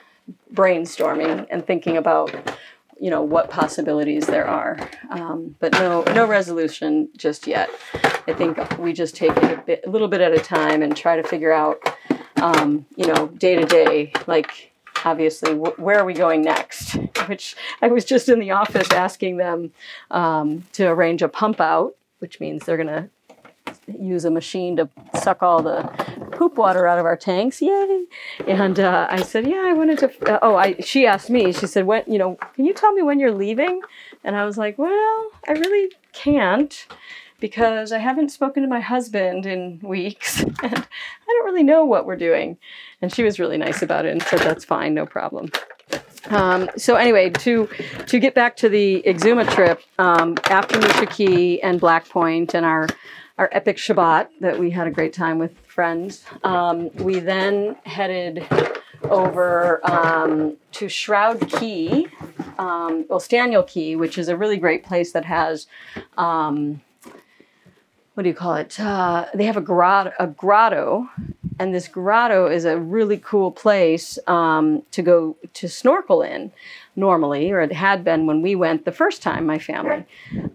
brainstorming 0.54 1.46
and 1.50 1.66
thinking 1.66 1.96
about 1.96 2.34
you 3.02 3.10
know 3.10 3.20
what 3.20 3.50
possibilities 3.50 4.26
there 4.28 4.46
are. 4.46 4.78
Um, 5.10 5.56
but 5.58 5.72
no 5.72 6.02
no 6.14 6.24
resolution 6.24 7.08
just 7.16 7.48
yet. 7.48 7.68
I 8.28 8.32
think 8.32 8.78
we 8.78 8.92
just 8.92 9.16
take 9.16 9.36
it 9.36 9.58
a 9.58 9.60
bit 9.60 9.82
a 9.84 9.90
little 9.90 10.06
bit 10.06 10.20
at 10.20 10.32
a 10.32 10.38
time 10.38 10.82
and 10.82 10.96
try 10.96 11.16
to 11.16 11.24
figure 11.24 11.50
out 11.52 11.80
um, 12.36 12.86
you 12.94 13.08
know 13.08 13.26
day 13.26 13.56
to 13.56 13.64
day 13.66 14.12
like 14.28 14.70
obviously 15.04 15.52
wh- 15.52 15.76
where 15.80 15.98
are 15.98 16.04
we 16.04 16.14
going 16.14 16.42
next? 16.42 16.94
Which 17.26 17.56
i 17.80 17.88
was 17.88 18.04
just 18.04 18.28
in 18.28 18.38
the 18.40 18.50
office 18.50 18.90
asking 18.90 19.36
them 19.36 19.72
um, 20.10 20.64
to 20.72 20.86
arrange 20.86 21.22
a 21.22 21.28
pump 21.28 21.60
out 21.60 21.94
which 22.18 22.40
means 22.40 22.64
they're 22.64 22.76
going 22.76 22.88
to 22.88 23.08
use 23.98 24.24
a 24.24 24.30
machine 24.30 24.76
to 24.76 24.88
suck 25.20 25.42
all 25.42 25.62
the 25.62 25.82
poop 26.42 26.58
water 26.58 26.88
out 26.88 26.98
of 26.98 27.04
our 27.04 27.16
tanks. 27.16 27.62
Yay! 27.62 28.04
And 28.48 28.80
uh, 28.80 29.06
I 29.08 29.22
said, 29.22 29.46
yeah, 29.46 29.62
I 29.64 29.72
wanted 29.74 29.98
to. 29.98 30.32
Uh, 30.32 30.38
oh, 30.42 30.56
I. 30.56 30.74
She 30.80 31.06
asked 31.06 31.30
me. 31.30 31.52
She 31.52 31.68
said, 31.68 31.86
when 31.86 32.02
you 32.08 32.18
know, 32.18 32.36
can 32.54 32.64
you 32.64 32.74
tell 32.74 32.92
me 32.92 33.02
when 33.02 33.20
you're 33.20 33.32
leaving? 33.32 33.80
And 34.24 34.34
I 34.34 34.44
was 34.44 34.58
like, 34.58 34.76
well, 34.76 35.30
I 35.46 35.52
really 35.52 35.92
can't 36.12 36.86
because 37.38 37.92
I 37.92 37.98
haven't 37.98 38.30
spoken 38.30 38.62
to 38.62 38.68
my 38.68 38.80
husband 38.80 39.46
in 39.46 39.80
weeks 39.82 40.42
and 40.42 40.56
I 40.62 41.26
don't 41.26 41.44
really 41.44 41.64
know 41.64 41.84
what 41.84 42.06
we're 42.06 42.16
doing. 42.16 42.56
And 43.00 43.12
she 43.12 43.22
was 43.22 43.38
really 43.38 43.58
nice 43.58 43.82
about 43.82 44.04
it 44.04 44.12
and 44.12 44.22
said, 44.22 44.40
that's 44.40 44.64
fine, 44.64 44.94
no 44.94 45.06
problem. 45.06 45.50
Um, 46.26 46.70
so 46.76 46.96
anyway, 46.96 47.30
to 47.30 47.68
to 48.06 48.18
get 48.18 48.34
back 48.34 48.56
to 48.56 48.68
the 48.68 49.02
Exuma 49.06 49.48
trip, 49.48 49.80
um, 49.98 50.36
after 50.50 50.78
Musha 50.78 51.06
Cay 51.06 51.60
and 51.60 51.78
Black 51.80 52.08
Point 52.08 52.54
and 52.54 52.66
our 52.66 52.88
our 53.38 53.48
epic 53.52 53.76
Shabbat 53.76 54.28
that 54.40 54.58
we 54.58 54.70
had 54.70 54.86
a 54.86 54.90
great 54.90 55.12
time 55.12 55.38
with 55.38 55.56
friends. 55.60 56.24
Um, 56.44 56.90
we 56.96 57.18
then 57.18 57.76
headed 57.84 58.46
over 59.04 59.80
um, 59.90 60.56
to 60.72 60.88
Shroud 60.88 61.48
Cay, 61.50 62.06
um, 62.58 63.04
well, 63.08 63.18
Staniel 63.20 63.66
Cay, 63.66 63.96
which 63.96 64.18
is 64.18 64.28
a 64.28 64.36
really 64.36 64.56
great 64.56 64.84
place 64.84 65.12
that 65.12 65.24
has, 65.24 65.66
um, 66.16 66.80
what 68.14 68.22
do 68.22 68.28
you 68.28 68.34
call 68.34 68.54
it? 68.54 68.78
Uh, 68.78 69.26
they 69.34 69.44
have 69.44 69.56
a, 69.56 69.62
grot- 69.62 70.12
a 70.18 70.26
grotto, 70.26 71.08
and 71.58 71.74
this 71.74 71.88
grotto 71.88 72.46
is 72.46 72.64
a 72.64 72.78
really 72.78 73.18
cool 73.18 73.50
place 73.50 74.18
um, 74.26 74.82
to 74.92 75.02
go 75.02 75.36
to 75.54 75.68
snorkel 75.68 76.22
in 76.22 76.52
normally, 76.94 77.50
or 77.50 77.60
it 77.60 77.72
had 77.72 78.04
been 78.04 78.26
when 78.26 78.42
we 78.42 78.54
went 78.54 78.84
the 78.84 78.92
first 78.92 79.22
time, 79.22 79.46
my 79.46 79.58
family. 79.58 80.04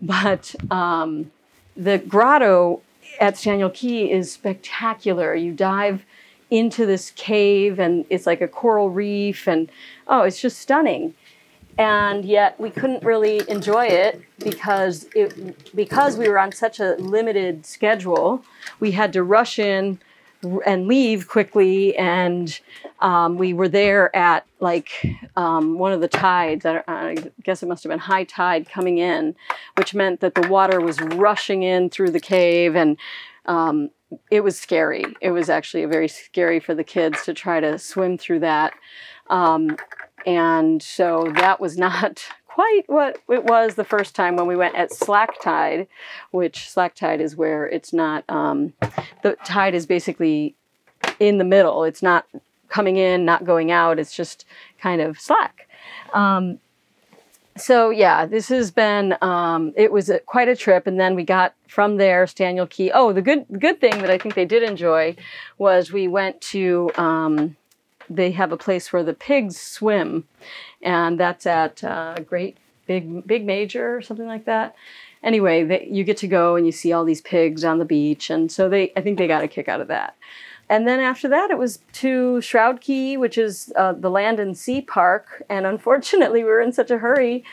But 0.01 0.55
um, 0.71 1.31
the 1.77 1.99
grotto 1.99 2.81
at 3.19 3.35
Staniel 3.35 3.73
Cay 3.73 4.11
is 4.11 4.31
spectacular. 4.31 5.35
You 5.35 5.53
dive 5.53 6.03
into 6.49 6.85
this 6.85 7.11
cave 7.11 7.79
and 7.79 8.05
it's 8.09 8.25
like 8.25 8.41
a 8.41 8.47
coral 8.47 8.89
reef 8.89 9.47
and 9.47 9.69
oh, 10.07 10.23
it's 10.23 10.41
just 10.41 10.59
stunning. 10.59 11.13
And 11.77 12.25
yet 12.25 12.59
we 12.59 12.71
couldn't 12.71 13.03
really 13.03 13.47
enjoy 13.47 13.85
it 13.85 14.21
because 14.39 15.05
it 15.13 15.75
because 15.75 16.17
we 16.17 16.27
were 16.27 16.39
on 16.39 16.51
such 16.51 16.79
a 16.79 16.95
limited 16.95 17.67
schedule. 17.67 18.43
We 18.79 18.91
had 18.91 19.13
to 19.13 19.21
rush 19.21 19.59
in 19.59 19.99
and 20.65 20.87
leave 20.87 21.27
quickly 21.27 21.95
and 21.97 22.59
um, 22.99 23.37
we 23.37 23.53
were 23.53 23.69
there 23.69 24.15
at 24.15 24.45
like 24.59 24.89
um, 25.35 25.77
one 25.77 25.91
of 25.91 26.01
the 26.01 26.07
tides 26.07 26.65
I, 26.65 27.15
guess 27.43 27.61
it 27.61 27.67
must 27.67 27.83
have 27.83 27.91
been 27.91 27.99
high 27.99 28.23
tide 28.23 28.69
coming 28.69 28.97
in 28.97 29.35
which 29.77 29.93
meant 29.93 30.19
that 30.21 30.35
the 30.35 30.47
water 30.47 30.81
was 30.81 30.99
rushing 30.99 31.63
in 31.63 31.89
through 31.89 32.11
the 32.11 32.19
cave 32.19 32.75
and 32.75 32.97
um, 33.45 33.91
it 34.31 34.41
was 34.41 34.57
scary. 34.57 35.05
It 35.21 35.31
was 35.31 35.49
actually 35.49 35.85
very 35.85 36.07
scary 36.07 36.59
for 36.59 36.73
the 36.73 36.83
kids 36.83 37.23
to 37.25 37.33
try 37.33 37.59
to 37.59 37.77
swim 37.77 38.17
through 38.17 38.39
that. 38.39 38.73
Um, 39.29 39.77
and 40.25 40.81
so 40.81 41.31
that 41.35 41.59
was 41.59 41.77
not 41.87 42.23
quite 42.57 42.81
what 42.87 43.21
it 43.29 43.43
was 43.43 43.75
the 43.75 43.83
first 43.83 44.15
time 44.15 44.35
when 44.35 44.47
we 44.47 44.55
went 44.55 44.73
at 44.75 44.91
slack 44.91 45.39
tide, 45.43 45.87
which 46.31 46.67
slack 46.71 46.95
tide 46.95 47.21
is 47.21 47.35
where 47.35 47.67
it's 47.67 47.93
not, 47.93 48.23
um, 48.29 48.73
the 49.21 49.37
tide 49.43 49.75
is 49.75 49.85
basically 49.85 50.55
in 51.19 51.37
the 51.37 51.43
middle. 51.43 51.83
It's 51.83 52.01
not 52.01 52.25
coming 52.67 52.97
in, 52.97 53.25
not 53.25 53.45
going 53.45 53.69
out. 53.69 53.99
It's 53.99 54.15
just 54.15 54.43
kind 54.81 55.01
of 55.01 55.19
slack. 55.19 55.69
Um, 56.15 56.57
so 57.57 57.91
yeah, 57.91 58.25
this 58.25 58.49
has 58.49 58.71
been 58.71 59.15
um, 59.21 59.71
it 59.75 59.91
was 59.91 60.09
a, 60.09 60.17
quite 60.17 60.47
a 60.47 60.55
trip, 60.55 60.87
and 60.87 60.99
then 60.99 61.13
we 61.13 61.23
got 61.23 61.53
from 61.67 61.97
there 61.97 62.25
Staniel 62.25 62.67
Cay. 62.67 62.89
Oh, 62.91 63.13
the 63.13 63.21
good 63.21 63.45
good 63.59 63.79
thing 63.79 63.99
that 64.01 64.09
I 64.09 64.17
think 64.17 64.33
they 64.33 64.45
did 64.45 64.63
enjoy 64.63 65.15
was 65.59 65.91
we 65.91 66.07
went 66.07 66.41
to 66.53 66.89
um, 66.95 67.56
they 68.09 68.31
have 68.31 68.51
a 68.51 68.57
place 68.57 68.91
where 68.91 69.03
the 69.03 69.13
pigs 69.13 69.59
swim, 69.59 70.27
and 70.81 71.19
that's 71.19 71.45
at 71.45 71.83
uh, 71.83 72.15
Great 72.19 72.57
Big 72.85 73.25
Big 73.25 73.45
Major 73.45 73.95
or 73.95 74.01
something 74.01 74.27
like 74.27 74.45
that. 74.45 74.75
Anyway, 75.23 75.63
they, 75.63 75.87
you 75.89 76.03
get 76.03 76.17
to 76.17 76.27
go 76.27 76.55
and 76.55 76.65
you 76.65 76.71
see 76.71 76.93
all 76.93 77.03
these 77.03 77.21
pigs 77.21 77.63
on 77.63 77.79
the 77.79 77.85
beach, 77.85 78.29
and 78.29 78.51
so 78.51 78.69
they 78.69 78.91
I 78.95 79.01
think 79.01 79.17
they 79.17 79.27
got 79.27 79.43
a 79.43 79.47
kick 79.47 79.67
out 79.67 79.81
of 79.81 79.87
that. 79.87 80.15
And 80.69 80.85
then 80.85 80.99
after 80.99 81.29
that, 81.29 81.49
it 81.49 81.57
was 81.57 81.79
to 81.93 82.41
Shroud 82.41 82.81
Cay, 82.81 83.15
which 83.15 83.37
is 83.37 83.71
uh, 83.77 83.93
the 83.93 84.09
land 84.09 84.37
and 84.37 84.57
sea 84.57 84.81
park. 84.81 85.41
And 85.47 85.65
unfortunately, 85.65 86.43
we 86.43 86.49
were 86.49 86.59
in 86.59 86.73
such 86.73 86.91
a 86.91 86.97
hurry, 86.97 87.45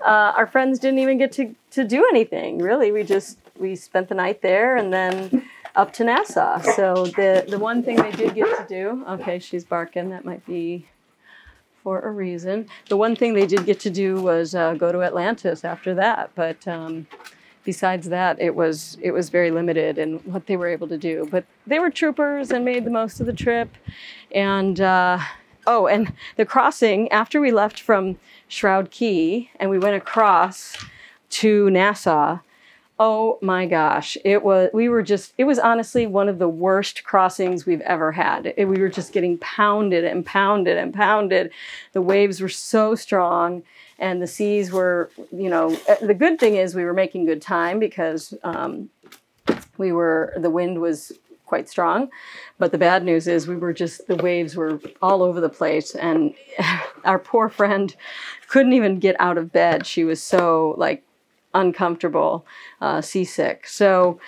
uh, 0.00 0.32
our 0.36 0.46
friends 0.46 0.78
didn't 0.78 0.98
even 0.98 1.18
get 1.18 1.32
to, 1.32 1.54
to 1.72 1.84
do 1.84 2.04
anything. 2.10 2.58
Really, 2.58 2.92
we 2.92 3.02
just 3.02 3.38
we 3.58 3.76
spent 3.76 4.08
the 4.08 4.14
night 4.14 4.42
there, 4.42 4.76
and 4.76 4.92
then 4.92 5.48
up 5.74 5.92
to 5.94 6.04
Nassau. 6.04 6.60
So 6.60 7.06
the 7.06 7.44
the 7.48 7.58
one 7.58 7.82
thing 7.82 7.96
they 7.96 8.12
did 8.12 8.34
get 8.34 8.56
to 8.58 8.66
do, 8.68 9.04
okay, 9.08 9.38
she's 9.38 9.64
barking. 9.64 10.10
That 10.10 10.24
might 10.24 10.44
be 10.46 10.86
for 11.82 12.00
a 12.00 12.10
reason. 12.10 12.68
The 12.88 12.96
one 12.96 13.16
thing 13.16 13.34
they 13.34 13.46
did 13.46 13.66
get 13.66 13.80
to 13.80 13.90
do 13.90 14.20
was 14.20 14.54
uh, 14.54 14.74
go 14.74 14.92
to 14.92 15.02
Atlantis 15.02 15.64
after 15.64 15.94
that, 15.94 16.30
but. 16.34 16.66
Um, 16.66 17.06
besides 17.64 18.08
that, 18.08 18.40
it 18.40 18.54
was 18.54 18.98
it 19.00 19.12
was 19.12 19.28
very 19.28 19.50
limited 19.50 19.98
in 19.98 20.18
what 20.18 20.46
they 20.46 20.56
were 20.56 20.68
able 20.68 20.88
to 20.88 20.98
do. 20.98 21.28
But 21.30 21.44
they 21.66 21.78
were 21.78 21.90
troopers 21.90 22.50
and 22.50 22.64
made 22.64 22.84
the 22.84 22.90
most 22.90 23.20
of 23.20 23.26
the 23.26 23.32
trip. 23.32 23.76
And 24.34 24.80
uh, 24.80 25.18
oh, 25.66 25.86
and 25.86 26.12
the 26.36 26.44
crossing 26.44 27.10
after 27.10 27.40
we 27.40 27.52
left 27.52 27.80
from 27.80 28.18
Shroud 28.48 28.90
Cay 28.90 29.50
and 29.60 29.70
we 29.70 29.78
went 29.78 29.96
across 29.96 30.76
to 31.30 31.70
Nassau 31.70 32.40
oh 33.04 33.36
my 33.42 33.66
gosh 33.66 34.16
it 34.24 34.44
was 34.44 34.70
we 34.72 34.88
were 34.88 35.02
just 35.02 35.32
it 35.36 35.42
was 35.42 35.58
honestly 35.58 36.06
one 36.06 36.28
of 36.28 36.38
the 36.38 36.48
worst 36.48 37.02
crossings 37.02 37.66
we've 37.66 37.80
ever 37.80 38.12
had. 38.12 38.54
It, 38.56 38.66
we 38.66 38.80
were 38.80 38.88
just 38.88 39.12
getting 39.12 39.38
pounded 39.38 40.04
and 40.04 40.24
pounded 40.24 40.78
and 40.78 40.94
pounded. 40.94 41.50
The 41.94 42.00
waves 42.00 42.40
were 42.40 42.48
so 42.48 42.94
strong 42.94 43.64
and 43.98 44.22
the 44.22 44.28
seas 44.28 44.70
were 44.70 45.10
you 45.32 45.50
know 45.50 45.76
eh, 45.88 45.96
the 46.00 46.14
good 46.14 46.38
thing 46.38 46.54
is 46.54 46.76
we 46.76 46.84
were 46.84 46.94
making 46.94 47.24
good 47.24 47.42
time 47.42 47.80
because 47.80 48.34
um, 48.44 48.88
we 49.78 49.90
were 49.90 50.32
the 50.36 50.50
wind 50.50 50.80
was 50.80 51.10
quite 51.44 51.68
strong. 51.68 52.08
But 52.60 52.70
the 52.70 52.78
bad 52.78 53.04
news 53.04 53.26
is 53.26 53.48
we 53.48 53.56
were 53.56 53.72
just 53.72 54.06
the 54.06 54.14
waves 54.14 54.54
were 54.54 54.78
all 55.02 55.24
over 55.24 55.40
the 55.40 55.48
place 55.48 55.96
and 55.96 56.34
our 57.04 57.18
poor 57.18 57.48
friend 57.48 57.96
couldn't 58.46 58.74
even 58.74 59.00
get 59.00 59.16
out 59.18 59.38
of 59.38 59.50
bed. 59.50 59.88
She 59.88 60.04
was 60.04 60.22
so 60.22 60.76
like 60.78 61.02
uncomfortable, 61.54 62.46
uh, 62.80 63.00
seasick. 63.00 63.66
So, 63.66 64.18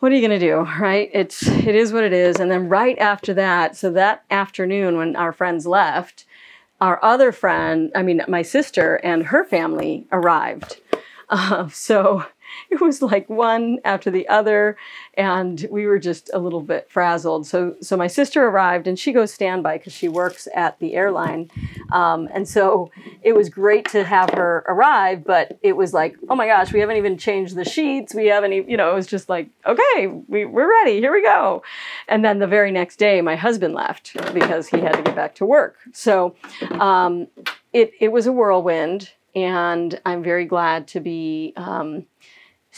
what 0.00 0.12
are 0.12 0.14
you 0.14 0.26
going 0.26 0.38
to 0.38 0.46
do, 0.46 0.58
right? 0.80 1.10
It's 1.12 1.46
it 1.46 1.74
is 1.74 1.92
what 1.92 2.04
it 2.04 2.12
is. 2.12 2.36
And 2.36 2.50
then 2.50 2.68
right 2.68 2.98
after 2.98 3.34
that, 3.34 3.76
so 3.76 3.90
that 3.92 4.24
afternoon 4.30 4.96
when 4.96 5.16
our 5.16 5.32
friends 5.32 5.66
left, 5.66 6.24
our 6.80 7.02
other 7.04 7.32
friend, 7.32 7.90
I 7.94 8.02
mean 8.02 8.22
my 8.28 8.42
sister 8.42 8.96
and 8.96 9.26
her 9.26 9.44
family 9.44 10.06
arrived. 10.12 10.80
Uh, 11.28 11.68
so 11.72 12.26
it 12.70 12.80
was 12.80 13.02
like 13.02 13.28
one 13.28 13.78
after 13.84 14.10
the 14.10 14.28
other, 14.28 14.76
and 15.14 15.66
we 15.70 15.86
were 15.86 15.98
just 15.98 16.30
a 16.32 16.38
little 16.38 16.60
bit 16.60 16.90
frazzled. 16.90 17.46
So, 17.46 17.76
so 17.80 17.96
my 17.96 18.06
sister 18.06 18.44
arrived, 18.44 18.86
and 18.86 18.98
she 18.98 19.12
goes 19.12 19.32
standby 19.32 19.78
because 19.78 19.92
she 19.92 20.08
works 20.08 20.48
at 20.54 20.78
the 20.78 20.94
airline, 20.94 21.50
um, 21.92 22.28
and 22.32 22.48
so 22.48 22.90
it 23.22 23.34
was 23.34 23.48
great 23.48 23.88
to 23.90 24.04
have 24.04 24.30
her 24.30 24.64
arrive. 24.68 25.24
But 25.24 25.58
it 25.62 25.76
was 25.76 25.92
like, 25.92 26.16
oh 26.28 26.36
my 26.36 26.46
gosh, 26.46 26.72
we 26.72 26.80
haven't 26.80 26.96
even 26.96 27.18
changed 27.18 27.54
the 27.54 27.64
sheets. 27.64 28.14
We 28.14 28.26
haven't, 28.26 28.52
even, 28.52 28.70
you 28.70 28.76
know, 28.76 28.90
it 28.90 28.94
was 28.94 29.06
just 29.06 29.28
like, 29.28 29.48
okay, 29.66 30.06
we, 30.28 30.44
we're 30.44 30.70
ready. 30.70 30.98
Here 31.00 31.12
we 31.12 31.22
go. 31.22 31.62
And 32.08 32.24
then 32.24 32.38
the 32.38 32.46
very 32.46 32.70
next 32.70 32.96
day, 32.96 33.20
my 33.20 33.36
husband 33.36 33.74
left 33.74 34.16
because 34.34 34.68
he 34.68 34.80
had 34.80 34.94
to 34.94 35.02
get 35.02 35.14
back 35.14 35.34
to 35.36 35.46
work. 35.46 35.76
So, 35.92 36.34
um, 36.72 37.28
it 37.72 37.92
it 38.00 38.12
was 38.12 38.26
a 38.26 38.32
whirlwind 38.32 39.10
and 39.34 40.00
I'm 40.04 40.22
very 40.22 40.44
glad 40.44 40.88
to 40.88 41.00
be 41.00 41.52
um, 41.56 42.06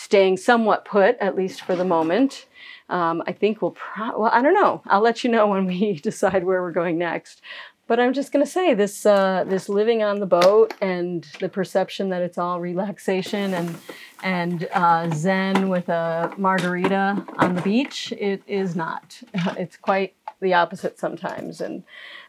staying 0.00 0.38
somewhat 0.38 0.86
put, 0.86 1.16
at 1.18 1.36
least 1.36 1.60
for 1.60 1.76
the 1.76 1.84
moment. 1.84 2.46
Um, 2.88 3.22
I 3.26 3.32
think 3.32 3.60
we'll, 3.60 3.72
pro- 3.72 4.18
well, 4.18 4.30
I 4.32 4.40
don't 4.40 4.54
know. 4.54 4.82
I'll 4.86 5.02
let 5.02 5.22
you 5.22 5.30
know 5.30 5.46
when 5.46 5.66
we 5.66 5.92
decide 6.02 6.44
where 6.44 6.62
we're 6.62 6.72
going 6.72 6.96
next. 6.96 7.42
But 7.86 8.00
I'm 8.00 8.12
just 8.12 8.32
going 8.32 8.44
to 8.44 8.50
say 8.50 8.72
this: 8.72 9.04
uh, 9.04 9.44
this 9.48 9.68
living 9.68 10.04
on 10.04 10.20
the 10.20 10.26
boat 10.26 10.74
and 10.80 11.26
the 11.40 11.48
perception 11.48 12.08
that 12.10 12.22
it's 12.22 12.38
all 12.38 12.60
relaxation 12.60 13.52
and 13.52 13.76
and 14.22 14.68
uh, 14.72 15.10
zen 15.12 15.68
with 15.68 15.88
a 15.88 16.32
margarita 16.38 17.24
on 17.38 17.56
the 17.56 17.62
beach. 17.62 18.12
It 18.12 18.42
is 18.46 18.76
not. 18.76 19.20
It's 19.58 19.76
quite 19.76 20.14
the 20.40 20.54
opposite 20.54 21.00
sometimes. 21.00 21.60
And 21.60 21.82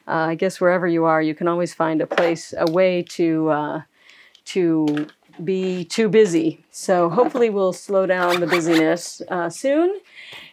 uh, 0.08 0.32
I 0.32 0.36
guess 0.36 0.60
wherever 0.60 0.88
you 0.88 1.06
are, 1.06 1.22
you 1.22 1.36
can 1.36 1.48
always 1.48 1.76
find 1.76 2.02
a 2.02 2.08
place, 2.08 2.56
a 2.58 2.70
way 2.72 3.04
to 3.10 3.50
uh, 3.50 3.82
to 4.46 5.08
be 5.46 5.86
too 5.86 6.10
busy. 6.10 6.64
So 6.72 7.10
hopefully 7.10 7.50
we'll 7.50 7.74
slow 7.74 8.06
down 8.06 8.40
the 8.40 8.48
busyness 8.48 9.22
uh, 9.30 9.50
soon. 9.50 10.00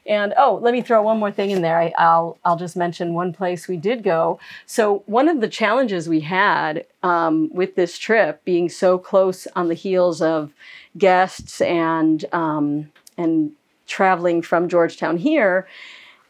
And 0.07 0.33
oh, 0.39 0.59
let 0.63 0.73
me 0.73 0.81
throw 0.81 1.03
one 1.03 1.19
more 1.19 1.31
thing 1.31 1.51
in 1.51 1.61
there. 1.61 1.79
I, 1.79 1.93
will 1.99 2.39
I'll 2.45 2.57
just 2.57 2.77
mention 2.77 3.13
one 3.13 3.33
place 3.33 3.69
we 3.69 3.77
did 3.77 4.03
go. 4.03 4.41
So 4.65 5.03
one 5.07 5.29
of 5.29 5.41
the 5.41 5.49
challenges 5.49 6.09
we 6.09 6.21
had 6.21 6.87
um, 7.03 7.51
with 7.53 7.75
this 7.75 7.99
trip, 7.99 8.43
being 8.45 8.71
so 8.71 8.97
close 8.99 9.47
on 9.55 9.69
the 9.69 9.75
heels 9.75 10.23
of 10.23 10.53
guests 10.97 11.61
and 11.61 12.25
um, 12.33 12.91
and 13.19 13.53
traveling 13.87 14.43
from 14.43 14.69
Georgetown 14.69 15.19
here, 15.19 15.67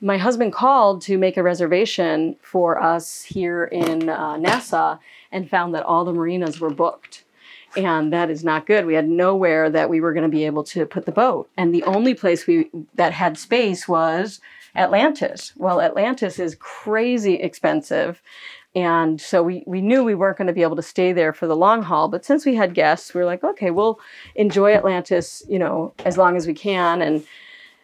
my 0.01 0.19
husband 0.19 0.53
called 0.53 1.03
to 1.03 1.19
make 1.19 1.37
a 1.37 1.43
reservation 1.43 2.37
for 2.43 2.83
us 2.83 3.23
here 3.23 3.65
in 3.65 4.09
uh, 4.09 4.37
Nassau 4.37 4.99
and 5.31 5.49
found 5.49 5.75
that 5.75 5.85
all 5.85 6.05
the 6.05 6.13
marinas 6.13 6.61
were 6.61 6.71
booked 6.71 7.25
and 7.77 8.13
that 8.13 8.31
is 8.31 8.45
not 8.45 8.67
good. 8.67 8.87
We 8.87 8.95
had 8.95 9.09
nowhere 9.09 9.71
that 9.71 9.91
we 9.91 10.01
were 10.01 10.13
going 10.13 10.31
to 10.31 10.37
be 10.37 10.45
able 10.45 10.65
to 10.65 10.87
put 10.87 11.07
the 11.07 11.13
boat, 11.13 11.49
and 11.57 11.75
the 11.75 11.85
only 11.85 12.15
place 12.15 12.47
we 12.47 12.71
that 12.95 13.13
had 13.13 13.39
space 13.39 13.87
was 13.87 14.41
Atlantis. 14.77 15.53
Well, 15.57 15.81
Atlantis 15.81 16.39
is 16.39 16.57
crazy 16.59 17.35
expensive. 17.35 18.23
And 18.75 19.21
so 19.21 19.43
we, 19.43 19.65
we 19.67 19.81
knew 19.81 20.05
we 20.05 20.15
weren't 20.15 20.37
going 20.37 20.47
to 20.47 20.53
be 20.53 20.63
able 20.63 20.77
to 20.77 20.83
stay 20.83 21.13
there 21.13 21.33
for 21.33 21.47
the 21.47 21.57
long 21.57 21.83
haul. 21.83 22.09
But 22.09 22.25
since 22.25 22.45
we 22.45 22.55
had 22.55 22.75
guests, 22.75 23.13
we 23.15 23.21
were 23.21 23.27
like, 23.27 23.43
okay, 23.43 23.71
we'll 23.71 23.99
enjoy 24.35 24.75
Atlantis, 24.75 25.43
you 25.49 25.59
know, 25.59 25.95
as 26.05 26.17
long 26.17 26.37
as 26.37 26.47
we 26.47 26.55
can. 26.55 27.03
And 27.03 27.27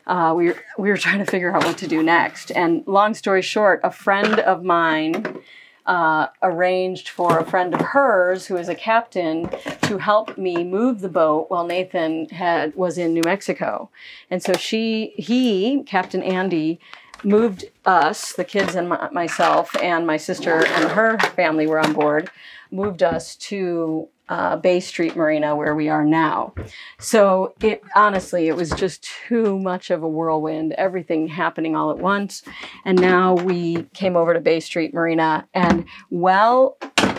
uh, 0.06 0.34
we, 0.36 0.52
we 0.78 0.90
were 0.90 0.96
trying 0.96 1.18
to 1.18 1.24
figure 1.24 1.54
out 1.54 1.64
what 1.64 1.78
to 1.78 1.88
do 1.88 2.02
next. 2.02 2.52
And 2.52 2.86
long 2.86 3.14
story 3.14 3.42
short, 3.42 3.80
a 3.82 3.90
friend 3.90 4.38
of 4.40 4.62
mine 4.62 5.38
uh, 5.86 6.28
arranged 6.42 7.08
for 7.08 7.38
a 7.38 7.44
friend 7.44 7.74
of 7.74 7.80
hers 7.80 8.46
who 8.46 8.56
is 8.56 8.68
a 8.68 8.74
captain 8.74 9.50
to 9.82 9.98
help 9.98 10.38
me 10.38 10.64
move 10.64 11.00
the 11.00 11.08
boat 11.08 11.50
while 11.50 11.66
Nathan 11.66 12.28
had 12.30 12.74
was 12.74 12.96
in 12.96 13.12
New 13.12 13.22
Mexico. 13.22 13.90
And 14.30 14.42
so 14.42 14.54
she, 14.54 15.12
he, 15.16 15.82
Captain 15.82 16.22
Andy, 16.22 16.80
moved 17.22 17.64
us, 17.84 18.32
the 18.32 18.44
kids 18.44 18.74
and 18.74 18.88
my, 18.88 19.08
myself, 19.10 19.74
and 19.82 20.06
my 20.06 20.16
sister 20.16 20.64
and 20.66 20.90
her 20.90 21.18
family 21.18 21.66
were 21.66 21.78
on 21.78 21.92
board, 21.92 22.30
moved 22.70 23.02
us 23.02 23.36
to 23.36 24.08
uh, 24.28 24.56
Bay 24.56 24.80
Street 24.80 25.16
Marina 25.16 25.54
where 25.54 25.74
we 25.74 25.88
are 25.88 26.04
now. 26.04 26.54
So 26.98 27.54
it 27.60 27.82
honestly, 27.94 28.48
it 28.48 28.56
was 28.56 28.70
just 28.70 29.04
too 29.28 29.58
much 29.58 29.90
of 29.90 30.02
a 30.02 30.08
whirlwind, 30.08 30.72
everything 30.72 31.28
happening 31.28 31.76
all 31.76 31.90
at 31.90 31.98
once. 31.98 32.42
And 32.84 33.00
now 33.00 33.34
we 33.34 33.84
came 33.94 34.16
over 34.16 34.32
to 34.34 34.40
Bay 34.40 34.60
Street 34.60 34.94
Marina, 34.94 35.46
and 35.54 35.86
well, 36.10 36.76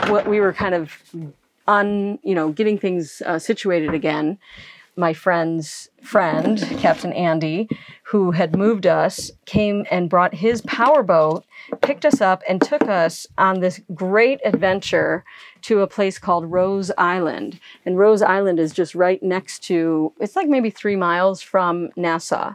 what 0.08 0.28
we 0.28 0.40
were 0.40 0.54
kind 0.54 0.74
of 0.74 0.92
on, 1.68 2.20
you 2.24 2.36
know, 2.36 2.52
getting 2.52 2.78
things 2.78 3.22
uh, 3.26 3.40
situated 3.40 3.94
again 3.94 4.38
my 4.98 5.14
friend's 5.14 5.90
friend, 6.02 6.60
Captain 6.80 7.12
Andy, 7.12 7.68
who 8.04 8.32
had 8.32 8.56
moved 8.56 8.86
us, 8.86 9.32
came 9.46 9.86
and 9.92 10.10
brought 10.10 10.34
his 10.36 10.62
powerboat, 10.62 11.44
picked 11.82 12.06
us 12.06 12.22
up, 12.22 12.44
and 12.48 12.62
took 12.62 12.84
us 12.84 13.28
on 13.38 13.60
this 13.60 13.82
great 13.94 14.40
adventure 14.46 15.26
to 15.66 15.82
a 15.82 15.88
place 15.88 16.20
called 16.20 16.52
Rose 16.52 16.92
Island. 16.98 17.60
And 17.86 17.98
Rose 17.98 18.22
Island 18.22 18.60
is 18.60 18.72
just 18.72 18.96
right 18.96 19.22
next 19.22 19.64
to, 19.64 20.14
it's 20.20 20.36
like 20.36 20.48
maybe 20.48 20.70
three 20.70 20.96
miles 20.96 21.42
from 21.42 21.90
Nassau. 21.96 22.54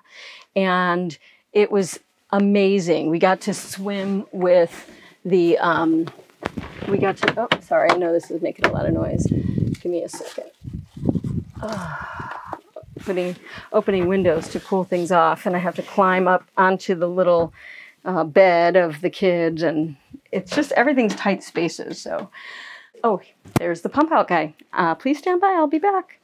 And 0.54 1.16
it 1.52 1.72
was 1.72 1.98
amazing. 2.30 3.10
We 3.10 3.18
got 3.18 3.40
to 3.42 3.54
swim 3.54 4.26
with 4.32 4.90
the, 5.24 5.58
um, 5.58 6.06
we 6.88 6.98
got 6.98 7.16
to, 7.18 7.34
oh, 7.40 7.60
sorry, 7.60 7.90
I 7.90 7.96
know 7.96 8.12
this 8.12 8.30
is 8.30 8.42
making 8.42 8.66
a 8.66 8.72
lot 8.72 8.86
of 8.86 8.92
noise. 8.92 9.24
Give 9.26 9.86
me 9.86 10.02
a 10.02 10.08
second. 10.08 10.50
opening 13.00 13.36
opening 13.72 14.06
windows 14.06 14.48
to 14.48 14.60
cool 14.60 14.84
things 14.84 15.10
off, 15.10 15.46
and 15.46 15.56
I 15.56 15.58
have 15.58 15.74
to 15.76 15.82
climb 15.82 16.28
up 16.28 16.44
onto 16.56 16.94
the 16.94 17.08
little 17.08 17.52
uh, 18.04 18.24
bed 18.24 18.76
of 18.76 19.00
the 19.00 19.10
kids, 19.10 19.62
and 19.62 19.96
it's 20.32 20.54
just 20.54 20.72
everything's 20.72 21.14
tight 21.16 21.42
spaces. 21.42 22.00
So, 22.00 22.30
oh, 23.04 23.20
there's 23.58 23.82
the 23.82 23.88
pump 23.88 24.12
out 24.12 24.28
guy. 24.28 24.54
Uh, 24.72 24.94
please 24.94 25.18
stand 25.18 25.40
by. 25.40 25.48
I'll 25.48 25.66
be 25.66 25.78
back. 25.78 26.20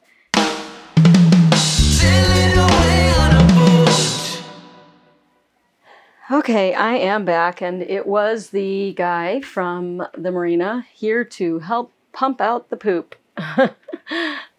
Okay, 6.29 6.73
I 6.73 6.95
am 6.95 7.23
back, 7.23 7.61
and 7.61 7.81
it 7.81 8.05
was 8.05 8.49
the 8.49 8.93
guy 8.93 9.39
from 9.39 10.05
the 10.17 10.29
marina 10.29 10.85
here 10.93 11.23
to 11.23 11.59
help 11.59 11.93
pump 12.11 12.41
out 12.41 12.69
the 12.69 12.75
poop. 12.75 13.15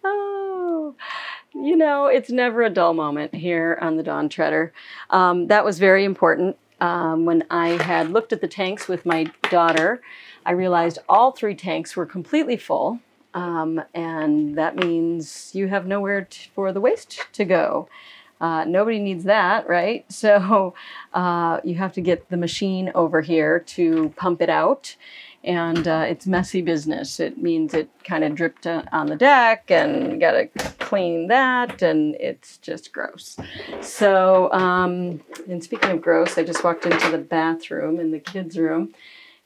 oh, 0.03 0.95
you 1.53 1.75
know, 1.75 2.07
it's 2.07 2.31
never 2.31 2.63
a 2.63 2.71
dull 2.71 2.95
moment 2.95 3.35
here 3.35 3.77
on 3.81 3.97
the 3.97 4.03
Dawn 4.03 4.29
Treader. 4.29 4.73
Um, 5.11 5.45
that 5.47 5.63
was 5.63 5.77
very 5.77 6.05
important. 6.05 6.57
Um, 6.81 7.25
when 7.25 7.43
I 7.49 7.69
had 7.69 8.11
looked 8.11 8.33
at 8.33 8.41
the 8.41 8.47
tanks 8.47 8.87
with 8.87 9.05
my 9.05 9.25
daughter, 9.49 10.01
I 10.45 10.51
realized 10.51 10.99
all 11.07 11.31
three 11.31 11.55
tanks 11.55 11.95
were 11.95 12.05
completely 12.05 12.57
full. 12.57 12.99
Um, 13.33 13.81
and 13.93 14.57
that 14.57 14.75
means 14.75 15.51
you 15.53 15.67
have 15.67 15.85
nowhere 15.85 16.23
to, 16.23 16.49
for 16.55 16.71
the 16.73 16.81
waste 16.81 17.27
to 17.33 17.45
go. 17.45 17.87
Uh, 18.41 18.63
nobody 18.63 18.99
needs 18.99 19.25
that, 19.25 19.67
right? 19.67 20.05
So 20.19 20.73
uh, 21.13 21.59
you 21.63 21.75
have 21.75 21.93
to 21.93 22.01
get 22.01 22.29
the 22.29 22.37
machine 22.37 22.91
over 22.95 23.21
here 23.21 23.59
to 23.59 24.13
pump 24.15 24.41
it 24.41 24.49
out 24.49 24.95
and 25.43 25.87
uh, 25.87 26.05
it's 26.07 26.27
messy 26.27 26.61
business. 26.61 27.19
It 27.19 27.37
means 27.37 27.73
it 27.73 27.89
kind 28.03 28.23
of 28.23 28.35
dripped 28.35 28.67
on 28.67 29.07
the 29.07 29.15
deck, 29.15 29.71
and 29.71 30.19
got 30.19 30.31
to 30.31 30.47
clean 30.79 31.27
that, 31.27 31.81
and 31.81 32.15
it's 32.15 32.57
just 32.57 32.91
gross. 32.91 33.37
So, 33.81 34.51
um, 34.51 35.21
and 35.47 35.63
speaking 35.63 35.91
of 35.91 36.01
gross, 36.01 36.37
I 36.37 36.43
just 36.43 36.63
walked 36.63 36.85
into 36.85 37.09
the 37.09 37.17
bathroom 37.17 37.99
in 37.99 38.11
the 38.11 38.19
kids' 38.19 38.57
room, 38.57 38.93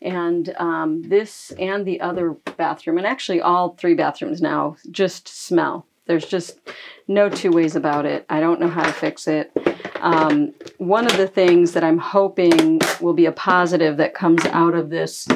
and 0.01 0.53
um, 0.57 1.03
this 1.03 1.51
and 1.59 1.85
the 1.85 2.01
other 2.01 2.31
bathroom, 2.57 2.97
and 2.97 3.07
actually 3.07 3.41
all 3.41 3.75
three 3.75 3.93
bathrooms 3.93 4.41
now, 4.41 4.77
just 4.91 5.27
smell. 5.27 5.85
There's 6.05 6.25
just 6.25 6.59
no 7.07 7.29
two 7.29 7.51
ways 7.51 7.75
about 7.75 8.05
it. 8.05 8.25
I 8.29 8.41
don't 8.41 8.59
know 8.59 8.67
how 8.67 8.83
to 8.83 8.91
fix 8.91 9.27
it. 9.27 9.51
Um, 10.01 10.53
one 10.77 11.05
of 11.05 11.15
the 11.15 11.27
things 11.27 11.71
that 11.71 11.83
I'm 11.83 11.97
hoping 11.97 12.81
will 12.99 13.13
be 13.13 13.25
a 13.25 13.31
positive 13.31 13.95
that 13.97 14.13
comes 14.13 14.45
out 14.47 14.73
of 14.73 14.89
this 14.89 15.27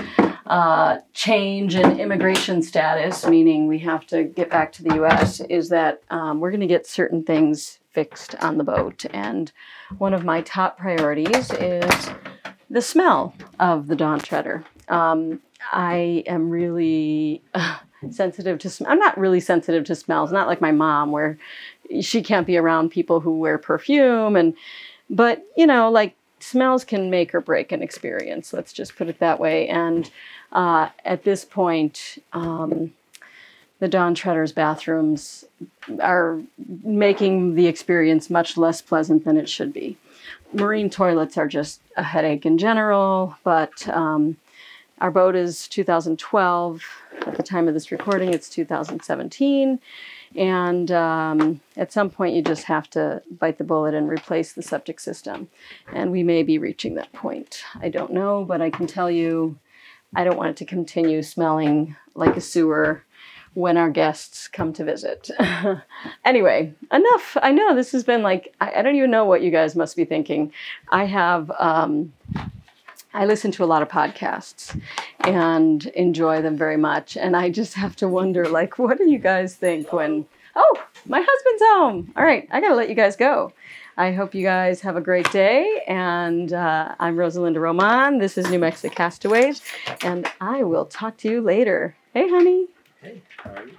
uh, 0.47 0.99
change 1.13 1.75
in 1.75 1.99
immigration 1.99 2.61
status, 2.61 3.25
meaning 3.25 3.67
we 3.67 3.79
have 3.79 4.05
to 4.07 4.23
get 4.23 4.49
back 4.49 4.71
to 4.73 4.83
the 4.83 5.03
US, 5.03 5.41
is 5.41 5.69
that 5.69 6.01
um, 6.09 6.39
we're 6.39 6.51
going 6.51 6.61
to 6.61 6.67
get 6.67 6.87
certain 6.87 7.23
things 7.23 7.79
fixed 7.91 8.35
on 8.35 8.57
the 8.57 8.63
boat. 8.63 9.05
And 9.11 9.51
one 9.97 10.13
of 10.13 10.23
my 10.23 10.41
top 10.41 10.77
priorities 10.77 11.51
is 11.51 12.09
the 12.69 12.81
smell 12.81 13.33
of 13.59 13.87
the 13.87 13.95
Dawn 13.95 14.19
Treader. 14.19 14.63
Um, 14.87 15.41
I 15.71 16.23
am 16.27 16.49
really 16.49 17.41
uh, 17.53 17.79
sensitive 18.11 18.59
to 18.59 18.69
smell. 18.69 18.91
I'm 18.91 18.99
not 18.99 19.17
really 19.17 19.39
sensitive 19.39 19.83
to 19.85 19.95
smells, 19.95 20.31
not 20.31 20.47
like 20.47 20.61
my 20.61 20.71
mom, 20.71 21.11
where 21.11 21.37
she 22.01 22.21
can't 22.21 22.47
be 22.47 22.57
around 22.57 22.89
people 22.89 23.19
who 23.19 23.39
wear 23.39 23.57
perfume 23.57 24.35
and 24.35 24.53
but 25.09 25.45
you 25.55 25.65
know 25.65 25.89
like 25.89 26.15
smells 26.39 26.83
can 26.83 27.09
make 27.09 27.33
or 27.33 27.41
break 27.41 27.71
an 27.71 27.81
experience 27.81 28.53
let's 28.53 28.73
just 28.73 28.95
put 28.95 29.07
it 29.07 29.19
that 29.19 29.39
way 29.39 29.67
and 29.67 30.11
uh, 30.51 30.89
at 31.05 31.23
this 31.23 31.45
point, 31.45 32.17
um, 32.33 32.93
the 33.79 33.87
Dawn 33.87 34.15
Treader's 34.15 34.51
bathrooms 34.51 35.45
are 36.01 36.41
making 36.83 37.55
the 37.55 37.67
experience 37.67 38.29
much 38.29 38.57
less 38.57 38.81
pleasant 38.81 39.23
than 39.23 39.37
it 39.37 39.47
should 39.47 39.71
be. 39.71 39.97
Marine 40.53 40.89
toilets 40.89 41.37
are 41.37 41.47
just 41.47 41.81
a 41.95 42.03
headache 42.03 42.45
in 42.45 42.57
general, 42.57 43.35
but 43.43 43.87
um, 43.89 44.37
our 44.99 45.11
boat 45.11 45.35
is 45.35 45.67
2012. 45.67 46.83
At 47.25 47.35
the 47.35 47.43
time 47.43 47.67
of 47.67 47.73
this 47.73 47.91
recording, 47.91 48.33
it's 48.33 48.49
2017. 48.49 49.79
And 50.35 50.91
um, 50.91 51.61
at 51.75 51.93
some 51.93 52.09
point, 52.09 52.35
you 52.35 52.41
just 52.41 52.63
have 52.63 52.89
to 52.91 53.21
bite 53.39 53.57
the 53.57 53.63
bullet 53.63 53.93
and 53.93 54.09
replace 54.09 54.53
the 54.53 54.61
septic 54.61 54.99
system. 54.99 55.49
And 55.93 56.11
we 56.11 56.23
may 56.23 56.43
be 56.43 56.57
reaching 56.57 56.95
that 56.95 57.13
point. 57.13 57.63
I 57.79 57.89
don't 57.89 58.13
know, 58.13 58.43
but 58.43 58.61
I 58.61 58.69
can 58.69 58.87
tell 58.87 59.11
you 59.11 59.57
I 60.15 60.23
don't 60.23 60.37
want 60.37 60.51
it 60.51 60.57
to 60.57 60.65
continue 60.65 61.21
smelling 61.21 61.95
like 62.15 62.35
a 62.37 62.41
sewer 62.41 63.03
when 63.53 63.75
our 63.75 63.89
guests 63.89 64.47
come 64.47 64.71
to 64.73 64.83
visit. 64.83 65.31
anyway, 66.25 66.73
enough. 66.91 67.35
I 67.41 67.51
know 67.51 67.75
this 67.75 67.91
has 67.91 68.03
been 68.03 68.21
like, 68.21 68.53
I, 68.61 68.73
I, 68.75 68.81
don't 68.83 68.95
even 68.95 69.09
know 69.09 69.25
what 69.25 69.41
you 69.41 69.49
guys 69.49 69.75
must 69.75 69.95
be 69.95 70.05
thinking. 70.05 70.53
I 70.91 71.05
have, 71.05 71.51
um, 71.57 72.13
I 73.15 73.25
listen 73.25 73.49
to 73.53 73.63
a 73.63 73.65
lot 73.65 73.81
of 73.81 73.89
podcasts 73.89 74.79
and 75.21 75.83
enjoy 75.87 76.43
them 76.43 76.55
very 76.55 76.77
much. 76.77 77.17
And 77.17 77.35
I 77.35 77.49
just 77.49 77.73
have 77.73 77.95
to 77.95 78.07
wonder, 78.07 78.47
like, 78.47 78.77
what 78.77 78.99
do 78.99 79.09
you 79.09 79.17
guys 79.17 79.55
think 79.55 79.91
when, 79.91 80.27
oh, 80.55 80.83
my 81.07 81.25
husband's 81.27 81.63
home. 81.63 82.13
All 82.15 82.23
right, 82.23 82.47
I 82.51 82.61
got 82.61 82.69
to 82.69 82.75
let 82.75 82.89
you 82.89 82.95
guys 82.95 83.15
go. 83.15 83.53
I 83.99 84.11
hope 84.11 84.35
you 84.35 84.43
guys 84.43 84.81
have 84.81 84.95
a 84.95 85.01
great 85.01 85.29
day. 85.31 85.81
And 85.87 86.53
uh, 86.53 86.93
I'm 86.99 87.15
Rosalinda 87.15 87.59
Roman. 87.59 88.19
This 88.19 88.37
is 88.37 88.47
New 88.49 88.59
Mexico 88.59 88.93
Castaways. 88.93 89.63
And 90.03 90.29
I 90.39 90.61
will 90.63 90.85
talk 90.85 91.17
to 91.17 91.29
you 91.29 91.41
later. 91.41 91.95
Hey, 92.13 92.29
honey. 92.29 92.67
Hey, 93.01 93.23
how 93.37 93.51
are 93.55 93.65
you? 93.65 93.73